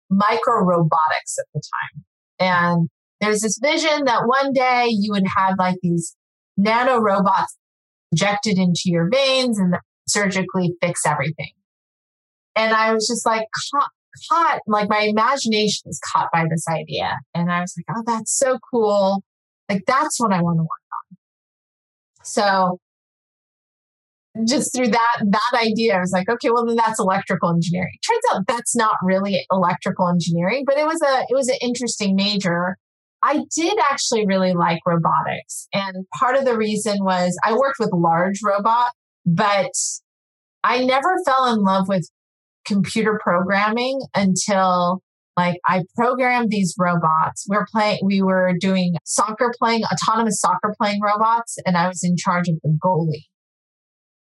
micro 0.10 0.64
robotics 0.64 1.38
at 1.40 1.46
the 1.54 1.62
time. 1.62 2.04
And 2.40 2.90
there's 3.22 3.42
this 3.42 3.60
vision 3.62 4.06
that 4.06 4.26
one 4.26 4.54
day 4.54 4.88
you 4.90 5.12
would 5.12 5.26
have 5.36 5.56
like 5.58 5.78
these 5.82 6.16
nano 6.56 7.00
robots 7.00 7.58
injected 8.12 8.58
into 8.58 8.84
your 8.86 9.10
veins 9.12 9.60
and 9.60 9.76
surgically 10.08 10.76
fix 10.82 11.06
everything. 11.06 11.52
And 12.56 12.74
I 12.74 12.94
was 12.94 13.08
just 13.08 13.26
like 13.26 13.48
caught, 13.72 13.90
caught, 14.30 14.60
like 14.68 14.90
my 14.90 15.02
imagination 15.02 15.84
was 15.86 16.00
caught 16.12 16.30
by 16.32 16.46
this 16.50 16.66
idea. 16.68 17.18
And 17.34 17.52
I 17.52 17.62
was 17.62 17.74
like, 17.78 17.98
oh, 17.98 18.04
that's 18.06 18.38
so 18.38 18.60
cool. 18.72 19.24
Like 19.70 19.84
that's 19.86 20.20
what 20.20 20.32
I 20.32 20.42
want 20.42 20.58
to 20.58 20.64
work 20.64 20.70
on. 21.12 21.18
So 22.24 22.80
just 24.46 24.76
through 24.76 24.90
that 24.90 25.24
that 25.26 25.52
idea, 25.54 25.96
I 25.96 26.00
was 26.00 26.12
like, 26.12 26.30
okay, 26.30 26.50
well 26.50 26.66
then 26.66 26.76
that's 26.76 27.00
electrical 27.00 27.50
engineering. 27.50 27.94
Turns 28.08 28.22
out 28.34 28.48
that's 28.48 28.76
not 28.76 28.96
really 29.02 29.46
electrical 29.52 30.08
engineering, 30.08 30.64
but 30.66 30.78
it 30.78 30.86
was 30.86 31.02
a 31.02 31.26
it 31.30 31.34
was 31.34 31.48
an 31.48 31.58
interesting 31.62 32.16
major. 32.16 32.78
I 33.24 33.44
did 33.56 33.78
actually 33.90 34.26
really 34.28 34.54
like 34.54 34.80
robotics. 34.86 35.68
And 35.74 36.06
part 36.20 36.38
of 36.38 36.46
the 36.46 36.56
reason 36.56 36.98
was 37.00 37.38
I 37.44 37.54
worked 37.54 37.80
with 37.80 37.90
large 37.92 38.40
robot, 38.44 38.92
but 39.26 39.72
I 40.64 40.84
never 40.84 41.16
fell 41.26 41.52
in 41.54 41.64
love 41.64 41.88
with 41.88 42.08
computer 42.66 43.20
programming 43.24 44.02
until 44.14 45.02
like 45.38 45.60
I 45.66 45.84
programmed 45.96 46.50
these 46.50 46.76
robots. 46.78 47.46
We 47.48 47.58
were 47.58 47.68
playing, 47.72 48.00
we 48.04 48.22
were 48.22 48.54
doing 48.60 48.96
soccer 49.06 49.54
playing, 49.58 49.84
autonomous 49.86 50.42
soccer 50.42 50.74
playing 50.80 51.00
robots, 51.02 51.58
and 51.66 51.78
I 51.78 51.88
was 51.88 52.04
in 52.04 52.18
charge 52.18 52.50
of 52.50 52.56
the 52.64 52.78
goalie. 52.84 53.26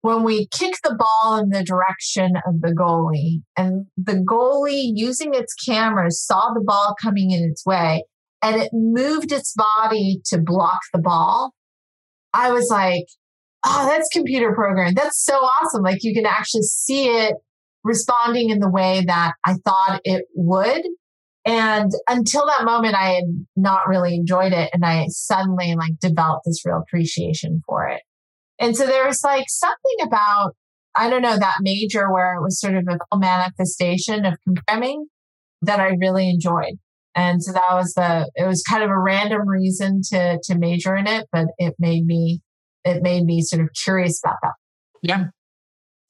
When 0.06 0.22
we 0.22 0.46
kicked 0.52 0.84
the 0.84 0.94
ball 0.94 1.36
in 1.36 1.48
the 1.48 1.64
direction 1.64 2.34
of 2.46 2.60
the 2.60 2.72
goalie, 2.72 3.42
and 3.56 3.86
the 3.96 4.12
goalie 4.12 4.92
using 4.94 5.34
its 5.34 5.52
cameras 5.52 6.24
saw 6.24 6.52
the 6.54 6.62
ball 6.64 6.94
coming 7.02 7.32
in 7.32 7.42
its 7.42 7.66
way, 7.66 8.04
and 8.40 8.54
it 8.54 8.70
moved 8.72 9.32
its 9.32 9.52
body 9.52 10.20
to 10.26 10.38
block 10.38 10.78
the 10.92 11.00
ball. 11.00 11.54
I 12.32 12.52
was 12.52 12.68
like, 12.70 13.06
oh, 13.66 13.84
that's 13.84 14.08
computer 14.12 14.54
programmed. 14.54 14.96
That's 14.96 15.20
so 15.20 15.34
awesome. 15.34 15.82
Like 15.82 16.04
you 16.04 16.14
can 16.14 16.24
actually 16.24 16.62
see 16.62 17.06
it 17.06 17.34
responding 17.82 18.50
in 18.50 18.60
the 18.60 18.70
way 18.70 19.02
that 19.08 19.32
I 19.44 19.54
thought 19.64 20.02
it 20.04 20.26
would. 20.36 20.82
And 21.44 21.90
until 22.08 22.46
that 22.46 22.64
moment, 22.64 22.94
I 22.94 23.14
had 23.14 23.24
not 23.56 23.88
really 23.88 24.14
enjoyed 24.14 24.52
it. 24.52 24.70
And 24.72 24.84
I 24.84 25.06
suddenly 25.08 25.74
like 25.76 25.98
developed 25.98 26.44
this 26.44 26.64
real 26.64 26.78
appreciation 26.86 27.60
for 27.66 27.88
it. 27.88 28.02
And 28.58 28.76
so 28.76 28.86
there 28.86 29.06
was 29.06 29.22
like 29.22 29.46
something 29.48 29.96
about, 30.02 30.54
I 30.96 31.10
don't 31.10 31.22
know, 31.22 31.38
that 31.38 31.56
major 31.60 32.12
where 32.12 32.34
it 32.34 32.42
was 32.42 32.58
sort 32.58 32.74
of 32.74 32.84
a 33.12 33.18
manifestation 33.18 34.24
of 34.24 34.34
programming 34.44 35.06
that 35.62 35.80
I 35.80 35.88
really 36.00 36.28
enjoyed. 36.30 36.78
And 37.14 37.42
so 37.42 37.52
that 37.52 37.72
was 37.72 37.94
the, 37.94 38.30
it 38.34 38.46
was 38.46 38.62
kind 38.62 38.82
of 38.82 38.90
a 38.90 38.98
random 38.98 39.48
reason 39.48 40.02
to, 40.10 40.38
to 40.44 40.58
major 40.58 40.94
in 40.94 41.06
it, 41.06 41.26
but 41.32 41.46
it 41.58 41.74
made 41.78 42.04
me, 42.06 42.40
it 42.84 43.02
made 43.02 43.24
me 43.24 43.40
sort 43.40 43.62
of 43.62 43.70
curious 43.84 44.20
about 44.22 44.36
that. 44.42 44.52
Yeah. 45.02 45.26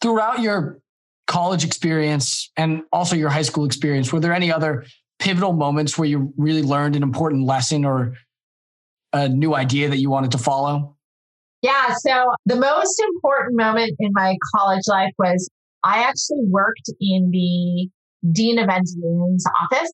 Throughout 0.01 0.41
your 0.41 0.79
college 1.27 1.65
experience 1.65 2.51
and 2.57 2.83
also 2.93 3.17
your 3.17 3.31
high 3.31 3.43
school 3.43 3.65
experience, 3.65 4.13
were 4.13 4.21
there 4.21 4.33
any 4.33 4.53
other 4.53 4.85
pivotal 5.19 5.53
moments 5.53 5.97
where 5.97 6.09
you 6.09 6.33
really 6.37 6.63
learned 6.63 6.97
an 6.97 7.03
important 7.03 7.45
lesson 7.45 7.85
or 7.85 8.15
a 9.13 9.29
new 9.29 9.55
idea 9.55 9.89
that 9.89 9.99
you 9.99 10.11
wanted 10.11 10.33
to 10.33 10.39
follow? 10.39 10.96
Yeah. 11.67 11.95
So 11.99 12.31
the 12.45 12.55
most 12.55 13.03
important 13.15 13.57
moment 13.57 13.91
in 13.99 14.13
my 14.13 14.37
college 14.55 14.85
life 14.87 15.13
was 15.19 15.51
I 15.83 16.05
actually 16.05 16.45
worked 16.49 16.89
in 17.01 17.31
the 17.33 17.89
Dean 18.33 18.61
of 18.61 18.69
Engineering's 18.69 19.45
office. 19.61 19.91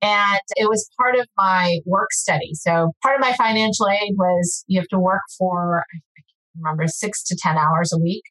And 0.00 0.40
it 0.56 0.70
was 0.70 0.88
part 0.98 1.16
of 1.16 1.26
my 1.36 1.80
work 1.84 2.10
study. 2.12 2.52
So 2.54 2.92
part 3.02 3.16
of 3.16 3.20
my 3.20 3.34
financial 3.34 3.88
aid 3.90 4.14
was 4.16 4.64
you 4.68 4.80
have 4.80 4.88
to 4.88 4.98
work 4.98 5.20
for, 5.38 5.80
I 5.80 5.98
can't 6.16 6.64
remember, 6.64 6.86
six 6.86 7.22
to 7.24 7.36
10 7.38 7.58
hours 7.58 7.92
a 7.92 7.98
week. 7.98 8.22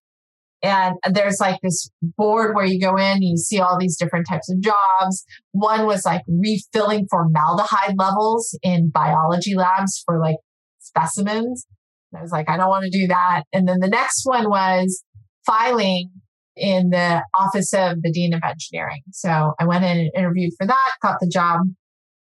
And 0.63 0.95
there's 1.11 1.39
like 1.39 1.59
this 1.61 1.87
board 2.17 2.55
where 2.55 2.65
you 2.65 2.81
go 2.81 2.97
in, 2.97 3.21
you 3.21 3.37
see 3.37 3.59
all 3.59 3.77
these 3.79 3.95
different 3.95 4.25
types 4.27 4.49
of 4.49 4.59
jobs. 4.59 5.23
One 5.51 5.85
was 5.85 6.03
like 6.03 6.21
refilling 6.27 7.05
formaldehyde 7.11 7.93
levels 7.95 8.57
in 8.63 8.89
biology 8.89 9.53
labs 9.53 10.01
for 10.03 10.19
like 10.19 10.37
specimens. 10.79 11.67
I 12.17 12.21
was 12.21 12.31
like, 12.31 12.49
I 12.49 12.57
don't 12.57 12.69
want 12.69 12.85
to 12.85 12.97
do 12.97 13.07
that. 13.07 13.43
And 13.53 13.67
then 13.67 13.79
the 13.79 13.87
next 13.87 14.21
one 14.25 14.49
was 14.49 15.03
filing 15.45 16.09
in 16.55 16.89
the 16.89 17.23
office 17.33 17.73
of 17.73 18.01
the 18.01 18.11
dean 18.11 18.33
of 18.33 18.41
engineering. 18.43 19.01
So 19.11 19.53
I 19.59 19.65
went 19.65 19.83
in 19.83 19.97
and 19.97 20.11
interviewed 20.15 20.53
for 20.57 20.65
that, 20.65 20.91
got 21.01 21.17
the 21.19 21.27
job. 21.27 21.61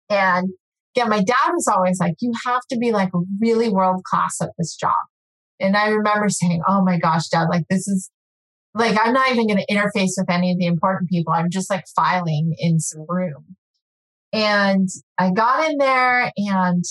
And 0.09 0.49
yeah, 0.95 1.05
my 1.05 1.23
dad 1.23 1.51
was 1.51 1.67
always 1.67 1.99
like, 1.99 2.15
you 2.19 2.33
have 2.45 2.61
to 2.69 2.77
be 2.77 2.91
like 2.91 3.09
really 3.39 3.69
world 3.69 4.03
class 4.03 4.41
at 4.41 4.49
this 4.57 4.75
job. 4.75 4.91
And 5.59 5.77
I 5.77 5.89
remember 5.89 6.29
saying, 6.29 6.61
oh 6.67 6.83
my 6.83 6.99
gosh, 6.99 7.29
dad, 7.29 7.47
like 7.49 7.65
this 7.69 7.87
is 7.87 8.09
like, 8.73 8.97
I'm 8.99 9.13
not 9.13 9.31
even 9.31 9.47
going 9.47 9.63
to 9.65 9.73
interface 9.73 10.11
with 10.17 10.29
any 10.29 10.51
of 10.51 10.57
the 10.57 10.65
important 10.65 11.09
people. 11.09 11.33
I'm 11.33 11.49
just 11.49 11.69
like 11.69 11.85
filing 11.95 12.55
in 12.57 12.79
some 12.79 13.05
room. 13.07 13.55
And 14.31 14.89
I 15.19 15.31
got 15.31 15.69
in 15.69 15.77
there 15.77 16.31
and 16.37 16.83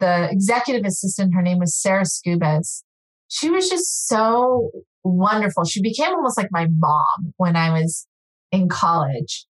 the 0.00 0.28
executive 0.30 0.84
assistant, 0.84 1.34
her 1.34 1.42
name 1.42 1.58
was 1.58 1.74
Sarah 1.74 2.04
Scubas. 2.04 2.82
She 3.28 3.50
was 3.50 3.68
just 3.68 4.08
so 4.08 4.70
wonderful. 5.04 5.64
She 5.64 5.80
became 5.80 6.14
almost 6.14 6.36
like 6.36 6.48
my 6.50 6.66
mom 6.78 7.32
when 7.36 7.56
I 7.56 7.70
was 7.70 8.06
in 8.50 8.68
college. 8.68 9.46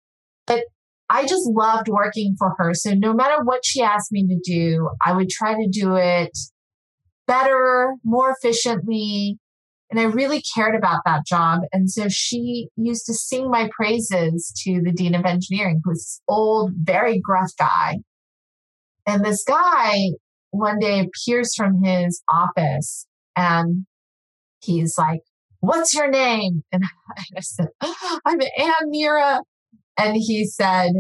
But 0.47 0.65
I 1.09 1.23
just 1.27 1.49
loved 1.49 1.89
working 1.89 2.37
for 2.39 2.55
her. 2.59 2.75
So 2.75 2.93
no 2.93 3.13
matter 3.13 3.43
what 3.43 3.65
she 3.65 3.83
asked 3.83 4.13
me 4.13 4.27
to 4.29 4.39
do, 4.45 4.91
I 5.05 5.13
would 5.13 5.29
try 5.29 5.55
to 5.55 5.69
do 5.71 5.97
it 5.97 6.37
better, 7.27 7.95
more 8.05 8.31
efficiently. 8.31 9.39
And 9.91 9.99
I 9.99 10.05
really 10.05 10.43
cared 10.55 10.77
about 10.77 11.01
that 11.05 11.27
job. 11.27 11.63
And 11.73 11.91
so 11.91 12.09
she 12.09 12.69
used 12.77 13.07
to 13.07 13.15
sing 13.15 13.51
my 13.51 13.69
praises 13.77 14.53
to 14.65 14.81
the 14.85 14.93
dean 14.93 15.17
of 15.17 15.25
engineering, 15.25 15.81
who's 15.85 15.99
this 15.99 16.21
old, 16.29 16.73
very 16.77 17.19
gruff 17.19 17.51
guy. 17.59 17.99
And 19.07 19.25
this 19.25 19.43
guy 19.43 20.11
one 20.51 20.79
day 20.79 21.01
appears 21.01 21.55
from 21.55 21.83
his 21.83 22.23
office 22.31 23.07
and 23.37 23.87
he's 24.61 24.95
like, 24.99 25.21
What's 25.61 25.95
your 25.95 26.11
name? 26.11 26.65
And 26.73 26.85
I 27.37 27.41
said, 27.41 27.67
I'm 28.25 28.41
Ann 28.59 28.73
Miura. 28.87 29.41
And 29.99 30.17
he 30.17 30.47
said, 30.47 30.93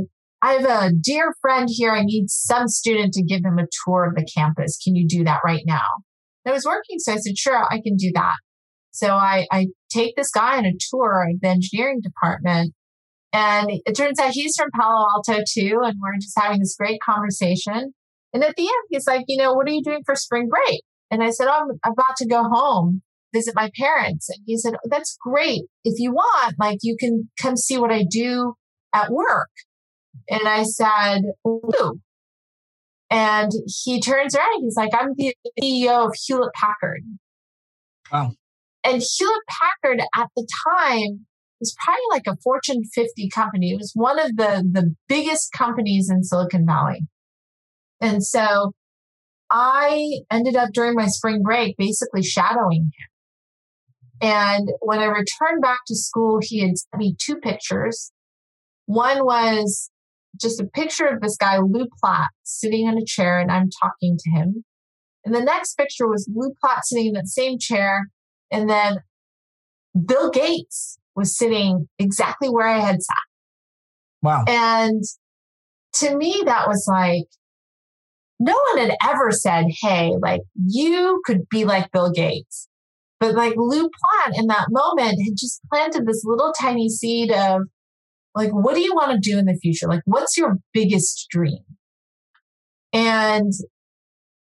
I 0.42 0.54
have 0.54 0.64
a 0.64 0.92
dear 0.92 1.34
friend 1.40 1.68
here. 1.70 1.92
I 1.92 2.02
need 2.02 2.28
some 2.28 2.68
student 2.68 3.12
to 3.14 3.22
give 3.22 3.44
him 3.44 3.58
a 3.58 3.66
tour 3.84 4.06
of 4.06 4.14
the 4.14 4.26
campus. 4.34 4.78
Can 4.82 4.96
you 4.96 5.06
do 5.06 5.24
that 5.24 5.40
right 5.44 5.62
now? 5.66 5.86
And 6.44 6.52
I 6.52 6.54
was 6.54 6.64
working. 6.64 6.98
So 6.98 7.12
I 7.12 7.16
said, 7.16 7.36
sure, 7.36 7.64
I 7.70 7.80
can 7.80 7.96
do 7.96 8.10
that. 8.14 8.34
So 8.90 9.14
I, 9.14 9.46
I 9.50 9.68
take 9.90 10.16
this 10.16 10.30
guy 10.30 10.58
on 10.58 10.66
a 10.66 10.72
tour 10.90 11.26
of 11.30 11.40
the 11.40 11.48
engineering 11.48 12.00
department. 12.02 12.74
And 13.32 13.70
it 13.70 13.96
turns 13.96 14.18
out 14.18 14.32
he's 14.32 14.56
from 14.56 14.70
Palo 14.78 15.06
Alto 15.14 15.42
too. 15.48 15.80
And 15.82 15.94
we're 16.02 16.16
just 16.20 16.38
having 16.38 16.60
this 16.60 16.76
great 16.76 17.00
conversation. 17.00 17.92
And 18.32 18.44
at 18.44 18.54
the 18.56 18.62
end, 18.62 18.86
he's 18.90 19.06
like, 19.06 19.24
you 19.28 19.36
know, 19.36 19.54
what 19.54 19.66
are 19.66 19.72
you 19.72 19.82
doing 19.82 20.02
for 20.04 20.14
spring 20.14 20.48
break? 20.48 20.82
And 21.10 21.22
I 21.22 21.30
said, 21.30 21.48
oh, 21.48 21.72
I'm 21.84 21.92
about 21.92 22.16
to 22.18 22.26
go 22.26 22.44
home, 22.44 23.02
visit 23.34 23.54
my 23.56 23.70
parents. 23.76 24.28
And 24.28 24.38
he 24.46 24.56
said, 24.56 24.74
oh, 24.74 24.88
that's 24.88 25.16
great. 25.20 25.62
If 25.84 25.98
you 25.98 26.12
want, 26.12 26.54
like, 26.58 26.78
you 26.82 26.96
can 26.98 27.28
come 27.40 27.56
see 27.56 27.78
what 27.78 27.90
I 27.90 28.04
do 28.08 28.54
at 28.94 29.10
work. 29.10 29.50
And 30.28 30.46
I 30.46 30.64
said, 30.64 31.22
Who? 31.44 32.00
And 33.10 33.50
he 33.84 34.00
turns 34.00 34.36
around. 34.36 34.62
He's 34.62 34.76
like, 34.76 34.90
I'm 34.94 35.14
the 35.16 35.34
CEO 35.60 36.06
of 36.06 36.14
Hewlett 36.26 36.52
Packard. 36.54 37.02
Wow. 38.12 38.32
And 38.84 39.02
Hewlett 39.02 39.42
Packard 39.48 40.00
at 40.16 40.28
the 40.36 40.46
time 40.68 41.26
was 41.58 41.74
probably 41.84 42.02
like 42.10 42.26
a 42.26 42.40
Fortune 42.42 42.82
50 42.84 43.28
company. 43.30 43.72
It 43.72 43.78
was 43.78 43.92
one 43.94 44.18
of 44.18 44.36
the, 44.36 44.64
the 44.70 44.94
biggest 45.08 45.52
companies 45.52 46.08
in 46.08 46.22
Silicon 46.22 46.64
Valley. 46.64 47.00
And 48.00 48.24
so 48.24 48.72
I 49.50 50.20
ended 50.30 50.56
up 50.56 50.70
during 50.72 50.94
my 50.94 51.06
spring 51.06 51.42
break 51.42 51.76
basically 51.76 52.22
shadowing 52.22 52.84
him. 52.84 53.08
And 54.22 54.68
when 54.80 54.98
I 54.98 55.06
returned 55.06 55.62
back 55.62 55.80
to 55.86 55.96
school, 55.96 56.38
he 56.42 56.60
had 56.60 56.76
sent 56.76 56.98
me 56.98 57.16
two 57.18 57.36
pictures. 57.36 58.12
One 58.86 59.24
was 59.24 59.90
just 60.40 60.60
a 60.60 60.66
picture 60.66 61.06
of 61.06 61.20
this 61.20 61.36
guy, 61.36 61.58
Lew 61.58 61.86
Platt, 62.00 62.28
sitting 62.42 62.86
in 62.86 62.98
a 62.98 63.04
chair, 63.04 63.38
and 63.38 63.50
I'm 63.50 63.68
talking 63.82 64.16
to 64.18 64.30
him. 64.30 64.64
And 65.24 65.34
the 65.34 65.42
next 65.42 65.74
picture 65.76 66.06
was 66.06 66.28
Lew 66.34 66.52
Platt 66.60 66.84
sitting 66.84 67.08
in 67.08 67.12
that 67.14 67.28
same 67.28 67.58
chair. 67.58 68.08
And 68.50 68.68
then 68.68 68.98
Bill 70.06 70.30
Gates 70.30 70.98
was 71.14 71.36
sitting 71.36 71.88
exactly 71.98 72.48
where 72.48 72.66
I 72.66 72.78
had 72.78 73.02
sat. 73.02 73.16
Wow. 74.22 74.44
And 74.46 75.02
to 75.94 76.16
me, 76.16 76.42
that 76.44 76.68
was 76.68 76.86
like, 76.88 77.26
no 78.40 78.58
one 78.72 78.88
had 78.88 78.96
ever 79.06 79.30
said, 79.30 79.66
hey, 79.82 80.14
like 80.20 80.40
you 80.54 81.20
could 81.26 81.48
be 81.50 81.64
like 81.64 81.92
Bill 81.92 82.10
Gates. 82.10 82.68
But 83.20 83.34
like 83.34 83.52
Lew 83.56 83.90
Platt 83.90 84.38
in 84.38 84.46
that 84.46 84.68
moment 84.70 85.20
had 85.22 85.36
just 85.36 85.60
planted 85.70 86.06
this 86.06 86.22
little 86.24 86.52
tiny 86.58 86.88
seed 86.88 87.30
of 87.30 87.62
like, 88.34 88.50
what 88.50 88.74
do 88.74 88.80
you 88.80 88.94
want 88.94 89.12
to 89.12 89.30
do 89.30 89.38
in 89.38 89.44
the 89.44 89.58
future? 89.60 89.86
Like, 89.86 90.00
what's 90.06 90.38
your 90.38 90.56
biggest 90.72 91.26
dream? 91.30 91.60
And 92.94 93.52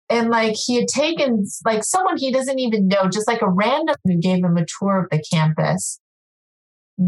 and 0.10 0.30
like 0.30 0.56
he 0.56 0.76
had 0.76 0.88
taken 0.88 1.46
like 1.66 1.84
someone 1.84 2.18
he 2.18 2.32
doesn't 2.32 2.60
even 2.60 2.88
know, 2.88 3.10
just 3.12 3.28
like 3.28 3.42
a 3.42 3.50
random 3.50 3.96
who 4.06 4.18
gave 4.18 4.44
him 4.44 4.58
a 4.58 4.66
tour 4.80 5.04
of 5.04 5.10
the 5.10 5.24
campus, 5.32 6.00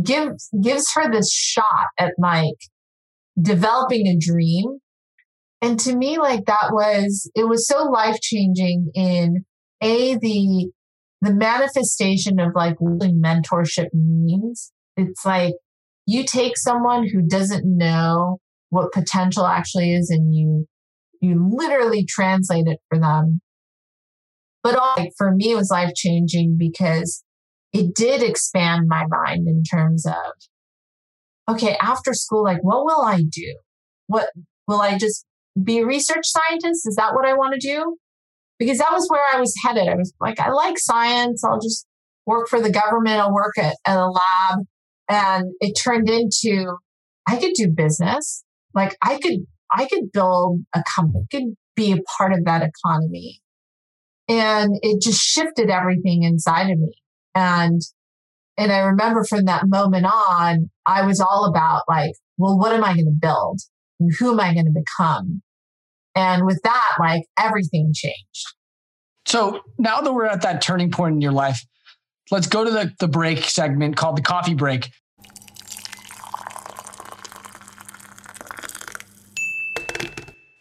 gives 0.04 0.50
gives 0.62 0.91
her 0.96 1.10
this 1.10 1.32
shot 1.32 1.88
at 1.98 2.12
like 2.17 2.58
developing 3.41 4.08
a 4.08 4.17
dream. 4.17 4.80
And 5.63 5.80
to 5.80 5.95
me, 5.95 6.17
like 6.17 6.43
that 6.47 6.71
was 6.71 7.32
it 7.36 7.47
was 7.47 7.65
so 7.65 7.86
life 7.86 8.19
changing 8.19 8.91
in 8.93 9.45
a 9.82 10.17
the 10.17 10.69
the 11.21 11.34
manifestation 11.34 12.38
of 12.41 12.52
like 12.54 12.76
what 12.80 12.99
mentorship 12.99 13.88
means. 13.93 14.73
It's 14.97 15.26
like 15.26 15.54
you 16.06 16.26
take 16.26 16.58
someone 16.58 17.08
who 17.08 17.21
doesn't 17.21 17.65
know 17.65 18.39
what 18.71 18.91
potential 18.91 19.45
actually 19.45 19.93
is 19.93 20.10
and 20.10 20.36
you 20.36 20.67
you 21.21 21.49
literally 21.49 22.04
translate 22.04 22.67
it 22.67 22.80
for 22.89 22.99
them 22.99 23.39
but 24.63 24.76
all, 24.76 24.95
like 24.97 25.12
for 25.17 25.32
me 25.32 25.52
it 25.52 25.56
was 25.56 25.71
life 25.71 25.93
changing 25.95 26.58
because 26.58 27.23
it 27.71 27.95
did 27.95 28.21
expand 28.21 28.88
my 28.88 29.06
mind 29.08 29.47
in 29.47 29.63
terms 29.63 30.06
of 30.06 30.34
okay 31.47 31.78
after 31.82 32.13
school 32.13 32.43
like 32.43 32.62
what 32.63 32.84
will 32.84 33.04
i 33.06 33.21
do 33.21 33.56
what 34.08 34.30
will 34.67 34.82
i 34.82 34.97
just 34.97 35.26
be 35.62 35.80
a 35.80 35.86
research 35.86 36.26
scientist 36.26 36.88
is 36.88 36.96
that 36.96 37.13
what 37.13 37.28
i 37.28 37.34
want 37.34 37.54
to 37.54 37.60
do 37.60 37.98
because 38.58 38.78
that 38.78 38.92
was 38.92 39.08
where 39.10 39.22
i 39.34 39.39
was 39.39 39.54
headed 39.63 39.88
i 39.88 39.96
was 39.96 40.13
like 40.20 40.39
i 40.39 40.50
like 40.50 40.80
science 40.80 41.44
i'll 41.44 41.60
just 41.60 41.86
work 42.26 42.48
for 42.48 42.60
the 42.60 42.72
government 42.72 43.20
i'll 43.20 43.34
work 43.34 43.58
at, 43.58 43.76
at 43.86 43.98
a 43.98 44.08
lab 44.08 44.60
and 45.10 45.52
it 45.60 45.74
turned 45.74 46.10
into 46.10 46.76
I 47.28 47.38
could 47.38 47.54
do 47.54 47.70
business. 47.70 48.44
Like 48.74 48.96
I 49.02 49.20
could 49.20 49.46
I 49.72 49.86
could 49.86 50.12
build 50.12 50.62
a 50.76 50.84
company, 50.96 51.26
could 51.32 51.56
be 51.76 51.92
a 51.92 52.02
part 52.18 52.34
of 52.34 52.46
that 52.46 52.63
economy. 52.63 53.42
And 54.28 54.78
it 54.82 55.02
just 55.02 55.22
shifted 55.22 55.70
everything 55.70 56.24
inside 56.24 56.70
of 56.70 56.80
me. 56.80 56.94
And 57.36 57.82
and 58.58 58.72
I 58.72 58.80
remember 58.80 59.24
from 59.24 59.46
that 59.46 59.68
moment 59.68 60.06
on, 60.06 60.70
I 60.86 61.06
was 61.06 61.20
all 61.20 61.46
about 61.46 61.84
like, 61.88 62.13
well, 62.38 62.58
what 62.58 62.74
am 62.74 62.84
I 62.84 62.94
going 62.94 63.06
to 63.06 63.20
build? 63.20 63.62
And 64.00 64.12
who 64.20 64.32
am 64.32 64.39
I 64.39 64.54
going 64.54 64.66
to 64.66 64.72
become? 64.72 65.42
And 66.15 66.45
with 66.45 66.60
that, 66.63 66.95
like 66.99 67.23
everything 67.39 67.91
changed. 67.93 68.45
So 69.26 69.62
now 69.78 70.02
that 70.02 70.13
we're 70.13 70.26
at 70.26 70.41
that 70.41 70.62
turning 70.62 70.91
point 70.91 71.15
in 71.15 71.21
your 71.21 71.32
life, 71.32 71.63
let's 72.30 72.47
go 72.47 72.63
to 72.63 72.69
the, 72.69 72.93
the 72.99 73.08
break 73.08 73.45
segment 73.45 73.95
called 73.95 74.17
the 74.17 74.21
coffee 74.21 74.54
break. 74.54 74.89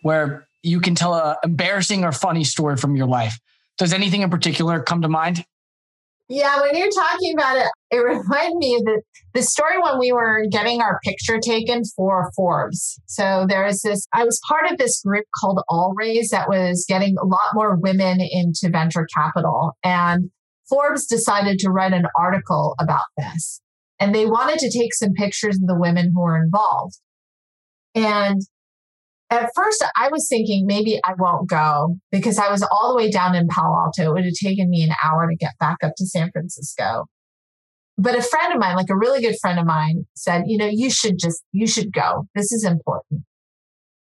Where 0.02 0.48
you 0.62 0.80
can 0.80 0.94
tell 0.94 1.14
a 1.14 1.36
embarrassing 1.44 2.04
or 2.04 2.12
funny 2.12 2.44
story 2.44 2.76
from 2.76 2.96
your 2.96 3.06
life. 3.06 3.38
Does 3.78 3.92
anything 3.92 4.22
in 4.22 4.30
particular 4.30 4.82
come 4.82 5.02
to 5.02 5.08
mind? 5.08 5.44
Yeah, 6.32 6.62
when 6.62 6.74
you're 6.74 6.88
talking 6.88 7.34
about 7.34 7.58
it, 7.58 7.68
it 7.90 7.96
reminded 8.02 8.56
me 8.56 8.76
of 8.76 8.84
the, 8.84 9.02
the 9.34 9.42
story 9.42 9.78
when 9.82 9.98
we 9.98 10.12
were 10.12 10.46
getting 10.50 10.80
our 10.80 10.98
picture 11.04 11.38
taken 11.38 11.82
for 11.94 12.30
Forbes. 12.34 12.98
So 13.06 13.44
there 13.46 13.66
was 13.66 13.82
this, 13.82 14.08
I 14.14 14.24
was 14.24 14.40
part 14.48 14.70
of 14.70 14.78
this 14.78 15.02
group 15.02 15.26
called 15.38 15.62
All 15.68 15.92
Raise 15.94 16.30
that 16.30 16.48
was 16.48 16.86
getting 16.88 17.16
a 17.22 17.26
lot 17.26 17.52
more 17.52 17.76
women 17.76 18.18
into 18.20 18.70
venture 18.70 19.06
capital. 19.14 19.72
And 19.84 20.30
Forbes 20.70 21.06
decided 21.06 21.58
to 21.58 21.70
write 21.70 21.92
an 21.92 22.06
article 22.18 22.76
about 22.80 23.04
this. 23.18 23.60
And 24.00 24.14
they 24.14 24.24
wanted 24.24 24.58
to 24.60 24.70
take 24.70 24.94
some 24.94 25.12
pictures 25.12 25.56
of 25.56 25.66
the 25.66 25.78
women 25.78 26.12
who 26.14 26.22
were 26.22 26.42
involved. 26.42 26.94
And 27.94 28.40
at 29.32 29.50
first, 29.54 29.82
I 29.96 30.08
was 30.08 30.28
thinking 30.28 30.66
maybe 30.66 31.00
I 31.02 31.14
won't 31.18 31.48
go 31.48 31.96
because 32.10 32.38
I 32.38 32.50
was 32.50 32.62
all 32.70 32.90
the 32.90 32.96
way 32.96 33.10
down 33.10 33.34
in 33.34 33.48
Palo 33.48 33.74
Alto. 33.74 34.10
It 34.10 34.12
would 34.12 34.24
have 34.24 34.34
taken 34.34 34.68
me 34.68 34.82
an 34.82 34.94
hour 35.02 35.26
to 35.26 35.34
get 35.34 35.52
back 35.58 35.78
up 35.82 35.92
to 35.96 36.06
San 36.06 36.30
Francisco. 36.30 37.06
But 37.96 38.14
a 38.14 38.22
friend 38.22 38.52
of 38.52 38.60
mine, 38.60 38.76
like 38.76 38.90
a 38.90 38.96
really 38.96 39.22
good 39.22 39.36
friend 39.40 39.58
of 39.58 39.64
mine, 39.64 40.04
said, 40.14 40.44
you 40.46 40.58
know, 40.58 40.68
you 40.70 40.90
should 40.90 41.18
just, 41.18 41.42
you 41.52 41.66
should 41.66 41.94
go. 41.94 42.26
This 42.34 42.52
is 42.52 42.64
important. 42.64 43.22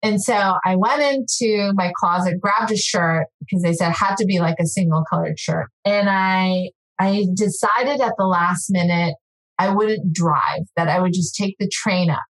And 0.03 0.23
so 0.23 0.55
I 0.65 0.77
went 0.77 1.03
into 1.03 1.73
my 1.75 1.93
closet, 1.97 2.41
grabbed 2.41 2.73
a 2.73 2.77
shirt 2.77 3.27
because 3.41 3.63
they 3.63 3.75
said 3.75 3.91
it 3.91 3.97
had 3.97 4.17
to 4.17 4.25
be 4.25 4.39
like 4.39 4.57
a 4.59 4.67
single 4.67 5.05
colored 5.11 5.39
shirt. 5.39 5.69
And 5.85 6.09
I, 6.09 6.71
I 6.99 7.27
decided 7.35 8.01
at 8.01 8.15
the 8.17 8.27
last 8.27 8.69
minute 8.71 9.17
I 9.59 9.69
wouldn't 9.75 10.15
drive, 10.15 10.63
that 10.77 10.89
I 10.89 10.99
would 10.99 11.13
just 11.13 11.35
take 11.35 11.57
the 11.59 11.69
train 11.71 12.09
up. 12.09 12.23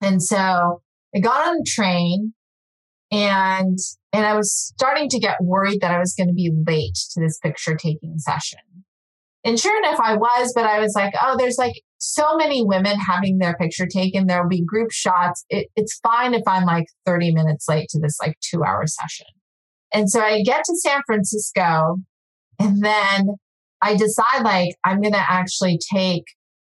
And 0.00 0.20
so 0.20 0.82
I 1.14 1.20
got 1.20 1.48
on 1.48 1.56
the 1.56 1.66
train 1.66 2.34
and, 3.10 3.78
and 4.12 4.26
I 4.26 4.36
was 4.36 4.52
starting 4.52 5.08
to 5.08 5.18
get 5.18 5.42
worried 5.42 5.80
that 5.80 5.90
I 5.90 5.98
was 5.98 6.14
going 6.14 6.28
to 6.28 6.34
be 6.34 6.52
late 6.66 6.94
to 7.12 7.20
this 7.20 7.38
picture 7.38 7.76
taking 7.76 8.18
session. 8.18 8.60
And 9.44 9.58
sure 9.58 9.76
enough, 9.78 9.98
I 10.00 10.16
was, 10.16 10.52
but 10.54 10.66
I 10.66 10.80
was 10.80 10.94
like, 10.94 11.14
oh, 11.20 11.36
there's 11.38 11.56
like 11.58 11.82
so 11.98 12.36
many 12.36 12.62
women 12.62 12.98
having 12.98 13.38
their 13.38 13.56
picture 13.56 13.86
taken. 13.86 14.26
There 14.26 14.42
will 14.42 14.48
be 14.48 14.64
group 14.64 14.92
shots. 14.92 15.44
It, 15.48 15.68
it's 15.76 15.98
fine 16.02 16.34
if 16.34 16.42
I'm 16.46 16.64
like 16.64 16.86
30 17.06 17.32
minutes 17.32 17.66
late 17.68 17.88
to 17.90 18.00
this 18.00 18.18
like 18.20 18.36
two 18.40 18.62
hour 18.62 18.86
session. 18.86 19.26
And 19.92 20.10
so 20.10 20.20
I 20.20 20.42
get 20.42 20.62
to 20.64 20.76
San 20.76 21.00
Francisco 21.06 21.96
and 22.58 22.84
then 22.84 23.36
I 23.82 23.96
decide 23.96 24.42
like 24.44 24.74
I'm 24.84 25.00
going 25.00 25.14
to 25.14 25.30
actually 25.30 25.78
take 25.92 26.24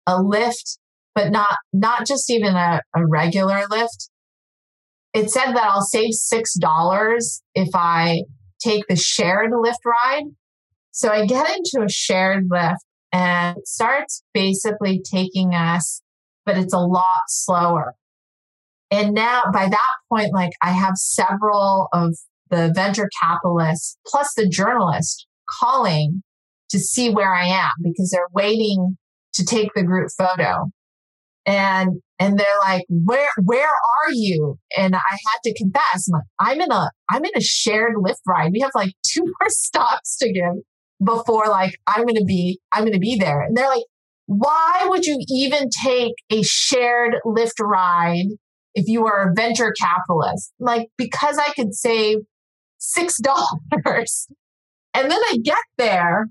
a 0.07 0.13
Lyft, 0.13 0.77
but 1.13 1.29
not, 1.29 1.57
not 1.73 2.07
just 2.07 2.29
even 2.31 2.55
a, 2.55 2.81
a 2.95 3.05
regular 3.05 3.63
Lyft. 3.69 4.09
It 5.13 5.29
said 5.29 5.53
that 5.53 5.63
I'll 5.63 5.81
save 5.81 6.11
$6 6.11 7.41
if 7.55 7.69
I 7.73 8.23
take 8.63 8.83
the 8.87 8.95
shared 8.95 9.51
Lyft 9.51 9.83
ride. 9.85 10.23
So 10.91 11.09
I 11.09 11.25
get 11.25 11.49
into 11.49 11.85
a 11.85 11.89
shared 11.89 12.49
Lyft 12.49 12.77
and 13.11 13.57
it 13.57 13.67
starts 13.67 14.23
basically 14.33 15.01
taking 15.01 15.53
us, 15.53 16.01
but 16.45 16.57
it's 16.57 16.73
a 16.73 16.79
lot 16.79 17.23
slower. 17.27 17.95
And 18.89 19.13
now 19.13 19.43
by 19.53 19.67
that 19.67 19.89
point, 20.09 20.33
like 20.33 20.51
I 20.61 20.71
have 20.71 20.95
several 20.95 21.87
of 21.93 22.15
the 22.49 22.71
venture 22.75 23.09
capitalists 23.21 23.97
plus 24.05 24.33
the 24.35 24.47
journalist 24.47 25.25
calling 25.49 26.23
to 26.69 26.79
see 26.79 27.09
where 27.09 27.33
I 27.33 27.45
am 27.45 27.71
because 27.81 28.11
they're 28.11 28.27
waiting 28.33 28.97
to 29.33 29.45
take 29.45 29.69
the 29.75 29.83
group 29.83 30.09
photo. 30.17 30.69
And 31.45 32.01
and 32.21 32.37
they're 32.37 32.59
like, 32.59 32.85
where 32.87 33.29
where 33.43 33.67
are 33.67 34.11
you? 34.11 34.59
And 34.77 34.95
I 34.95 34.99
had 34.99 35.39
to 35.43 35.53
confess, 35.55 36.07
I'm, 36.07 36.13
like, 36.13 36.23
I'm 36.39 36.61
in 36.61 36.71
a 36.71 36.91
I'm 37.09 37.25
in 37.25 37.31
a 37.35 37.41
shared 37.41 37.95
Lyft 37.95 38.21
ride. 38.27 38.51
We 38.53 38.59
have 38.59 38.71
like 38.75 38.93
two 39.11 39.23
more 39.23 39.47
stops 39.49 40.17
to 40.17 40.31
give 40.31 40.63
before 41.03 41.47
like 41.47 41.73
I'm 41.87 42.05
gonna 42.05 42.23
be 42.23 42.59
I'm 42.71 42.85
gonna 42.85 42.99
be 42.99 43.17
there. 43.17 43.41
And 43.41 43.57
they're 43.57 43.67
like, 43.67 43.85
why 44.27 44.85
would 44.85 45.05
you 45.05 45.17
even 45.29 45.69
take 45.83 46.13
a 46.31 46.43
shared 46.43 47.15
Lyft 47.25 47.59
ride 47.59 48.27
if 48.75 48.87
you 48.87 49.07
are 49.07 49.29
a 49.29 49.33
venture 49.35 49.73
capitalist? 49.81 50.53
Like, 50.59 50.89
because 50.97 51.39
I 51.39 51.51
could 51.53 51.73
save 51.73 52.17
six 52.77 53.17
dollars. 53.83 54.27
And 54.93 55.09
then 55.09 55.19
I 55.31 55.37
get 55.43 55.63
there 55.79 56.27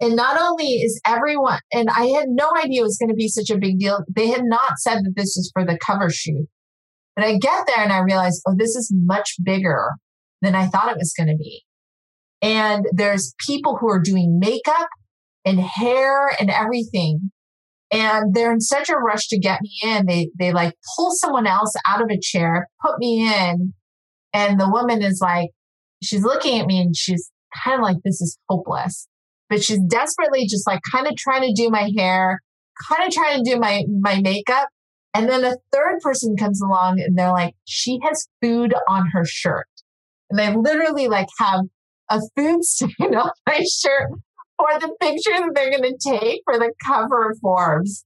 and 0.00 0.14
not 0.14 0.40
only 0.40 0.66
is 0.66 1.00
everyone, 1.06 1.60
and 1.72 1.88
I 1.88 2.06
had 2.06 2.28
no 2.28 2.50
idea 2.62 2.80
it 2.80 2.84
was 2.84 2.98
going 2.98 3.08
to 3.08 3.14
be 3.14 3.28
such 3.28 3.48
a 3.50 3.58
big 3.58 3.78
deal. 3.78 4.04
They 4.14 4.28
had 4.28 4.44
not 4.44 4.78
said 4.78 4.98
that 4.98 5.14
this 5.16 5.34
was 5.36 5.50
for 5.54 5.64
the 5.64 5.78
cover 5.78 6.10
shoot. 6.10 6.46
But 7.14 7.24
I 7.24 7.38
get 7.38 7.66
there 7.66 7.82
and 7.82 7.92
I 7.92 8.00
realize, 8.00 8.42
oh, 8.46 8.54
this 8.56 8.76
is 8.76 8.92
much 8.94 9.36
bigger 9.42 9.92
than 10.42 10.54
I 10.54 10.66
thought 10.66 10.90
it 10.90 10.98
was 10.98 11.14
going 11.16 11.28
to 11.28 11.36
be. 11.36 11.62
And 12.42 12.84
there's 12.92 13.34
people 13.46 13.78
who 13.78 13.88
are 13.88 14.00
doing 14.00 14.38
makeup 14.38 14.88
and 15.46 15.58
hair 15.58 16.30
and 16.38 16.50
everything. 16.50 17.30
And 17.90 18.34
they're 18.34 18.52
in 18.52 18.60
such 18.60 18.90
a 18.90 18.98
rush 18.98 19.28
to 19.28 19.38
get 19.38 19.62
me 19.62 19.70
in. 19.82 20.04
They, 20.04 20.28
they 20.38 20.52
like 20.52 20.74
pull 20.94 21.12
someone 21.12 21.46
else 21.46 21.72
out 21.86 22.02
of 22.02 22.10
a 22.10 22.20
chair, 22.20 22.68
put 22.84 22.98
me 22.98 23.26
in. 23.26 23.72
And 24.34 24.60
the 24.60 24.68
woman 24.68 25.00
is 25.00 25.20
like, 25.22 25.50
she's 26.02 26.22
looking 26.22 26.60
at 26.60 26.66
me 26.66 26.82
and 26.82 26.94
she's 26.94 27.30
kind 27.64 27.80
of 27.80 27.82
like, 27.82 27.96
this 28.04 28.20
is 28.20 28.38
hopeless 28.50 29.08
but 29.48 29.62
she's 29.62 29.80
desperately 29.88 30.46
just 30.46 30.66
like 30.66 30.80
kind 30.90 31.06
of 31.06 31.16
trying 31.16 31.42
to 31.42 31.52
do 31.54 31.70
my 31.70 31.90
hair, 31.96 32.40
kind 32.88 33.06
of 33.06 33.14
trying 33.14 33.42
to 33.42 33.50
do 33.50 33.58
my, 33.58 33.84
my 33.88 34.20
makeup. 34.20 34.68
And 35.14 35.28
then 35.28 35.44
a 35.44 35.56
third 35.72 36.00
person 36.00 36.36
comes 36.36 36.60
along 36.60 37.00
and 37.00 37.16
they're 37.16 37.32
like, 37.32 37.54
she 37.64 37.98
has 38.02 38.28
food 38.42 38.74
on 38.88 39.06
her 39.12 39.24
shirt. 39.24 39.66
And 40.28 40.38
they 40.38 40.54
literally 40.54 41.08
like 41.08 41.28
have 41.38 41.62
a 42.10 42.20
food 42.36 42.64
stain 42.64 43.14
on 43.14 43.30
my 43.46 43.64
shirt 43.64 44.10
for 44.58 44.80
the 44.80 44.94
picture 45.00 45.32
that 45.32 45.52
they're 45.54 45.70
going 45.70 45.82
to 45.82 46.18
take 46.18 46.42
for 46.44 46.58
the 46.58 46.72
cover 46.86 47.30
of 47.30 47.38
Forbes. 47.40 48.04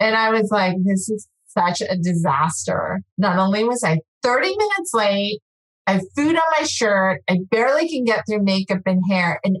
And 0.00 0.16
I 0.16 0.30
was 0.30 0.50
like, 0.50 0.76
this 0.84 1.08
is 1.08 1.28
such 1.46 1.80
a 1.80 1.96
disaster. 1.96 3.00
Not 3.18 3.38
only 3.38 3.64
was 3.64 3.84
I 3.84 4.00
30 4.22 4.48
minutes 4.48 4.90
late, 4.94 5.40
I 5.86 5.92
have 5.94 6.02
food 6.16 6.36
on 6.36 6.42
my 6.58 6.64
shirt, 6.64 7.22
I 7.28 7.38
barely 7.50 7.88
can 7.88 8.04
get 8.04 8.24
through 8.28 8.44
makeup 8.44 8.82
and 8.86 9.02
hair, 9.10 9.40
and 9.44 9.58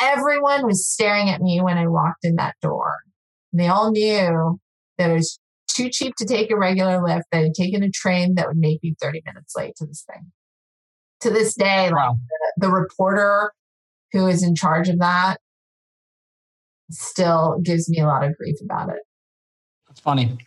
everyone 0.00 0.66
was 0.66 0.86
staring 0.86 1.28
at 1.28 1.40
me 1.40 1.60
when 1.60 1.78
I 1.78 1.86
walked 1.86 2.24
in 2.24 2.36
that 2.36 2.56
door. 2.62 2.96
And 3.52 3.60
they 3.60 3.68
all 3.68 3.90
knew 3.90 4.58
that 4.98 5.10
it 5.10 5.14
was 5.14 5.38
too 5.68 5.88
cheap 5.90 6.14
to 6.16 6.24
take 6.24 6.50
a 6.50 6.56
regular 6.56 6.98
Lyft. 6.98 7.22
They 7.30 7.44
had 7.44 7.54
taken 7.54 7.82
a 7.82 7.90
train 7.90 8.34
that 8.34 8.48
would 8.48 8.56
make 8.56 8.82
me 8.82 8.96
30 9.00 9.22
minutes 9.24 9.54
late 9.56 9.74
to 9.76 9.86
this 9.86 10.04
thing. 10.10 10.32
To 11.22 11.30
this 11.30 11.54
day, 11.54 11.90
wow. 11.92 12.10
like 12.10 12.18
the, 12.56 12.66
the 12.66 12.72
reporter 12.72 13.52
who 14.12 14.26
is 14.26 14.42
in 14.42 14.54
charge 14.54 14.88
of 14.88 14.98
that 14.98 15.38
still 16.90 17.60
gives 17.62 17.88
me 17.88 18.00
a 18.00 18.06
lot 18.06 18.24
of 18.24 18.36
grief 18.36 18.56
about 18.62 18.88
it. 18.88 19.00
That's 19.88 20.00
funny. 20.00 20.38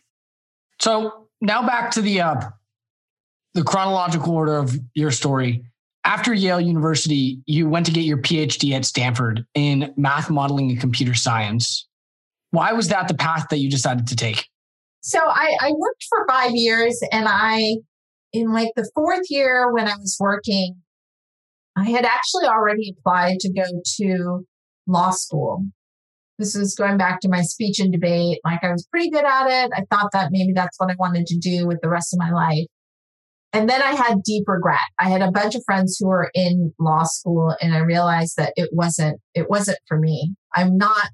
So 0.80 1.28
now 1.42 1.66
back 1.66 1.92
to 1.92 2.02
the 2.02 2.22
uh, 2.22 2.42
the 3.54 3.64
chronological 3.64 4.34
order 4.34 4.58
of 4.58 4.78
your 4.94 5.12
story 5.12 5.66
after 6.04 6.34
Yale 6.34 6.62
University, 6.62 7.40
you 7.46 7.70
went 7.70 7.86
to 7.86 7.92
get 7.92 8.02
your 8.04 8.18
PhD 8.18 8.74
at 8.74 8.86
Stanford 8.86 9.46
in 9.54 9.94
math 9.98 10.30
modeling 10.30 10.72
and 10.72 10.80
computer 10.80 11.14
science. 11.14 11.88
Why 12.50 12.74
was 12.74 12.90
that 12.90 13.08
the 13.08 13.14
path 13.14 13.48
that 13.50 13.60
you 13.60 13.70
decided 13.70 14.08
to 14.08 14.16
take? 14.16 14.48
So 15.02 15.20
I, 15.20 15.56
I 15.62 15.72
worked 15.72 16.06
for 16.10 16.26
five 16.28 16.52
years 16.54 17.00
and 17.12 17.26
I, 17.28 17.78
in 18.34 18.52
like 18.52 18.70
the 18.76 18.90
fourth 18.96 19.28
year 19.30 19.72
when 19.72 19.88
I 19.88 19.96
was 19.98 20.18
working, 20.20 20.76
I 21.76 21.90
had 21.90 22.06
actually 22.06 22.46
already 22.46 22.94
applied 22.98 23.40
to 23.40 23.54
go 23.54 23.64
to 23.98 24.46
law 24.88 25.12
school. 25.12 25.66
This 26.38 26.56
is 26.56 26.76
going 26.76 26.98
back 26.98 27.22
to 27.22 27.30
my 27.30 27.42
speech 27.42 27.80
and 27.80 27.92
debate. 27.92 28.40
Like 28.44 28.64
I 28.64 28.72
was 28.72 28.88
pretty 28.92 29.10
good 29.10 29.26
at 29.26 29.48
it. 29.48 29.72
I 29.76 29.84
thought 29.90 30.12
that 30.14 30.32
maybe 30.32 30.54
that's 30.54 30.80
what 30.80 30.92
I 30.92 30.96
wanted 30.98 31.28
to 31.28 31.38
do 31.38 31.68
with 31.68 31.80
the 31.82 31.90
rest 31.90 32.14
of 32.14 32.20
my 32.20 32.32
life. 32.32 32.66
And 33.54 33.70
then 33.70 33.82
I 33.82 33.94
had 33.96 34.24
deep 34.24 34.46
regret. 34.48 34.80
I 35.00 35.10
had 35.10 35.22
a 35.22 35.32
bunch 35.32 35.56
of 35.56 35.64
friends 35.66 35.98
who 36.00 36.08
were 36.08 36.32
in 36.34 36.74
law 36.80 37.04
school 37.04 37.56
and 37.62 37.74
I 37.74 37.80
realized 37.80 38.38
that 38.38 38.54
it 38.56 38.70
wasn't, 38.72 39.20
it 39.36 39.50
wasn't 39.50 39.80
for 39.88 40.00
me. 40.00 40.34
I'm 40.56 40.78
not, 40.78 41.10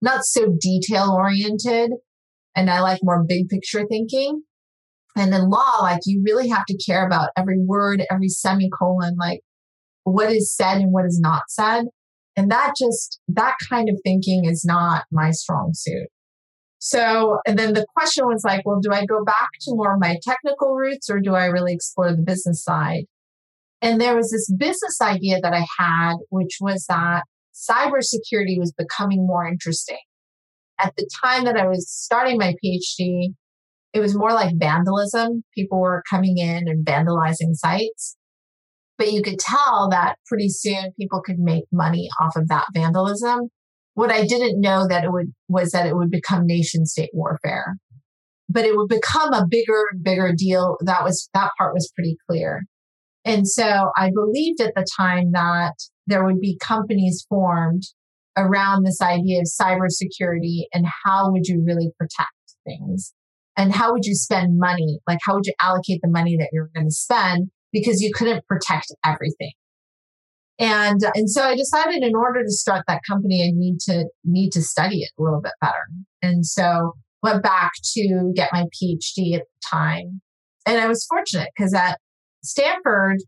not 0.00 0.24
so 0.24 0.54
detail 0.58 1.14
oriented 1.14 1.90
and 2.54 2.70
I 2.70 2.80
like 2.80 3.00
more 3.02 3.24
big 3.28 3.48
picture 3.48 3.84
thinking. 3.86 4.42
And 5.16 5.34
in 5.34 5.50
law, 5.50 5.80
like 5.82 6.00
you 6.06 6.22
really 6.24 6.48
have 6.48 6.64
to 6.66 6.78
care 6.78 7.06
about 7.06 7.30
every 7.36 7.58
word, 7.62 8.02
every 8.10 8.28
semicolon, 8.28 9.16
like 9.18 9.40
what 10.04 10.30
is 10.30 10.54
said 10.54 10.78
and 10.78 10.92
what 10.92 11.04
is 11.04 11.20
not 11.20 11.42
said. 11.48 11.84
And 12.36 12.50
that 12.50 12.74
just, 12.78 13.20
that 13.28 13.56
kind 13.68 13.88
of 13.88 13.98
thinking 14.02 14.44
is 14.44 14.64
not 14.64 15.04
my 15.10 15.30
strong 15.30 15.72
suit. 15.74 16.08
So, 16.88 17.38
and 17.44 17.58
then 17.58 17.72
the 17.72 17.84
question 17.96 18.26
was 18.26 18.44
like, 18.44 18.64
well, 18.64 18.78
do 18.80 18.92
I 18.92 19.04
go 19.06 19.24
back 19.24 19.48
to 19.62 19.74
more 19.74 19.94
of 19.94 20.00
my 20.00 20.18
technical 20.22 20.76
roots 20.76 21.10
or 21.10 21.18
do 21.18 21.34
I 21.34 21.46
really 21.46 21.72
explore 21.72 22.12
the 22.12 22.22
business 22.22 22.62
side? 22.62 23.06
And 23.82 24.00
there 24.00 24.14
was 24.14 24.30
this 24.30 24.48
business 24.56 25.00
idea 25.00 25.40
that 25.42 25.52
I 25.52 25.66
had, 25.80 26.14
which 26.30 26.58
was 26.60 26.86
that 26.88 27.24
cybersecurity 27.52 28.56
was 28.56 28.72
becoming 28.78 29.26
more 29.26 29.44
interesting. 29.48 29.98
At 30.80 30.94
the 30.96 31.08
time 31.24 31.44
that 31.46 31.56
I 31.56 31.66
was 31.66 31.90
starting 31.90 32.38
my 32.38 32.54
PhD, 32.64 33.34
it 33.92 33.98
was 33.98 34.14
more 34.14 34.32
like 34.32 34.54
vandalism. 34.56 35.42
People 35.56 35.80
were 35.80 36.04
coming 36.08 36.38
in 36.38 36.68
and 36.68 36.86
vandalizing 36.86 37.54
sites. 37.54 38.16
But 38.96 39.10
you 39.10 39.22
could 39.22 39.40
tell 39.40 39.88
that 39.90 40.18
pretty 40.26 40.50
soon 40.50 40.92
people 40.96 41.20
could 41.20 41.40
make 41.40 41.64
money 41.72 42.08
off 42.20 42.36
of 42.36 42.46
that 42.46 42.66
vandalism. 42.72 43.48
What 43.96 44.12
I 44.12 44.26
didn't 44.26 44.60
know 44.60 44.86
that 44.86 45.04
it 45.04 45.10
would 45.10 45.32
was 45.48 45.70
that 45.70 45.86
it 45.86 45.96
would 45.96 46.10
become 46.10 46.46
nation 46.46 46.84
state 46.84 47.08
warfare, 47.14 47.76
but 48.46 48.66
it 48.66 48.76
would 48.76 48.88
become 48.88 49.32
a 49.32 49.46
bigger 49.48 49.84
and 49.90 50.04
bigger 50.04 50.34
deal. 50.36 50.76
That 50.84 51.02
was, 51.02 51.30
that 51.32 51.52
part 51.56 51.72
was 51.72 51.90
pretty 51.94 52.18
clear. 52.28 52.64
And 53.24 53.48
so 53.48 53.90
I 53.96 54.10
believed 54.14 54.60
at 54.60 54.74
the 54.76 54.86
time 54.98 55.32
that 55.32 55.72
there 56.06 56.26
would 56.26 56.40
be 56.40 56.58
companies 56.62 57.24
formed 57.26 57.84
around 58.36 58.84
this 58.84 59.00
idea 59.00 59.40
of 59.40 59.46
cybersecurity 59.46 60.64
and 60.74 60.84
how 61.06 61.32
would 61.32 61.46
you 61.46 61.64
really 61.66 61.90
protect 61.98 62.28
things? 62.66 63.14
And 63.56 63.74
how 63.74 63.92
would 63.92 64.04
you 64.04 64.14
spend 64.14 64.58
money? 64.58 64.98
Like, 65.08 65.20
how 65.24 65.36
would 65.36 65.46
you 65.46 65.54
allocate 65.58 66.00
the 66.02 66.10
money 66.10 66.36
that 66.36 66.50
you're 66.52 66.68
going 66.74 66.88
to 66.88 66.94
spend? 66.94 67.48
Because 67.72 68.02
you 68.02 68.12
couldn't 68.14 68.46
protect 68.46 68.88
everything. 69.06 69.52
And, 70.58 71.00
and 71.14 71.28
so 71.28 71.42
I 71.42 71.54
decided 71.54 72.02
in 72.02 72.14
order 72.14 72.42
to 72.42 72.50
start 72.50 72.84
that 72.88 73.02
company, 73.08 73.42
I 73.42 73.52
need 73.54 73.78
to, 73.80 74.06
need 74.24 74.50
to 74.52 74.62
study 74.62 75.00
it 75.00 75.10
a 75.18 75.22
little 75.22 75.40
bit 75.42 75.52
better. 75.60 75.84
And 76.22 76.46
so 76.46 76.92
went 77.22 77.42
back 77.42 77.72
to 77.92 78.32
get 78.34 78.50
my 78.52 78.64
PhD 78.64 79.34
at 79.34 79.42
the 79.42 79.68
time. 79.70 80.20
And 80.64 80.80
I 80.80 80.86
was 80.86 81.04
fortunate 81.08 81.50
because 81.56 81.74
at 81.74 81.98
Stanford, 82.42 83.18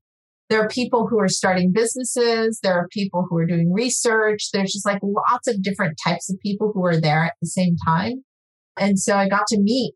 there 0.48 0.62
are 0.62 0.68
people 0.68 1.06
who 1.06 1.20
are 1.20 1.28
starting 1.28 1.72
businesses. 1.72 2.58
There 2.62 2.74
are 2.74 2.88
people 2.90 3.26
who 3.28 3.36
are 3.36 3.46
doing 3.46 3.72
research. 3.72 4.48
There's 4.52 4.72
just 4.72 4.86
like 4.86 5.00
lots 5.02 5.46
of 5.46 5.62
different 5.62 5.98
types 6.02 6.30
of 6.30 6.38
people 6.42 6.72
who 6.72 6.84
are 6.86 6.98
there 6.98 7.24
at 7.24 7.34
the 7.42 7.48
same 7.48 7.76
time. 7.86 8.24
And 8.78 8.98
so 8.98 9.16
I 9.16 9.28
got 9.28 9.46
to 9.48 9.60
meet 9.60 9.94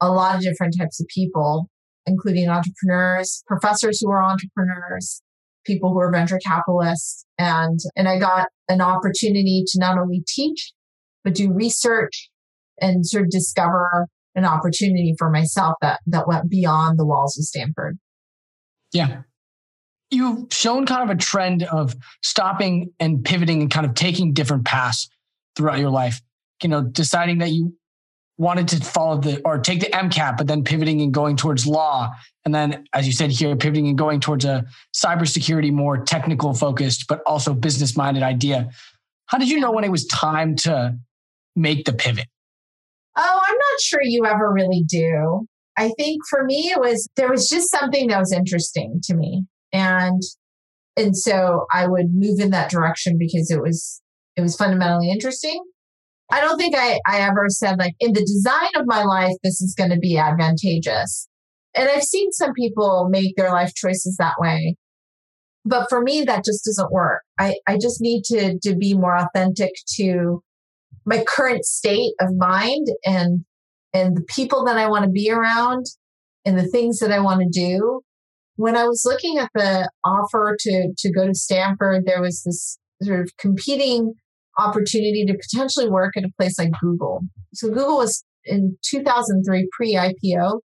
a 0.00 0.10
lot 0.10 0.36
of 0.36 0.42
different 0.42 0.74
types 0.78 1.00
of 1.00 1.06
people, 1.08 1.68
including 2.06 2.48
entrepreneurs, 2.48 3.42
professors 3.46 4.00
who 4.00 4.10
are 4.10 4.22
entrepreneurs, 4.22 5.22
people 5.64 5.92
who 5.92 5.98
are 6.00 6.10
venture 6.10 6.38
capitalists. 6.44 7.24
And, 7.38 7.78
and 7.96 8.08
I 8.08 8.18
got 8.18 8.48
an 8.68 8.80
opportunity 8.80 9.64
to 9.66 9.78
not 9.78 9.98
only 9.98 10.22
teach, 10.26 10.72
but 11.22 11.34
do 11.34 11.52
research 11.52 12.30
and 12.80 13.06
sort 13.06 13.24
of 13.24 13.30
discover 13.30 14.08
an 14.34 14.44
opportunity 14.44 15.14
for 15.18 15.30
myself 15.30 15.74
that, 15.80 16.00
that 16.06 16.26
went 16.26 16.50
beyond 16.50 16.98
the 16.98 17.06
walls 17.06 17.38
of 17.38 17.44
Stanford. 17.44 17.98
Yeah. 18.92 19.22
you've 20.10 20.52
shown 20.52 20.86
kind 20.86 21.08
of 21.08 21.16
a 21.16 21.18
trend 21.18 21.64
of 21.64 21.94
stopping 22.22 22.92
and 23.00 23.24
pivoting 23.24 23.60
and 23.60 23.70
kind 23.70 23.86
of 23.86 23.94
taking 23.94 24.32
different 24.32 24.64
paths 24.64 25.08
throughout 25.56 25.78
your 25.78 25.90
life. 25.90 26.20
You 26.62 26.68
know, 26.68 26.82
deciding 26.82 27.38
that 27.38 27.50
you 27.50 27.74
wanted 28.36 28.68
to 28.68 28.76
follow 28.78 29.18
the 29.18 29.40
or 29.44 29.58
take 29.58 29.80
the 29.80 29.86
MCAT, 29.86 30.36
but 30.36 30.46
then 30.46 30.64
pivoting 30.64 31.00
and 31.00 31.12
going 31.12 31.36
towards 31.36 31.66
law. 31.66 32.10
And 32.44 32.54
then, 32.54 32.84
as 32.92 33.06
you 33.06 33.12
said 33.12 33.30
here, 33.30 33.54
pivoting 33.56 33.88
and 33.88 33.96
going 33.96 34.20
towards 34.20 34.44
a 34.44 34.64
cybersecurity, 34.94 35.72
more 35.72 35.98
technical 35.98 36.52
focused, 36.54 37.06
but 37.08 37.22
also 37.26 37.54
business 37.54 37.96
minded 37.96 38.22
idea. 38.22 38.70
How 39.26 39.38
did 39.38 39.48
you 39.48 39.60
know 39.60 39.72
when 39.72 39.84
it 39.84 39.90
was 39.90 40.06
time 40.06 40.56
to 40.56 40.96
make 41.56 41.84
the 41.84 41.92
pivot? 41.92 42.26
Oh, 43.16 43.40
I'm 43.48 43.54
not 43.54 43.80
sure 43.80 44.00
you 44.02 44.26
ever 44.26 44.52
really 44.52 44.84
do. 44.86 45.46
I 45.76 45.90
think 45.96 46.22
for 46.28 46.44
me, 46.44 46.72
it 46.74 46.80
was 46.80 47.08
there 47.16 47.30
was 47.30 47.48
just 47.48 47.70
something 47.70 48.08
that 48.08 48.18
was 48.18 48.32
interesting 48.32 49.00
to 49.04 49.14
me. 49.14 49.44
And 49.72 50.22
and 50.96 51.16
so 51.16 51.66
I 51.72 51.86
would 51.86 52.12
move 52.12 52.40
in 52.40 52.50
that 52.50 52.70
direction 52.70 53.16
because 53.18 53.50
it 53.50 53.60
was 53.60 54.00
it 54.36 54.40
was 54.40 54.56
fundamentally 54.56 55.10
interesting. 55.10 55.62
I 56.30 56.40
don't 56.40 56.58
think 56.58 56.74
I, 56.76 57.00
I 57.06 57.20
ever 57.20 57.46
said 57.48 57.78
like 57.78 57.94
in 58.00 58.12
the 58.12 58.24
design 58.24 58.70
of 58.76 58.86
my 58.86 59.04
life, 59.04 59.34
this 59.42 59.60
is 59.60 59.74
going 59.76 59.90
to 59.90 59.98
be 59.98 60.16
advantageous. 60.16 61.28
And 61.74 61.88
I've 61.88 62.02
seen 62.02 62.32
some 62.32 62.52
people 62.52 63.08
make 63.10 63.36
their 63.36 63.50
life 63.50 63.74
choices 63.74 64.16
that 64.18 64.34
way. 64.38 64.76
But 65.64 65.88
for 65.88 66.02
me, 66.02 66.22
that 66.22 66.44
just 66.44 66.64
doesn't 66.64 66.92
work. 66.92 67.22
I, 67.38 67.56
I 67.66 67.78
just 67.78 68.00
need 68.00 68.22
to, 68.26 68.58
to 68.62 68.76
be 68.76 68.94
more 68.94 69.16
authentic 69.16 69.72
to 69.96 70.42
my 71.06 71.24
current 71.26 71.64
state 71.64 72.12
of 72.20 72.28
mind 72.36 72.86
and, 73.04 73.44
and 73.92 74.16
the 74.16 74.24
people 74.28 74.64
that 74.66 74.76
I 74.76 74.88
want 74.88 75.04
to 75.04 75.10
be 75.10 75.30
around 75.30 75.86
and 76.44 76.58
the 76.58 76.66
things 76.66 76.98
that 76.98 77.12
I 77.12 77.20
want 77.20 77.40
to 77.40 77.48
do. 77.48 78.02
When 78.56 78.76
I 78.76 78.84
was 78.84 79.02
looking 79.04 79.38
at 79.38 79.50
the 79.54 79.90
offer 80.04 80.56
to, 80.58 80.92
to 80.96 81.12
go 81.12 81.26
to 81.26 81.34
Stanford, 81.34 82.04
there 82.06 82.22
was 82.22 82.42
this 82.44 82.78
sort 83.02 83.20
of 83.20 83.36
competing 83.36 84.14
opportunity 84.58 85.24
to 85.26 85.34
potentially 85.34 85.88
work 85.88 86.16
at 86.16 86.24
a 86.24 86.32
place 86.38 86.58
like 86.58 86.70
Google. 86.80 87.22
So 87.54 87.68
Google 87.68 87.98
was 87.98 88.24
in 88.44 88.76
2003 88.82 89.68
pre 89.76 89.94
IPO 89.94 90.60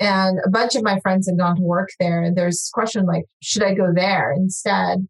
and 0.00 0.38
a 0.44 0.50
bunch 0.50 0.74
of 0.74 0.82
my 0.82 1.00
friends 1.00 1.28
had 1.28 1.38
gone 1.38 1.56
to 1.56 1.62
work 1.62 1.88
there. 1.98 2.22
And 2.22 2.36
there's 2.36 2.70
a 2.70 2.74
question 2.74 3.04
like, 3.04 3.24
should 3.42 3.64
I 3.64 3.74
go 3.74 3.88
there 3.94 4.32
instead? 4.32 5.06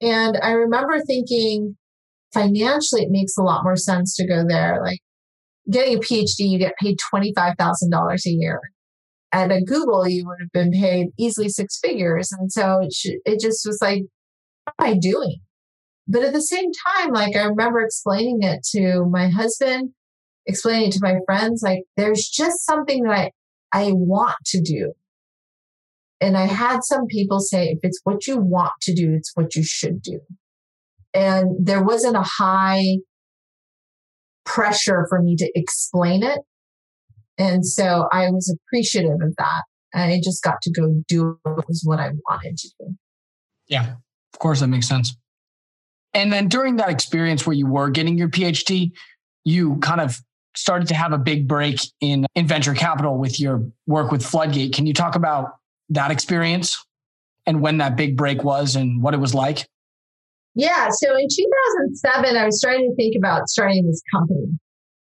And 0.00 0.38
I 0.42 0.52
remember 0.52 1.00
thinking 1.00 1.76
financially, 2.32 3.02
it 3.02 3.10
makes 3.10 3.36
a 3.36 3.42
lot 3.42 3.64
more 3.64 3.76
sense 3.76 4.14
to 4.16 4.26
go 4.26 4.44
there. 4.46 4.80
Like 4.82 5.00
getting 5.70 5.96
a 5.98 6.00
PhD, 6.00 6.38
you 6.38 6.58
get 6.58 6.76
paid 6.80 6.96
$25,000 7.12 8.26
a 8.26 8.30
year. 8.30 8.60
And 9.32 9.52
At 9.52 9.66
Google, 9.66 10.08
you 10.08 10.26
would 10.26 10.38
have 10.40 10.52
been 10.52 10.72
paid 10.72 11.08
easily 11.18 11.48
six 11.48 11.78
figures. 11.82 12.32
And 12.32 12.50
so 12.50 12.80
it, 12.82 12.92
sh- 12.92 13.20
it 13.24 13.40
just 13.40 13.64
was 13.64 13.78
like, 13.80 14.02
what 14.64 14.86
am 14.86 14.94
I 14.94 14.98
doing? 14.98 15.36
But 16.10 16.24
at 16.24 16.32
the 16.32 16.42
same 16.42 16.72
time, 16.72 17.12
like 17.12 17.36
I 17.36 17.44
remember 17.44 17.80
explaining 17.80 18.42
it 18.42 18.64
to 18.72 19.04
my 19.04 19.28
husband, 19.28 19.90
explaining 20.44 20.88
it 20.88 20.92
to 20.94 21.00
my 21.00 21.18
friends, 21.24 21.62
like 21.62 21.84
there's 21.96 22.28
just 22.28 22.66
something 22.66 23.04
that 23.04 23.12
I, 23.12 23.30
I 23.72 23.92
want 23.92 24.34
to 24.46 24.60
do. 24.60 24.92
And 26.20 26.36
I 26.36 26.46
had 26.46 26.80
some 26.82 27.06
people 27.06 27.38
say, 27.38 27.68
if 27.68 27.78
it's 27.84 28.00
what 28.02 28.26
you 28.26 28.38
want 28.38 28.72
to 28.82 28.92
do, 28.92 29.14
it's 29.14 29.30
what 29.36 29.54
you 29.54 29.62
should 29.62 30.02
do. 30.02 30.18
And 31.14 31.64
there 31.64 31.82
wasn't 31.82 32.16
a 32.16 32.26
high 32.26 32.96
pressure 34.44 35.06
for 35.08 35.22
me 35.22 35.36
to 35.36 35.48
explain 35.54 36.24
it. 36.24 36.40
And 37.38 37.64
so 37.64 38.08
I 38.10 38.30
was 38.30 38.52
appreciative 38.52 39.18
of 39.22 39.36
that. 39.38 39.62
I 39.94 40.20
just 40.22 40.42
got 40.42 40.60
to 40.62 40.72
go 40.72 41.04
do 41.06 41.38
what 41.44 41.68
was 41.68 41.82
what 41.84 42.00
I 42.00 42.10
wanted 42.28 42.56
to 42.58 42.68
do. 42.80 42.96
Yeah, 43.68 43.94
of 44.32 44.38
course, 44.40 44.58
that 44.58 44.66
makes 44.66 44.88
sense. 44.88 45.16
And 46.14 46.32
then 46.32 46.48
during 46.48 46.76
that 46.76 46.90
experience 46.90 47.46
where 47.46 47.54
you 47.54 47.66
were 47.66 47.90
getting 47.90 48.18
your 48.18 48.28
PhD, 48.28 48.92
you 49.44 49.76
kind 49.76 50.00
of 50.00 50.18
started 50.56 50.88
to 50.88 50.94
have 50.94 51.12
a 51.12 51.18
big 51.18 51.46
break 51.46 51.80
in, 52.00 52.26
in 52.34 52.46
venture 52.46 52.74
capital 52.74 53.18
with 53.18 53.38
your 53.38 53.64
work 53.86 54.10
with 54.10 54.24
Floodgate. 54.24 54.74
Can 54.74 54.86
you 54.86 54.94
talk 54.94 55.14
about 55.14 55.56
that 55.90 56.10
experience 56.10 56.76
and 57.46 57.60
when 57.60 57.78
that 57.78 57.96
big 57.96 58.16
break 58.16 58.42
was 58.42 58.76
and 58.76 59.02
what 59.02 59.14
it 59.14 59.20
was 59.20 59.34
like? 59.34 59.68
Yeah. 60.54 60.88
So 60.90 61.16
in 61.16 61.26
2007, 61.28 62.36
I 62.36 62.44
was 62.44 62.58
starting 62.58 62.90
to 62.90 62.96
think 62.96 63.14
about 63.16 63.48
starting 63.48 63.86
this 63.86 64.02
company. 64.12 64.46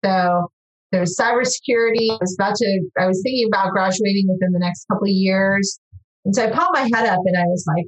So 0.05 0.51
there's 0.91 1.17
cybersecurity. 1.17 2.11
I 2.11 2.17
was 2.21 2.35
about 2.39 2.55
to, 2.55 2.81
I 2.99 3.07
was 3.07 3.21
thinking 3.23 3.47
about 3.47 3.71
graduating 3.71 4.27
within 4.27 4.51
the 4.51 4.59
next 4.59 4.85
couple 4.85 5.05
of 5.05 5.13
years. 5.13 5.79
And 6.25 6.35
so 6.35 6.45
I 6.45 6.51
popped 6.51 6.73
my 6.73 6.81
head 6.81 7.07
up 7.07 7.19
and 7.25 7.37
I 7.37 7.45
was 7.45 7.65
like, 7.67 7.85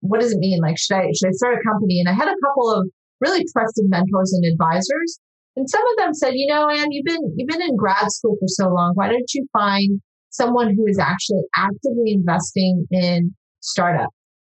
what 0.00 0.20
does 0.20 0.32
it 0.32 0.38
mean? 0.38 0.60
Like, 0.60 0.78
should 0.78 0.96
I, 0.96 1.06
should 1.12 1.28
I 1.28 1.32
start 1.32 1.58
a 1.58 1.68
company? 1.68 2.00
And 2.00 2.08
I 2.08 2.12
had 2.12 2.28
a 2.28 2.40
couple 2.44 2.70
of 2.72 2.88
really 3.20 3.44
trusted 3.52 3.86
mentors 3.88 4.32
and 4.32 4.44
advisors. 4.52 5.20
And 5.56 5.68
some 5.68 5.82
of 5.82 5.96
them 5.98 6.14
said, 6.14 6.34
you 6.34 6.46
know, 6.46 6.68
Ann, 6.68 6.90
you've 6.90 7.04
been, 7.04 7.34
you've 7.36 7.48
been 7.48 7.62
in 7.62 7.76
grad 7.76 8.10
school 8.10 8.36
for 8.40 8.46
so 8.46 8.68
long. 8.68 8.92
Why 8.94 9.08
don't 9.08 9.34
you 9.34 9.46
find 9.52 10.00
someone 10.30 10.74
who 10.74 10.86
is 10.86 10.98
actually 10.98 11.42
actively 11.56 12.12
investing 12.12 12.86
in 12.90 13.34
startup 13.60 14.10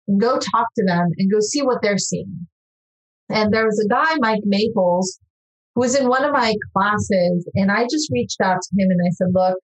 and 0.08 0.20
go 0.20 0.34
talk 0.34 0.68
to 0.76 0.86
them 0.86 1.08
and 1.18 1.32
go 1.32 1.40
see 1.40 1.62
what 1.62 1.82
they're 1.82 1.98
seeing. 1.98 2.48
And 3.30 3.52
there 3.52 3.66
was 3.66 3.84
a 3.84 3.90
guy, 3.90 4.16
Mike 4.20 4.44
Maples, 4.46 5.20
who 5.76 5.82
was 5.82 5.96
in 5.96 6.08
one 6.08 6.24
of 6.24 6.32
my 6.32 6.54
classes 6.74 7.50
and 7.56 7.72
I 7.72 7.84
just 7.84 8.10
reached 8.12 8.40
out 8.42 8.60
to 8.62 8.82
him 8.82 8.90
and 8.92 9.00
I 9.06 9.10
said, 9.12 9.28
look, 9.34 9.58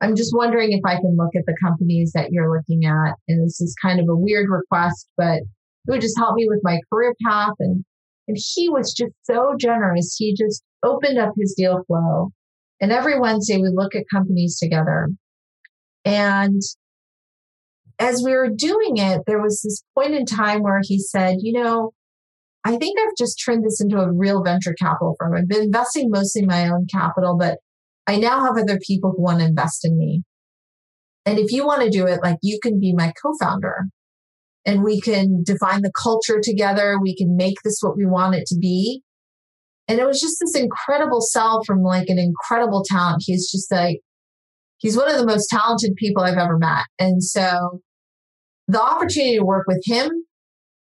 I'm 0.00 0.16
just 0.16 0.34
wondering 0.36 0.72
if 0.72 0.80
I 0.84 0.96
can 0.96 1.16
look 1.16 1.34
at 1.36 1.46
the 1.46 1.56
companies 1.62 2.12
that 2.14 2.30
you're 2.30 2.54
looking 2.54 2.84
at. 2.84 3.14
And 3.28 3.44
this 3.44 3.60
is 3.60 3.74
kind 3.80 4.00
of 4.00 4.06
a 4.08 4.16
weird 4.16 4.48
request, 4.50 5.08
but 5.16 5.38
it 5.38 5.90
would 5.90 6.00
just 6.00 6.18
help 6.18 6.34
me 6.34 6.46
with 6.48 6.60
my 6.62 6.80
career 6.92 7.14
path. 7.26 7.54
And, 7.60 7.84
and 8.28 8.36
he 8.54 8.68
was 8.68 8.92
just 8.92 9.12
so 9.24 9.54
generous. 9.58 10.16
He 10.18 10.34
just 10.34 10.62
opened 10.82 11.18
up 11.18 11.32
his 11.38 11.54
deal 11.56 11.82
flow. 11.86 12.30
And 12.80 12.92
every 12.92 13.18
Wednesday 13.18 13.56
we 13.56 13.70
look 13.72 13.94
at 13.94 14.04
companies 14.12 14.58
together. 14.58 15.08
And 16.04 16.60
as 17.98 18.22
we 18.24 18.32
were 18.32 18.50
doing 18.50 18.96
it, 18.96 19.22
there 19.26 19.40
was 19.40 19.62
this 19.62 19.82
point 19.96 20.14
in 20.14 20.26
time 20.26 20.62
where 20.62 20.80
he 20.82 20.98
said, 20.98 21.36
you 21.40 21.52
know, 21.52 21.92
I 22.64 22.76
think 22.76 22.98
I've 22.98 23.16
just 23.16 23.42
turned 23.44 23.64
this 23.64 23.80
into 23.80 23.98
a 23.98 24.12
real 24.12 24.42
venture 24.42 24.74
capital 24.78 25.14
firm. 25.18 25.34
I've 25.34 25.48
been 25.48 25.62
investing 25.62 26.10
mostly 26.10 26.44
my 26.44 26.68
own 26.68 26.86
capital, 26.90 27.36
but 27.38 27.58
I 28.06 28.16
now 28.16 28.44
have 28.44 28.56
other 28.58 28.78
people 28.86 29.12
who 29.16 29.22
want 29.22 29.40
to 29.40 29.46
invest 29.46 29.84
in 29.84 29.96
me. 29.96 30.22
And 31.26 31.38
if 31.38 31.52
you 31.52 31.66
want 31.66 31.82
to 31.82 31.90
do 31.90 32.06
it, 32.06 32.20
like 32.22 32.36
you 32.42 32.58
can 32.62 32.78
be 32.78 32.92
my 32.92 33.12
co-founder 33.22 33.84
and 34.66 34.82
we 34.82 35.00
can 35.00 35.42
define 35.42 35.82
the 35.82 35.92
culture 36.02 36.40
together. 36.42 36.98
We 37.00 37.16
can 37.16 37.36
make 37.36 37.56
this 37.64 37.78
what 37.80 37.96
we 37.96 38.06
want 38.06 38.34
it 38.34 38.46
to 38.46 38.56
be. 38.58 39.02
And 39.88 39.98
it 39.98 40.06
was 40.06 40.20
just 40.20 40.36
this 40.40 40.54
incredible 40.54 41.20
sell 41.20 41.62
from 41.66 41.82
like 41.82 42.08
an 42.08 42.18
incredible 42.18 42.84
talent. 42.86 43.22
He's 43.24 43.50
just 43.50 43.70
like, 43.70 44.00
he's 44.78 44.96
one 44.96 45.10
of 45.10 45.18
the 45.18 45.26
most 45.26 45.48
talented 45.48 45.94
people 45.96 46.22
I've 46.22 46.38
ever 46.38 46.58
met. 46.58 46.84
And 46.98 47.22
so 47.22 47.80
the 48.68 48.82
opportunity 48.82 49.36
to 49.36 49.44
work 49.44 49.66
with 49.66 49.82
him 49.84 50.10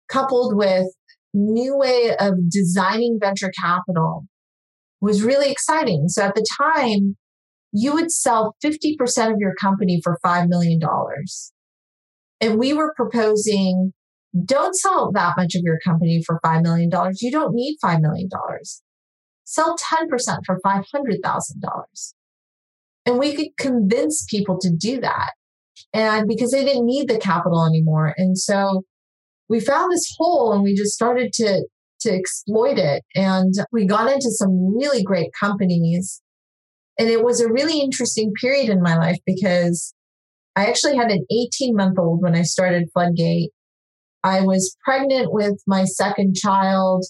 coupled 0.08 0.56
with 0.56 0.86
new 1.34 1.76
way 1.76 2.16
of 2.18 2.34
designing 2.50 3.18
venture 3.20 3.52
capital 3.62 4.24
was 5.00 5.22
really 5.22 5.50
exciting. 5.50 6.08
So 6.08 6.22
at 6.22 6.34
the 6.34 6.46
time, 6.60 7.16
you 7.72 7.92
would 7.92 8.10
sell 8.10 8.56
50% 8.64 9.32
of 9.32 9.36
your 9.38 9.54
company 9.60 10.00
for 10.02 10.18
$5 10.24 10.48
million. 10.48 10.80
And 12.40 12.58
we 12.58 12.72
were 12.72 12.94
proposing 12.96 13.92
don't 14.44 14.76
sell 14.76 15.10
that 15.12 15.34
much 15.36 15.54
of 15.54 15.62
your 15.64 15.78
company 15.84 16.22
for 16.24 16.38
$5 16.44 16.62
million. 16.62 16.90
You 17.20 17.30
don't 17.30 17.54
need 17.54 17.76
$5 17.82 18.00
million. 18.00 18.28
Sell 19.44 19.76
10% 19.76 20.38
for 20.44 20.58
$500,000. 20.64 22.14
And 23.06 23.18
we 23.18 23.34
could 23.34 23.56
convince 23.58 24.26
people 24.28 24.58
to 24.60 24.70
do 24.70 25.00
that. 25.00 25.30
And 25.94 26.28
because 26.28 26.50
they 26.50 26.64
didn't 26.64 26.86
need 26.86 27.08
the 27.08 27.18
capital 27.18 27.64
anymore. 27.64 28.12
And 28.18 28.36
so 28.36 28.82
we 29.48 29.60
found 29.60 29.90
this 29.90 30.14
hole 30.18 30.52
and 30.52 30.62
we 30.62 30.74
just 30.74 30.92
started 30.92 31.32
to 31.34 31.64
to 32.00 32.10
exploit 32.10 32.78
it. 32.78 33.04
And 33.14 33.54
we 33.72 33.86
got 33.86 34.10
into 34.10 34.30
some 34.30 34.76
really 34.76 35.02
great 35.02 35.30
companies. 35.38 36.22
And 36.98 37.08
it 37.08 37.22
was 37.22 37.40
a 37.40 37.52
really 37.52 37.80
interesting 37.80 38.32
period 38.40 38.70
in 38.70 38.82
my 38.82 38.96
life 38.96 39.18
because 39.26 39.94
I 40.56 40.66
actually 40.66 40.96
had 40.96 41.10
an 41.10 41.24
18 41.30 41.76
month 41.76 41.98
old 41.98 42.22
when 42.22 42.34
I 42.34 42.42
started 42.42 42.88
Floodgate. 42.92 43.50
I 44.24 44.40
was 44.40 44.76
pregnant 44.84 45.32
with 45.32 45.62
my 45.66 45.84
second 45.84 46.34
child 46.34 47.04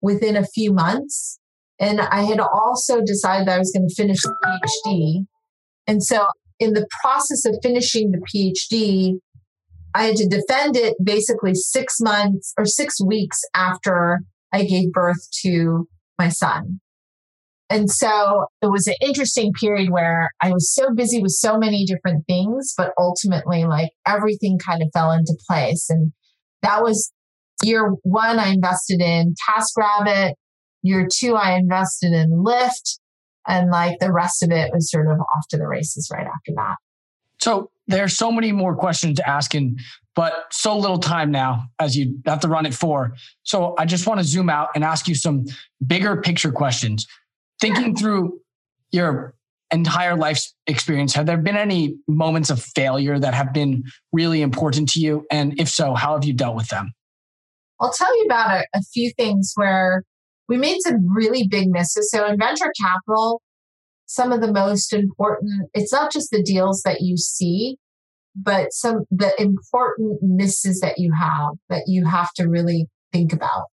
within 0.00 0.36
a 0.36 0.46
few 0.46 0.72
months. 0.72 1.38
And 1.78 2.00
I 2.00 2.22
had 2.22 2.40
also 2.40 3.02
decided 3.02 3.48
that 3.48 3.56
I 3.56 3.58
was 3.58 3.70
going 3.70 3.86
to 3.88 3.94
finish 3.94 4.22
the 4.22 4.34
PhD. 4.42 5.26
And 5.86 6.02
so, 6.02 6.26
in 6.58 6.72
the 6.72 6.86
process 7.02 7.44
of 7.44 7.58
finishing 7.62 8.12
the 8.12 8.22
PhD, 8.32 9.18
I 9.96 10.02
had 10.02 10.16
to 10.16 10.28
defend 10.28 10.76
it 10.76 10.94
basically 11.02 11.54
six 11.54 11.96
months 12.00 12.52
or 12.58 12.66
six 12.66 13.02
weeks 13.02 13.40
after 13.54 14.20
I 14.52 14.64
gave 14.64 14.92
birth 14.92 15.26
to 15.42 15.88
my 16.18 16.28
son. 16.28 16.80
And 17.70 17.90
so 17.90 18.44
it 18.60 18.66
was 18.66 18.86
an 18.86 18.94
interesting 19.00 19.52
period 19.58 19.90
where 19.90 20.32
I 20.42 20.52
was 20.52 20.70
so 20.70 20.88
busy 20.94 21.22
with 21.22 21.32
so 21.32 21.56
many 21.56 21.86
different 21.86 22.26
things, 22.26 22.74
but 22.76 22.92
ultimately, 22.98 23.64
like 23.64 23.88
everything 24.06 24.58
kind 24.58 24.82
of 24.82 24.90
fell 24.92 25.12
into 25.12 25.34
place. 25.48 25.88
And 25.88 26.12
that 26.60 26.82
was 26.82 27.10
year 27.62 27.90
one, 28.02 28.38
I 28.38 28.48
invested 28.48 29.00
in 29.00 29.34
TaskRabbit. 29.48 30.34
Year 30.82 31.08
two, 31.10 31.36
I 31.36 31.56
invested 31.56 32.12
in 32.12 32.44
Lyft. 32.44 32.98
And 33.48 33.70
like 33.70 33.98
the 34.00 34.12
rest 34.12 34.42
of 34.42 34.50
it 34.50 34.72
was 34.74 34.90
sort 34.90 35.06
of 35.06 35.18
off 35.20 35.48
to 35.50 35.56
the 35.56 35.66
races 35.66 36.10
right 36.12 36.26
after 36.26 36.52
that. 36.54 36.76
So 37.40 37.70
there's 37.86 38.16
so 38.16 38.32
many 38.32 38.52
more 38.52 38.74
questions 38.74 39.16
to 39.18 39.28
ask, 39.28 39.54
and 39.54 39.78
but 40.14 40.46
so 40.50 40.76
little 40.76 40.98
time 40.98 41.30
now 41.30 41.66
as 41.78 41.96
you 41.96 42.18
have 42.26 42.40
to 42.40 42.48
run 42.48 42.66
it 42.66 42.74
for. 42.74 43.14
So 43.42 43.74
I 43.78 43.84
just 43.84 44.06
want 44.06 44.18
to 44.18 44.24
zoom 44.24 44.48
out 44.48 44.68
and 44.74 44.82
ask 44.82 45.06
you 45.06 45.14
some 45.14 45.44
bigger 45.86 46.20
picture 46.20 46.50
questions. 46.50 47.06
Thinking 47.60 47.94
through 47.96 48.40
your 48.90 49.34
entire 49.70 50.16
life 50.16 50.42
experience, 50.66 51.14
have 51.14 51.26
there 51.26 51.36
been 51.36 51.56
any 51.56 51.96
moments 52.08 52.50
of 52.50 52.62
failure 52.62 53.18
that 53.18 53.34
have 53.34 53.52
been 53.52 53.84
really 54.12 54.42
important 54.42 54.88
to 54.90 55.00
you? 55.00 55.26
And 55.30 55.58
if 55.60 55.68
so, 55.68 55.94
how 55.94 56.14
have 56.14 56.24
you 56.24 56.32
dealt 56.32 56.56
with 56.56 56.68
them? 56.68 56.92
I'll 57.80 57.92
tell 57.92 58.16
you 58.18 58.24
about 58.24 58.50
a, 58.50 58.66
a 58.74 58.82
few 58.82 59.12
things 59.16 59.52
where 59.54 60.02
we 60.48 60.56
made 60.56 60.78
some 60.80 61.14
really 61.14 61.46
big 61.46 61.68
misses. 61.68 62.10
So 62.10 62.26
in 62.26 62.38
venture 62.38 62.72
capital, 62.80 63.42
some 64.06 64.32
of 64.32 64.40
the 64.40 64.52
most 64.52 64.92
important, 64.92 65.68
it's 65.74 65.92
not 65.92 66.12
just 66.12 66.30
the 66.30 66.42
deals 66.42 66.82
that 66.84 67.00
you 67.00 67.16
see, 67.16 67.76
but 68.34 68.72
some 68.72 69.04
the 69.10 69.32
important 69.40 70.18
misses 70.22 70.80
that 70.80 70.98
you 70.98 71.12
have 71.18 71.54
that 71.68 71.84
you 71.86 72.04
have 72.04 72.32
to 72.36 72.46
really 72.46 72.86
think 73.12 73.32
about. 73.32 73.64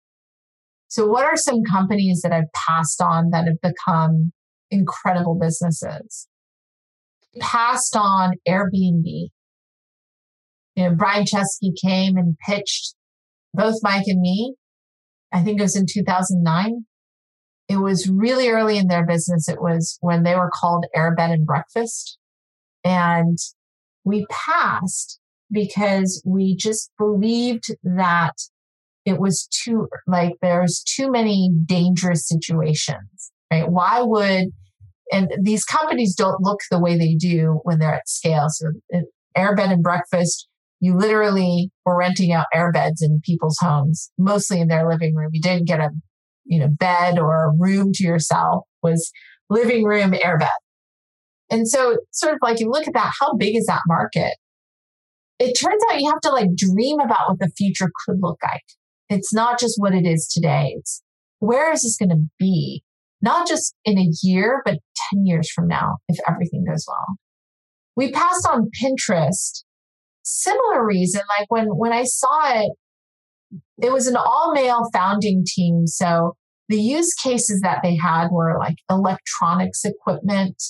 So 0.89 1.07
what 1.07 1.25
are 1.25 1.37
some 1.37 1.63
companies 1.71 2.21
that 2.23 2.33
I've 2.33 2.53
passed 2.55 3.01
on 3.01 3.31
that 3.31 3.47
have 3.47 3.61
become 3.61 4.33
incredible 4.71 5.39
businesses? 5.41 6.29
Passed 7.41 7.97
on 7.97 8.35
Airbnb. 8.49 9.29
You 10.75 10.89
know, 10.89 10.95
Brian 10.95 11.25
Chesky 11.25 11.73
came 11.83 12.17
and 12.17 12.37
pitched 12.47 12.95
both 13.55 13.77
Mike 13.83 14.07
and 14.07 14.21
me. 14.21 14.55
I 15.33 15.43
think 15.43 15.59
it 15.59 15.63
was 15.63 15.77
in 15.77 15.87
2009. 15.91 16.85
It 17.73 17.79
was 17.79 18.09
really 18.09 18.49
early 18.49 18.77
in 18.77 18.89
their 18.89 19.07
business. 19.07 19.49
It 19.49 19.63
was 19.63 19.97
when 20.03 20.25
they 20.25 20.35
were 20.35 20.51
called 20.53 20.85
Airbed 20.95 21.33
and 21.33 21.47
Breakfast. 21.47 22.19
And 22.85 23.39
we 24.05 24.27
passed 24.31 25.19
because 25.51 26.23
we 26.27 26.55
just 26.55 26.91
believed 26.99 27.65
that 27.83 28.35
it 29.07 29.19
was 29.19 29.47
too, 29.47 29.89
like, 30.07 30.35
there's 30.43 30.83
too 30.83 31.11
many 31.11 31.51
dangerous 31.65 32.29
situations, 32.29 33.33
right? 33.51 33.69
Why 33.69 34.03
would, 34.03 34.49
and 35.11 35.33
these 35.41 35.65
companies 35.65 36.15
don't 36.15 36.43
look 36.43 36.61
the 36.71 36.79
way 36.79 36.99
they 36.99 37.15
do 37.15 37.61
when 37.63 37.79
they're 37.79 37.95
at 37.95 38.09
scale. 38.09 38.47
So, 38.49 38.67
Airbed 39.37 39.73
and 39.73 39.83
Breakfast, 39.83 40.47
you 40.81 40.97
literally 40.97 41.71
were 41.87 41.97
renting 41.97 42.33
out 42.33 42.47
airbeds 42.55 43.03
in 43.03 43.23
people's 43.25 43.59
homes, 43.61 44.11
mostly 44.19 44.61
in 44.61 44.69
their 44.69 44.87
living 44.89 45.15
room. 45.15 45.31
You 45.33 45.41
didn't 45.41 45.67
get 45.67 45.81
a, 45.81 45.91
you 46.45 46.59
know, 46.61 46.69
bed 46.69 47.19
or 47.19 47.45
a 47.45 47.53
room 47.59 47.93
to 47.95 48.05
yourself. 48.05 48.65
Was 48.83 49.13
living 49.49 49.85
room 49.85 50.13
airbed. 50.13 50.49
And 51.51 51.69
so, 51.69 51.99
sort 52.11 52.35
of 52.35 52.39
like 52.43 52.61
you 52.61 52.71
look 52.71 52.89
at 52.89 52.95
that, 52.95 53.13
how 53.21 53.35
big 53.35 53.57
is 53.57 53.67
that 53.67 53.83
market? 53.87 54.35
It 55.39 55.53
turns 55.53 55.83
out 55.91 56.01
you 56.01 56.11
have 56.11 56.21
to 56.23 56.31
like 56.31 56.55
dream 56.57 57.01
about 57.01 57.29
what 57.29 57.39
the 57.39 57.51
future 57.57 57.91
could 58.05 58.19
look 58.21 58.39
like. 58.43 58.63
It's 59.09 59.35
not 59.35 59.61
just 59.61 59.75
what 59.79 59.95
it 59.95 60.07
is 60.07 60.27
today. 60.29 60.75
It's 60.79 61.03
where 61.41 61.73
is 61.73 61.83
this 61.83 61.97
going 61.97 62.11
to 62.11 62.31
be? 62.39 62.83
Not 63.21 63.47
just 63.47 63.75
in 63.85 63.99
a 63.99 64.09
year, 64.23 64.63
but 64.65 64.79
10 65.13 65.27
years 65.27 65.51
from 65.51 65.69
now, 65.69 65.99
if 66.09 66.19
everything 66.29 66.65
goes 66.65 66.85
well. 66.89 67.17
We 67.97 68.13
passed 68.13 68.49
on 68.49 68.71
Pinterest. 68.83 69.65
Similar 70.25 70.87
reason, 70.87 71.23
like 71.29 71.51
when, 71.51 71.67
when 71.67 71.93
I 71.93 72.05
saw 72.05 72.61
it, 72.61 72.73
it 73.83 73.93
was 73.93 74.07
an 74.07 74.17
all 74.17 74.53
male 74.55 74.89
founding 74.93 75.45
team. 75.45 75.87
So 75.87 76.37
the 76.69 76.81
use 76.81 77.13
cases 77.15 77.61
that 77.63 77.81
they 77.83 77.97
had 77.97 78.29
were 78.31 78.57
like 78.59 78.77
electronics 78.89 79.85
equipment, 79.85 80.63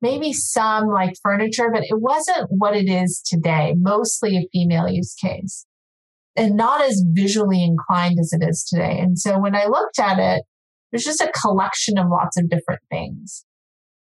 maybe 0.00 0.32
some 0.32 0.86
like 0.86 1.14
furniture, 1.22 1.70
but 1.72 1.84
it 1.84 2.00
wasn't 2.00 2.48
what 2.48 2.74
it 2.74 2.88
is 2.88 3.22
today, 3.24 3.74
mostly 3.76 4.36
a 4.36 4.48
female 4.52 4.88
use 4.88 5.14
case 5.14 5.66
and 6.34 6.56
not 6.56 6.82
as 6.82 7.04
visually 7.12 7.62
inclined 7.62 8.18
as 8.18 8.32
it 8.32 8.42
is 8.46 8.64
today. 8.64 8.98
And 8.98 9.18
so 9.18 9.38
when 9.38 9.54
I 9.54 9.66
looked 9.66 9.98
at 9.98 10.18
it, 10.18 10.42
there's 10.90 11.04
just 11.04 11.20
a 11.20 11.32
collection 11.40 11.98
of 11.98 12.08
lots 12.08 12.38
of 12.38 12.48
different 12.48 12.80
things. 12.90 13.44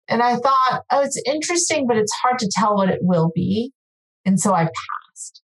And 0.09 0.23
I 0.23 0.37
thought, 0.37 0.83
oh, 0.91 1.03
it's 1.03 1.21
interesting, 1.27 1.87
but 1.87 1.99
it's 1.99 2.13
hard 2.23 2.39
to 2.39 2.51
tell 2.51 2.77
what 2.77 2.89
it 2.89 3.01
will 3.03 3.31
be. 3.35 3.73
And 4.25 4.41
so 4.41 4.55
I 4.55 4.65
passed. 4.65 5.43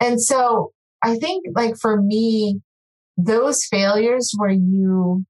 And 0.00 0.20
so 0.20 0.72
I 1.02 1.16
think 1.16 1.44
like 1.54 1.76
for 1.80 2.00
me, 2.00 2.60
those 3.16 3.64
failures 3.70 4.32
where 4.36 4.50
you, 4.50 5.24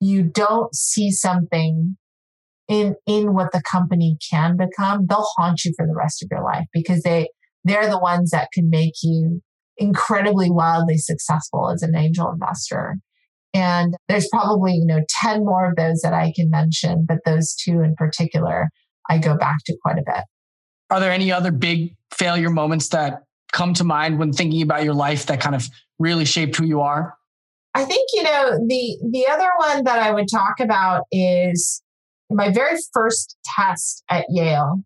you 0.00 0.22
don't 0.22 0.74
see 0.74 1.10
something 1.10 1.96
in 2.68 2.96
in 3.06 3.32
what 3.32 3.52
the 3.52 3.62
company 3.62 4.16
can 4.30 4.56
become 4.56 5.06
they'll 5.08 5.26
haunt 5.36 5.64
you 5.64 5.72
for 5.76 5.86
the 5.86 5.94
rest 5.94 6.22
of 6.22 6.28
your 6.30 6.42
life 6.42 6.64
because 6.72 7.02
they 7.02 7.28
they're 7.64 7.88
the 7.88 7.98
ones 7.98 8.30
that 8.30 8.48
can 8.52 8.68
make 8.70 8.94
you 9.02 9.40
incredibly 9.76 10.50
wildly 10.50 10.96
successful 10.96 11.70
as 11.70 11.82
an 11.82 11.94
angel 11.96 12.30
investor. 12.30 12.96
And 13.52 13.94
there's 14.08 14.28
probably 14.28 14.72
you 14.74 14.86
know 14.86 15.00
10 15.22 15.44
more 15.44 15.68
of 15.70 15.76
those 15.76 16.00
that 16.02 16.12
i 16.12 16.32
can 16.34 16.50
mention 16.50 17.06
but 17.06 17.18
those 17.24 17.54
two 17.54 17.80
in 17.82 17.94
particular 17.96 18.68
i 19.08 19.18
go 19.18 19.36
back 19.36 19.58
to 19.66 19.76
quite 19.82 19.98
a 19.98 20.02
bit. 20.04 20.24
Are 20.90 21.00
there 21.00 21.12
any 21.12 21.32
other 21.32 21.50
big 21.50 21.94
failure 22.12 22.50
moments 22.50 22.88
that 22.88 23.22
come 23.56 23.74
to 23.74 23.84
mind 23.84 24.18
when 24.18 24.32
thinking 24.32 24.62
about 24.62 24.84
your 24.84 24.94
life 24.94 25.26
that 25.26 25.40
kind 25.40 25.56
of 25.56 25.68
really 25.98 26.24
shaped 26.24 26.56
who 26.56 26.64
you 26.64 26.80
are 26.80 27.14
i 27.74 27.84
think 27.84 28.08
you 28.12 28.22
know 28.22 28.58
the 28.68 28.98
the 29.10 29.26
other 29.30 29.48
one 29.58 29.82
that 29.84 29.98
i 29.98 30.12
would 30.12 30.28
talk 30.30 30.60
about 30.60 31.02
is 31.10 31.82
my 32.30 32.50
very 32.50 32.76
first 32.92 33.36
test 33.56 34.02
at 34.10 34.26
Yale, 34.28 34.82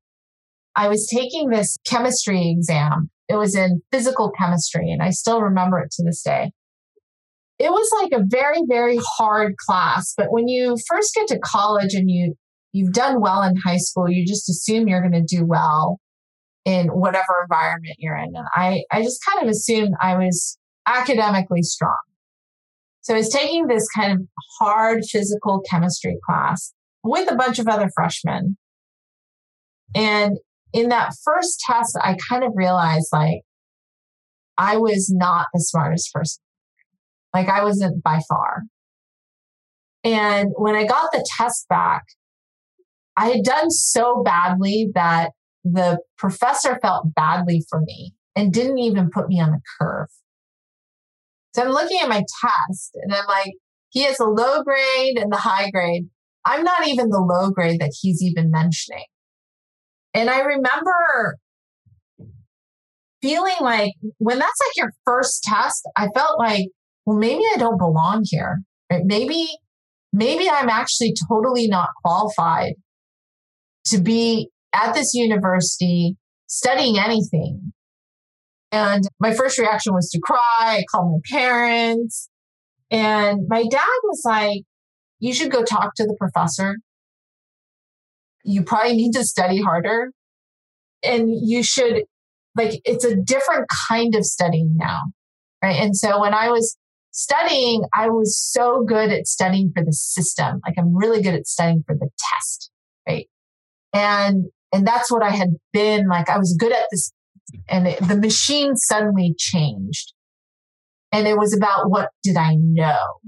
I 0.76 0.88
was 0.88 1.08
taking 1.12 1.48
this 1.48 1.76
chemistry 1.86 2.50
exam. 2.50 3.10
It 3.28 3.36
was 3.36 3.54
in 3.54 3.82
physical 3.92 4.30
chemistry, 4.30 4.90
and 4.90 5.02
I 5.02 5.10
still 5.10 5.40
remember 5.40 5.78
it 5.78 5.90
to 5.92 6.04
this 6.04 6.22
day. 6.22 6.52
It 7.58 7.70
was 7.70 7.90
like 8.02 8.12
a 8.12 8.24
very, 8.26 8.62
very 8.66 8.98
hard 9.02 9.56
class. 9.58 10.14
But 10.16 10.32
when 10.32 10.48
you 10.48 10.76
first 10.88 11.14
get 11.14 11.28
to 11.28 11.38
college 11.38 11.94
and 11.94 12.10
you 12.10 12.34
you've 12.72 12.92
done 12.92 13.20
well 13.20 13.42
in 13.42 13.56
high 13.56 13.78
school, 13.78 14.08
you 14.08 14.24
just 14.26 14.48
assume 14.48 14.88
you're 14.88 15.06
going 15.06 15.26
to 15.26 15.36
do 15.36 15.44
well 15.44 15.98
in 16.70 16.88
whatever 16.88 17.42
environment 17.42 17.96
you're 17.98 18.16
in. 18.16 18.32
And 18.34 18.46
I, 18.54 18.82
I 18.90 19.02
just 19.02 19.20
kind 19.24 19.42
of 19.42 19.50
assumed 19.50 19.94
I 20.00 20.16
was 20.16 20.58
academically 20.86 21.62
strong. 21.62 21.98
So 23.00 23.14
I 23.14 23.18
was 23.18 23.30
taking 23.30 23.66
this 23.66 23.86
kind 23.96 24.12
of 24.12 24.26
hard 24.58 25.02
physical 25.10 25.62
chemistry 25.68 26.16
class 26.24 26.72
with 27.02 27.30
a 27.30 27.34
bunch 27.34 27.58
of 27.58 27.66
other 27.66 27.90
freshmen. 27.94 28.56
And 29.94 30.36
in 30.72 30.90
that 30.90 31.12
first 31.24 31.60
test, 31.66 31.98
I 32.00 32.16
kind 32.28 32.44
of 32.44 32.52
realized 32.54 33.08
like 33.12 33.40
I 34.56 34.76
was 34.76 35.10
not 35.12 35.46
the 35.52 35.60
smartest 35.60 36.12
person. 36.12 36.42
Like 37.34 37.48
I 37.48 37.64
wasn't 37.64 38.02
by 38.02 38.20
far. 38.28 38.62
And 40.04 40.50
when 40.56 40.74
I 40.74 40.84
got 40.84 41.10
the 41.12 41.26
test 41.36 41.68
back, 41.68 42.04
I 43.16 43.28
had 43.28 43.44
done 43.44 43.70
so 43.70 44.22
badly 44.22 44.90
that 44.94 45.32
the 45.64 45.98
professor 46.16 46.78
felt 46.80 47.14
badly 47.14 47.64
for 47.68 47.80
me 47.80 48.14
and 48.36 48.52
didn't 48.52 48.78
even 48.78 49.10
put 49.10 49.28
me 49.28 49.40
on 49.40 49.50
the 49.50 49.60
curve. 49.78 50.08
So 51.54 51.62
I'm 51.62 51.70
looking 51.70 51.98
at 52.00 52.08
my 52.08 52.22
test 52.42 52.92
and 52.94 53.12
I'm 53.12 53.26
like, 53.26 53.52
he 53.90 54.02
has 54.04 54.20
a 54.20 54.24
low 54.24 54.62
grade 54.62 55.18
and 55.18 55.32
the 55.32 55.36
high 55.36 55.70
grade. 55.70 56.04
I'm 56.44 56.62
not 56.62 56.86
even 56.86 57.08
the 57.10 57.18
low 57.18 57.50
grade 57.50 57.80
that 57.80 57.92
he's 58.00 58.22
even 58.22 58.50
mentioning. 58.50 59.04
And 60.14 60.30
I 60.30 60.40
remember 60.40 61.36
feeling 63.20 63.56
like 63.60 63.92
when 64.18 64.38
that's 64.38 64.60
like 64.66 64.76
your 64.76 64.92
first 65.04 65.42
test, 65.42 65.88
I 65.96 66.08
felt 66.14 66.38
like, 66.38 66.68
well, 67.04 67.18
maybe 67.18 67.42
I 67.54 67.58
don't 67.58 67.78
belong 67.78 68.24
here. 68.24 68.60
Right? 68.90 69.02
Maybe, 69.04 69.48
maybe 70.12 70.48
I'm 70.48 70.68
actually 70.68 71.14
totally 71.28 71.68
not 71.68 71.90
qualified 72.02 72.74
to 73.86 74.00
be 74.00 74.50
at 74.72 74.94
this 74.94 75.14
university 75.14 76.16
studying 76.46 76.98
anything. 76.98 77.72
And 78.72 79.04
my 79.18 79.32
first 79.34 79.58
reaction 79.58 79.94
was 79.94 80.10
to 80.10 80.20
cry. 80.20 80.38
I 80.60 80.84
called 80.90 81.10
my 81.12 81.38
parents. 81.38 82.28
And 82.90 83.42
my 83.48 83.64
dad 83.70 83.98
was 84.04 84.22
like, 84.24 84.62
you 85.18 85.34
should 85.34 85.50
go 85.50 85.62
talk 85.62 85.94
to 85.96 86.04
the 86.04 86.16
professor. 86.18 86.76
You 88.44 88.62
probably 88.62 88.94
need 88.94 89.12
to 89.12 89.24
study 89.24 89.60
harder. 89.60 90.12
And 91.02 91.30
you 91.30 91.62
should, 91.62 92.04
like, 92.56 92.80
it's 92.84 93.04
a 93.04 93.16
different 93.16 93.66
kind 93.88 94.14
of 94.14 94.24
studying 94.24 94.76
now. 94.76 95.00
Right. 95.62 95.76
And 95.76 95.96
so 95.96 96.20
when 96.20 96.32
I 96.32 96.48
was 96.48 96.76
studying, 97.10 97.82
I 97.94 98.08
was 98.08 98.38
so 98.38 98.84
good 98.86 99.10
at 99.10 99.26
studying 99.26 99.72
for 99.74 99.84
the 99.84 99.92
system. 99.92 100.60
Like 100.66 100.74
I'm 100.78 100.96
really 100.96 101.22
good 101.22 101.34
at 101.34 101.46
studying 101.46 101.82
for 101.86 101.94
the 101.94 102.08
test, 102.18 102.70
right? 103.06 103.28
And 103.92 104.46
and 104.72 104.86
that's 104.86 105.10
what 105.10 105.22
I 105.22 105.30
had 105.30 105.50
been 105.72 106.06
like. 106.08 106.28
I 106.28 106.38
was 106.38 106.56
good 106.58 106.72
at 106.72 106.86
this, 106.90 107.12
and 107.68 107.88
it, 107.88 108.06
the 108.06 108.16
machine 108.16 108.76
suddenly 108.76 109.34
changed, 109.38 110.12
and 111.12 111.26
it 111.26 111.36
was 111.36 111.56
about 111.56 111.90
what 111.90 112.10
did 112.22 112.36
I 112.36 112.56
know. 112.58 113.20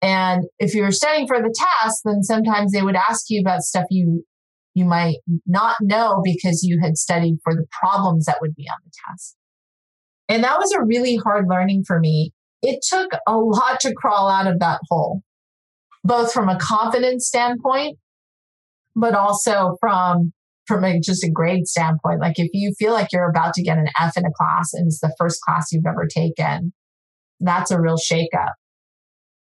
And 0.00 0.44
if 0.58 0.74
you 0.74 0.82
were 0.82 0.90
studying 0.90 1.28
for 1.28 1.38
the 1.40 1.54
test, 1.80 2.02
then 2.04 2.22
sometimes 2.22 2.72
they 2.72 2.82
would 2.82 2.96
ask 2.96 3.26
you 3.28 3.40
about 3.40 3.62
stuff 3.62 3.84
you 3.90 4.24
you 4.74 4.84
might 4.84 5.16
not 5.46 5.76
know 5.80 6.22
because 6.24 6.62
you 6.62 6.80
had 6.82 6.96
studied 6.96 7.36
for 7.44 7.54
the 7.54 7.66
problems 7.70 8.24
that 8.24 8.38
would 8.40 8.54
be 8.54 8.68
on 8.70 8.78
the 8.84 8.90
test. 9.08 9.36
And 10.28 10.44
that 10.44 10.58
was 10.58 10.72
a 10.72 10.82
really 10.82 11.16
hard 11.16 11.46
learning 11.48 11.84
for 11.86 12.00
me. 12.00 12.32
It 12.62 12.80
took 12.82 13.10
a 13.26 13.36
lot 13.36 13.80
to 13.80 13.92
crawl 13.92 14.30
out 14.30 14.46
of 14.46 14.60
that 14.60 14.80
hole, 14.88 15.22
both 16.04 16.32
from 16.32 16.48
a 16.48 16.58
confidence 16.58 17.26
standpoint, 17.26 17.98
but 18.96 19.14
also 19.14 19.76
from 19.80 20.32
from 20.66 20.84
a, 20.84 21.00
just 21.00 21.24
a 21.24 21.30
grade 21.30 21.66
standpoint. 21.66 22.20
Like 22.20 22.38
if 22.38 22.50
you 22.52 22.74
feel 22.78 22.92
like 22.92 23.08
you're 23.12 23.28
about 23.28 23.54
to 23.54 23.62
get 23.62 23.78
an 23.78 23.88
F 24.00 24.16
in 24.16 24.24
a 24.24 24.32
class 24.32 24.72
and 24.72 24.86
it's 24.86 25.00
the 25.00 25.14
first 25.18 25.40
class 25.40 25.72
you've 25.72 25.86
ever 25.86 26.06
taken, 26.06 26.72
that's 27.40 27.70
a 27.70 27.80
real 27.80 27.96
shakeup. 27.96 28.52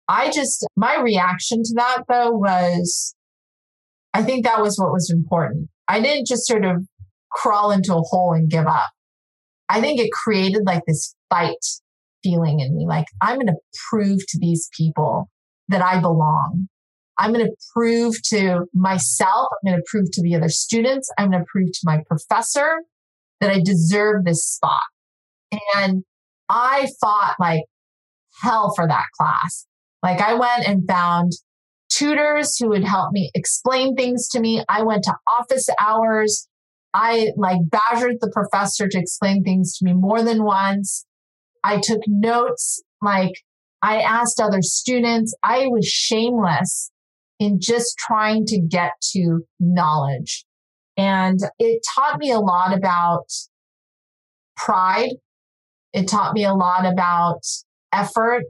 I 0.09 0.30
just, 0.30 0.66
my 0.76 1.00
reaction 1.00 1.62
to 1.62 1.74
that 1.76 2.04
though 2.09 2.30
was, 2.30 3.14
I 4.14 4.22
think 4.22 4.44
that 4.44 4.62
was 4.62 4.78
what 4.78 4.92
was 4.92 5.11
important. 5.11 5.68
I 5.88 6.00
didn't 6.00 6.26
just 6.26 6.46
sort 6.46 6.64
of 6.64 6.86
crawl 7.30 7.70
into 7.70 7.94
a 7.94 8.00
hole 8.00 8.32
and 8.32 8.50
give 8.50 8.66
up. 8.66 8.90
I 9.68 9.80
think 9.80 10.00
it 10.00 10.11
created 10.12 10.62
like 10.64 10.82
this 10.86 11.14
fight 11.28 11.64
feeling 12.22 12.61
in 12.61 12.76
me. 12.76 12.86
Like, 12.86 13.07
I'm 13.20 13.36
going 13.36 13.48
to 13.48 13.57
prove 13.90 14.20
to 14.28 14.38
these 14.40 14.68
people 14.76 15.28
that 15.68 15.82
I 15.82 16.00
belong. 16.00 16.68
I'm 17.18 17.32
going 17.32 17.46
to 17.46 17.56
prove 17.72 18.14
to 18.24 18.66
myself, 18.74 19.48
I'm 19.52 19.72
going 19.72 19.80
to 19.80 19.86
prove 19.90 20.10
to 20.12 20.22
the 20.22 20.34
other 20.34 20.48
students, 20.48 21.10
I'm 21.18 21.30
going 21.30 21.42
to 21.42 21.46
prove 21.50 21.72
to 21.72 21.80
my 21.84 22.02
professor 22.06 22.82
that 23.40 23.50
I 23.50 23.60
deserve 23.60 24.24
this 24.24 24.44
spot. 24.44 24.80
And 25.74 26.04
I 26.48 26.88
fought 27.00 27.36
like 27.38 27.62
hell 28.42 28.72
for 28.74 28.86
that 28.86 29.06
class. 29.18 29.66
Like 30.02 30.20
I 30.20 30.34
went 30.34 30.68
and 30.68 30.86
found 30.88 31.32
tutors 31.88 32.56
who 32.58 32.68
would 32.68 32.84
help 32.84 33.12
me 33.12 33.30
explain 33.34 33.94
things 33.94 34.28
to 34.28 34.40
me. 34.40 34.62
I 34.68 34.82
went 34.82 35.04
to 35.04 35.14
office 35.30 35.68
hours. 35.80 36.48
I 36.92 37.32
like 37.36 37.58
badgered 37.70 38.16
the 38.20 38.30
professor 38.32 38.88
to 38.88 38.98
explain 38.98 39.42
things 39.42 39.76
to 39.78 39.84
me 39.84 39.92
more 39.94 40.22
than 40.22 40.44
once. 40.44 41.06
I 41.64 41.80
took 41.80 42.00
notes. 42.06 42.82
Like 43.02 43.32
I 43.82 44.00
asked 44.00 44.40
other 44.40 44.62
students. 44.62 45.34
I 45.42 45.66
was 45.66 45.86
shameless 45.86 46.90
in 47.39 47.59
just 47.61 47.97
trying 47.99 48.45
to 48.47 48.61
get 48.61 48.93
to 49.12 49.41
knowledge. 49.61 50.45
And 50.97 51.39
it 51.59 51.82
taught 51.95 52.18
me 52.18 52.30
a 52.30 52.41
lot 52.41 52.76
about 52.76 53.26
pride. 54.57 55.12
It 55.93 56.09
taught 56.09 56.34
me 56.34 56.45
a 56.45 56.55
lot 56.55 56.87
about 56.87 57.41
effort. 57.93 58.45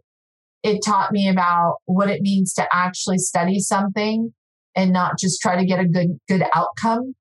It 0.62 0.80
taught 0.84 1.12
me 1.12 1.28
about 1.28 1.76
what 1.87 2.09
it 2.09 2.22
means 2.22 2.55
to 2.55 2.66
actually 2.72 3.18
study 3.18 3.59
something 3.59 4.32
and 4.74 4.93
not 4.93 5.18
just 5.18 5.41
try 5.41 5.57
to 5.57 5.66
get 5.66 5.80
a 5.80 5.87
good, 5.87 6.18
good 6.28 6.45
outcome. 6.55 7.14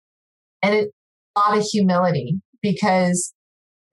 And 0.62 0.76
it, 0.76 0.90
a 1.36 1.40
lot 1.40 1.58
of 1.58 1.64
humility 1.64 2.36
because 2.62 3.34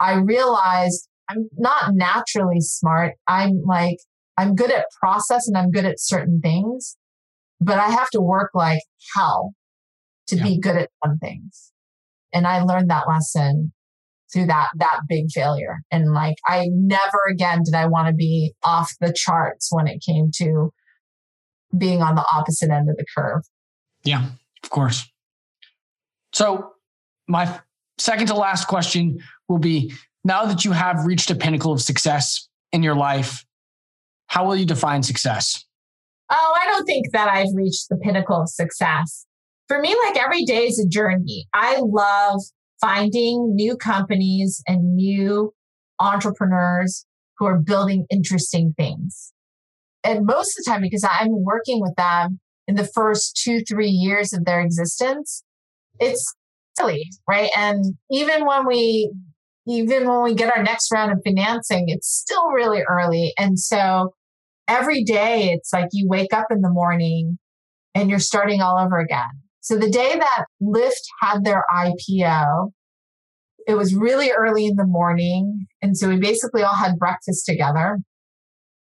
I 0.00 0.14
realized 0.14 1.08
I'm 1.28 1.48
not 1.56 1.94
naturally 1.94 2.60
smart. 2.60 3.14
I'm 3.28 3.62
like, 3.66 3.98
I'm 4.36 4.54
good 4.54 4.70
at 4.70 4.86
process 4.98 5.48
and 5.48 5.56
I'm 5.56 5.70
good 5.70 5.84
at 5.84 6.00
certain 6.00 6.40
things 6.40 6.96
but 7.64 7.78
I 7.78 7.88
have 7.88 8.10
to 8.10 8.20
work 8.20 8.50
like 8.54 8.82
hell 9.14 9.54
to 10.28 10.36
yeah. 10.36 10.42
be 10.42 10.58
good 10.58 10.76
at 10.76 10.90
some 11.04 11.18
things. 11.18 11.72
And 12.32 12.46
I 12.46 12.62
learned 12.62 12.90
that 12.90 13.08
lesson 13.08 13.72
through 14.32 14.46
that, 14.46 14.68
that 14.76 15.00
big 15.08 15.30
failure. 15.30 15.80
And 15.90 16.12
like, 16.12 16.36
I 16.46 16.68
never 16.70 17.18
again 17.30 17.62
did 17.64 17.74
I 17.74 17.86
want 17.86 18.08
to 18.08 18.14
be 18.14 18.54
off 18.62 18.94
the 19.00 19.12
charts 19.12 19.68
when 19.70 19.86
it 19.86 20.02
came 20.02 20.30
to 20.36 20.72
being 21.76 22.02
on 22.02 22.14
the 22.14 22.24
opposite 22.32 22.70
end 22.70 22.88
of 22.88 22.96
the 22.96 23.04
curve. 23.16 23.42
Yeah, 24.04 24.26
of 24.62 24.70
course. 24.70 25.08
So 26.32 26.72
my 27.28 27.60
second 27.98 28.26
to 28.28 28.34
last 28.34 28.66
question 28.68 29.20
will 29.48 29.58
be 29.58 29.92
now 30.24 30.46
that 30.46 30.64
you 30.64 30.72
have 30.72 31.04
reached 31.04 31.30
a 31.30 31.34
pinnacle 31.34 31.72
of 31.72 31.82
success 31.82 32.48
in 32.72 32.82
your 32.82 32.94
life, 32.94 33.44
how 34.26 34.46
will 34.46 34.56
you 34.56 34.64
define 34.64 35.02
success? 35.02 35.64
Oh, 36.30 36.54
I 36.60 36.68
don't 36.68 36.84
think 36.84 37.12
that 37.12 37.28
I've 37.28 37.54
reached 37.54 37.88
the 37.88 37.96
pinnacle 37.96 38.42
of 38.42 38.48
success. 38.48 39.26
For 39.68 39.80
me, 39.80 39.94
like 40.06 40.16
every 40.16 40.44
day 40.44 40.66
is 40.66 40.78
a 40.78 40.88
journey. 40.88 41.46
I 41.54 41.80
love 41.80 42.40
finding 42.80 43.54
new 43.54 43.76
companies 43.76 44.62
and 44.66 44.94
new 44.94 45.52
entrepreneurs 46.00 47.06
who 47.38 47.46
are 47.46 47.58
building 47.58 48.06
interesting 48.10 48.74
things. 48.76 49.32
And 50.04 50.26
most 50.26 50.58
of 50.58 50.64
the 50.64 50.70
time, 50.70 50.80
because 50.82 51.04
I'm 51.04 51.44
working 51.44 51.80
with 51.80 51.94
them 51.96 52.40
in 52.66 52.74
the 52.74 52.88
first 52.94 53.40
two, 53.42 53.60
three 53.60 53.88
years 53.88 54.32
of 54.32 54.44
their 54.44 54.60
existence, 54.60 55.44
it's 56.00 56.34
silly, 56.76 57.08
right? 57.28 57.50
And 57.56 57.84
even 58.10 58.44
when 58.44 58.66
we, 58.66 59.12
even 59.66 60.08
when 60.08 60.22
we 60.22 60.34
get 60.34 60.54
our 60.54 60.62
next 60.62 60.90
round 60.92 61.12
of 61.12 61.18
financing, 61.24 61.84
it's 61.88 62.08
still 62.08 62.50
really 62.50 62.82
early. 62.88 63.32
And 63.38 63.58
so 63.58 64.12
every 64.68 65.04
day 65.04 65.50
it's 65.52 65.72
like 65.72 65.88
you 65.92 66.08
wake 66.08 66.32
up 66.32 66.46
in 66.50 66.60
the 66.60 66.70
morning 66.70 67.38
and 67.94 68.08
you're 68.10 68.18
starting 68.18 68.60
all 68.60 68.78
over 68.78 68.98
again. 68.98 69.30
So 69.60 69.76
the 69.76 69.90
day 69.90 70.14
that 70.18 70.44
Lyft 70.62 71.04
had 71.20 71.44
their 71.44 71.64
IPO, 71.72 72.72
it 73.66 73.74
was 73.74 73.94
really 73.94 74.30
early 74.30 74.66
in 74.66 74.76
the 74.76 74.86
morning. 74.86 75.66
And 75.80 75.96
so 75.96 76.08
we 76.08 76.18
basically 76.18 76.62
all 76.62 76.74
had 76.74 76.98
breakfast 76.98 77.46
together 77.46 77.98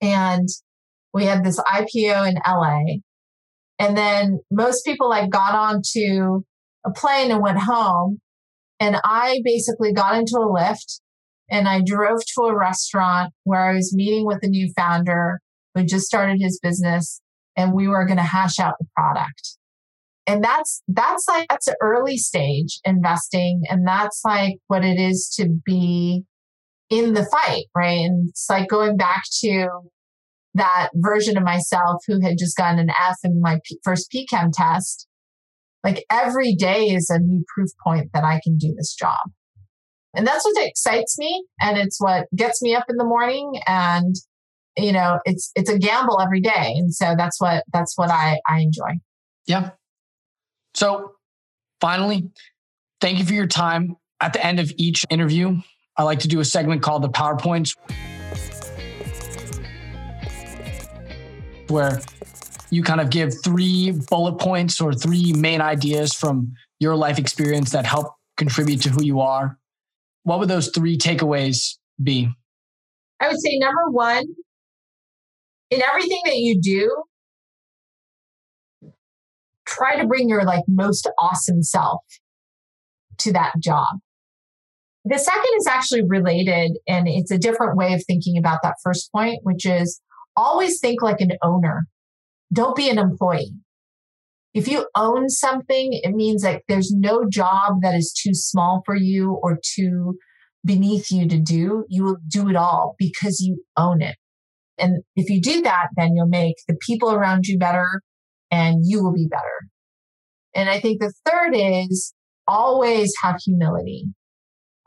and 0.00 0.48
we 1.12 1.24
had 1.24 1.44
this 1.44 1.60
IPO 1.60 2.28
in 2.28 2.36
LA. 2.46 3.00
And 3.78 3.96
then 3.96 4.40
most 4.50 4.84
people 4.84 5.10
like 5.10 5.30
got 5.30 5.54
onto 5.54 6.42
a 6.84 6.90
plane 6.90 7.30
and 7.30 7.42
went 7.42 7.58
home. 7.58 8.18
And 8.80 8.96
I 9.04 9.40
basically 9.44 9.92
got 9.92 10.16
into 10.16 10.36
a 10.36 10.46
Lyft 10.46 11.00
and 11.50 11.68
I 11.68 11.82
drove 11.84 12.20
to 12.34 12.42
a 12.44 12.56
restaurant 12.56 13.32
where 13.44 13.60
I 13.60 13.74
was 13.74 13.94
meeting 13.94 14.26
with 14.26 14.40
the 14.40 14.48
new 14.48 14.72
founder 14.74 15.40
who 15.74 15.84
just 15.84 16.06
started 16.06 16.38
his 16.40 16.58
business 16.62 17.20
and 17.56 17.72
we 17.72 17.88
were 17.88 18.06
going 18.06 18.18
to 18.18 18.22
hash 18.22 18.58
out 18.58 18.74
the 18.78 18.86
product. 18.96 19.58
And 20.26 20.42
that's, 20.42 20.82
that's 20.88 21.26
like, 21.28 21.46
that's 21.48 21.68
early 21.80 22.16
stage 22.16 22.80
investing. 22.84 23.62
And 23.68 23.86
that's 23.86 24.20
like 24.24 24.56
what 24.68 24.84
it 24.84 24.98
is 24.98 25.32
to 25.36 25.48
be 25.64 26.24
in 26.90 27.14
the 27.14 27.24
fight, 27.24 27.64
right? 27.74 28.00
And 28.04 28.28
it's 28.28 28.46
like 28.48 28.68
going 28.68 28.96
back 28.96 29.22
to 29.40 29.68
that 30.54 30.90
version 30.94 31.36
of 31.36 31.42
myself 31.42 32.02
who 32.06 32.20
had 32.20 32.36
just 32.38 32.56
gotten 32.56 32.78
an 32.78 32.90
F 32.90 33.16
in 33.24 33.40
my 33.40 33.58
P- 33.64 33.78
first 33.82 34.12
PChem 34.12 34.50
test. 34.52 35.08
Like 35.82 36.04
every 36.10 36.54
day 36.54 36.86
is 36.86 37.10
a 37.10 37.18
new 37.18 37.44
proof 37.52 37.70
point 37.84 38.10
that 38.12 38.24
I 38.24 38.40
can 38.44 38.58
do 38.58 38.74
this 38.76 38.94
job. 38.94 39.18
And 40.14 40.26
that's 40.26 40.44
what 40.44 40.66
excites 40.66 41.18
me. 41.18 41.44
And 41.60 41.78
it's 41.78 42.00
what 42.00 42.26
gets 42.36 42.62
me 42.62 42.74
up 42.74 42.84
in 42.88 42.96
the 42.96 43.04
morning. 43.04 43.54
And 43.66 44.14
you 44.76 44.92
know, 44.92 45.20
it's 45.24 45.50
it's 45.54 45.70
a 45.70 45.78
gamble 45.78 46.20
every 46.20 46.40
day. 46.40 46.74
And 46.76 46.94
so 46.94 47.14
that's 47.16 47.40
what 47.40 47.64
that's 47.72 47.96
what 47.96 48.10
I, 48.10 48.40
I 48.48 48.60
enjoy. 48.60 48.98
Yeah. 49.46 49.70
So 50.74 51.12
finally, 51.80 52.30
thank 53.00 53.18
you 53.18 53.24
for 53.24 53.34
your 53.34 53.46
time. 53.46 53.96
At 54.20 54.32
the 54.32 54.44
end 54.44 54.60
of 54.60 54.72
each 54.76 55.04
interview, 55.10 55.60
I 55.96 56.04
like 56.04 56.20
to 56.20 56.28
do 56.28 56.40
a 56.40 56.44
segment 56.44 56.80
called 56.82 57.02
the 57.02 57.08
PowerPoints 57.08 57.76
where 61.68 62.00
you 62.70 62.82
kind 62.82 63.00
of 63.00 63.10
give 63.10 63.32
three 63.42 63.90
bullet 64.08 64.38
points 64.38 64.80
or 64.80 64.92
three 64.92 65.32
main 65.32 65.60
ideas 65.60 66.14
from 66.14 66.54
your 66.78 66.94
life 66.96 67.18
experience 67.18 67.70
that 67.70 67.84
help 67.84 68.14
contribute 68.36 68.80
to 68.82 68.90
who 68.90 69.02
you 69.02 69.20
are. 69.20 69.58
What 70.22 70.38
would 70.38 70.48
those 70.48 70.68
three 70.68 70.96
takeaways 70.96 71.76
be? 72.02 72.30
I 73.20 73.28
would 73.28 73.40
say 73.40 73.58
number 73.58 73.90
one, 73.90 74.24
in 75.72 75.82
everything 75.82 76.20
that 76.26 76.36
you 76.36 76.60
do, 76.60 76.90
try 79.66 79.98
to 79.98 80.06
bring 80.06 80.28
your 80.28 80.44
like 80.44 80.64
most 80.68 81.10
awesome 81.18 81.62
self 81.62 82.02
to 83.18 83.32
that 83.32 83.52
job. 83.58 83.88
The 85.06 85.18
second 85.18 85.50
is 85.56 85.66
actually 85.66 86.02
related 86.06 86.72
and 86.86 87.08
it's 87.08 87.30
a 87.30 87.38
different 87.38 87.78
way 87.78 87.94
of 87.94 88.04
thinking 88.06 88.36
about 88.36 88.60
that 88.62 88.76
first 88.84 89.10
point, 89.12 89.38
which 89.44 89.64
is 89.64 90.00
always 90.36 90.78
think 90.78 91.00
like 91.00 91.22
an 91.22 91.32
owner. 91.42 91.86
Don't 92.52 92.76
be 92.76 92.90
an 92.90 92.98
employee. 92.98 93.54
If 94.52 94.68
you 94.68 94.86
own 94.94 95.30
something, 95.30 95.98
it 96.02 96.10
means 96.10 96.42
that 96.42 96.64
there's 96.68 96.92
no 96.92 97.26
job 97.26 97.80
that 97.80 97.94
is 97.94 98.12
too 98.12 98.34
small 98.34 98.82
for 98.84 98.94
you 98.94 99.40
or 99.42 99.58
too 99.64 100.18
beneath 100.66 101.10
you 101.10 101.26
to 101.28 101.38
do. 101.38 101.86
You 101.88 102.04
will 102.04 102.18
do 102.28 102.50
it 102.50 102.56
all 102.56 102.94
because 102.98 103.40
you 103.40 103.64
own 103.78 104.02
it. 104.02 104.16
And 104.78 105.02
if 105.16 105.28
you 105.28 105.40
do 105.40 105.62
that, 105.62 105.88
then 105.96 106.14
you'll 106.14 106.26
make 106.26 106.56
the 106.66 106.76
people 106.86 107.12
around 107.12 107.46
you 107.46 107.58
better 107.58 108.02
and 108.50 108.80
you 108.82 109.02
will 109.02 109.12
be 109.12 109.28
better. 109.30 109.68
And 110.54 110.68
I 110.68 110.80
think 110.80 111.00
the 111.00 111.12
third 111.26 111.52
is 111.54 112.14
always 112.46 113.12
have 113.22 113.36
humility. 113.44 114.06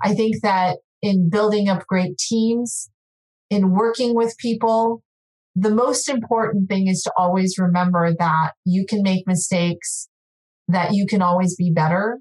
I 0.04 0.14
think 0.14 0.42
that 0.44 0.78
in 1.02 1.30
building 1.30 1.70
up 1.70 1.86
great 1.88 2.18
teams, 2.18 2.90
in 3.50 3.72
working 3.72 4.16
with 4.16 4.36
people, 4.40 5.02
the 5.56 5.72
most 5.72 6.10
important 6.10 6.68
thing 6.68 6.88
is 6.88 7.02
to 7.04 7.12
always 7.18 7.58
remember 7.58 8.14
that 8.20 8.52
you 8.66 8.86
can 8.88 9.02
make 9.02 9.26
mistakes, 9.26 10.10
that 10.68 10.94
you 10.94 11.06
can 11.08 11.22
always 11.22 11.56
be 11.56 11.72
better. 11.72 12.20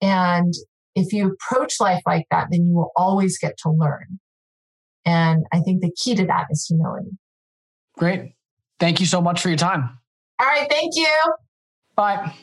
And 0.00 0.54
if 0.94 1.12
you 1.12 1.32
approach 1.32 1.74
life 1.80 2.02
like 2.06 2.24
that, 2.30 2.48
then 2.50 2.66
you 2.66 2.74
will 2.74 2.92
always 2.96 3.38
get 3.38 3.56
to 3.58 3.70
learn. 3.70 4.18
And 5.04 5.44
I 5.52 5.60
think 5.60 5.82
the 5.82 5.90
key 5.96 6.14
to 6.14 6.26
that 6.26 6.46
is 6.50 6.66
humility. 6.66 7.10
Great. 7.96 8.34
Thank 8.78 9.00
you 9.00 9.06
so 9.06 9.20
much 9.20 9.40
for 9.40 9.48
your 9.48 9.58
time. 9.58 9.98
All 10.40 10.46
right. 10.46 10.68
Thank 10.70 10.92
you. 10.96 11.08
Bye. 11.94 12.34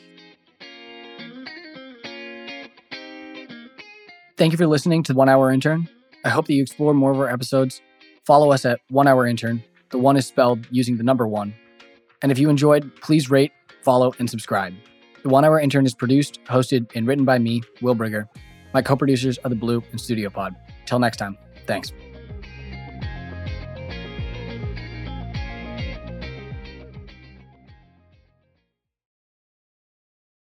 Thank 4.36 4.52
you 4.52 4.58
for 4.58 4.66
listening 4.66 5.02
to 5.04 5.14
One 5.14 5.28
Hour 5.28 5.50
Intern. 5.50 5.88
I 6.24 6.30
hope 6.30 6.46
that 6.46 6.54
you 6.54 6.62
explore 6.62 6.94
more 6.94 7.10
of 7.10 7.18
our 7.18 7.28
episodes. 7.28 7.82
Follow 8.24 8.52
us 8.52 8.64
at 8.64 8.80
One 8.88 9.06
Hour 9.06 9.26
Intern. 9.26 9.62
The 9.90 9.98
one 9.98 10.16
is 10.16 10.26
spelled 10.26 10.66
using 10.70 10.96
the 10.96 11.02
number 11.02 11.26
one. 11.26 11.54
And 12.22 12.30
if 12.32 12.38
you 12.38 12.48
enjoyed, 12.48 12.94
please 13.02 13.30
rate, 13.30 13.52
follow, 13.82 14.14
and 14.18 14.30
subscribe. 14.30 14.74
The 15.22 15.28
One 15.28 15.44
Hour 15.44 15.60
Intern 15.60 15.84
is 15.84 15.94
produced, 15.94 16.40
hosted, 16.44 16.90
and 16.94 17.06
written 17.06 17.24
by 17.24 17.38
me, 17.38 17.62
Will 17.82 17.94
Brigger. 17.94 18.28
My 18.72 18.80
co 18.80 18.96
producers 18.96 19.38
are 19.44 19.50
The 19.50 19.56
Blue 19.56 19.82
and 19.90 20.00
Studio 20.00 20.30
Pod. 20.30 20.56
Till 20.86 20.98
next 20.98 21.18
time, 21.18 21.36
thanks. 21.66 21.92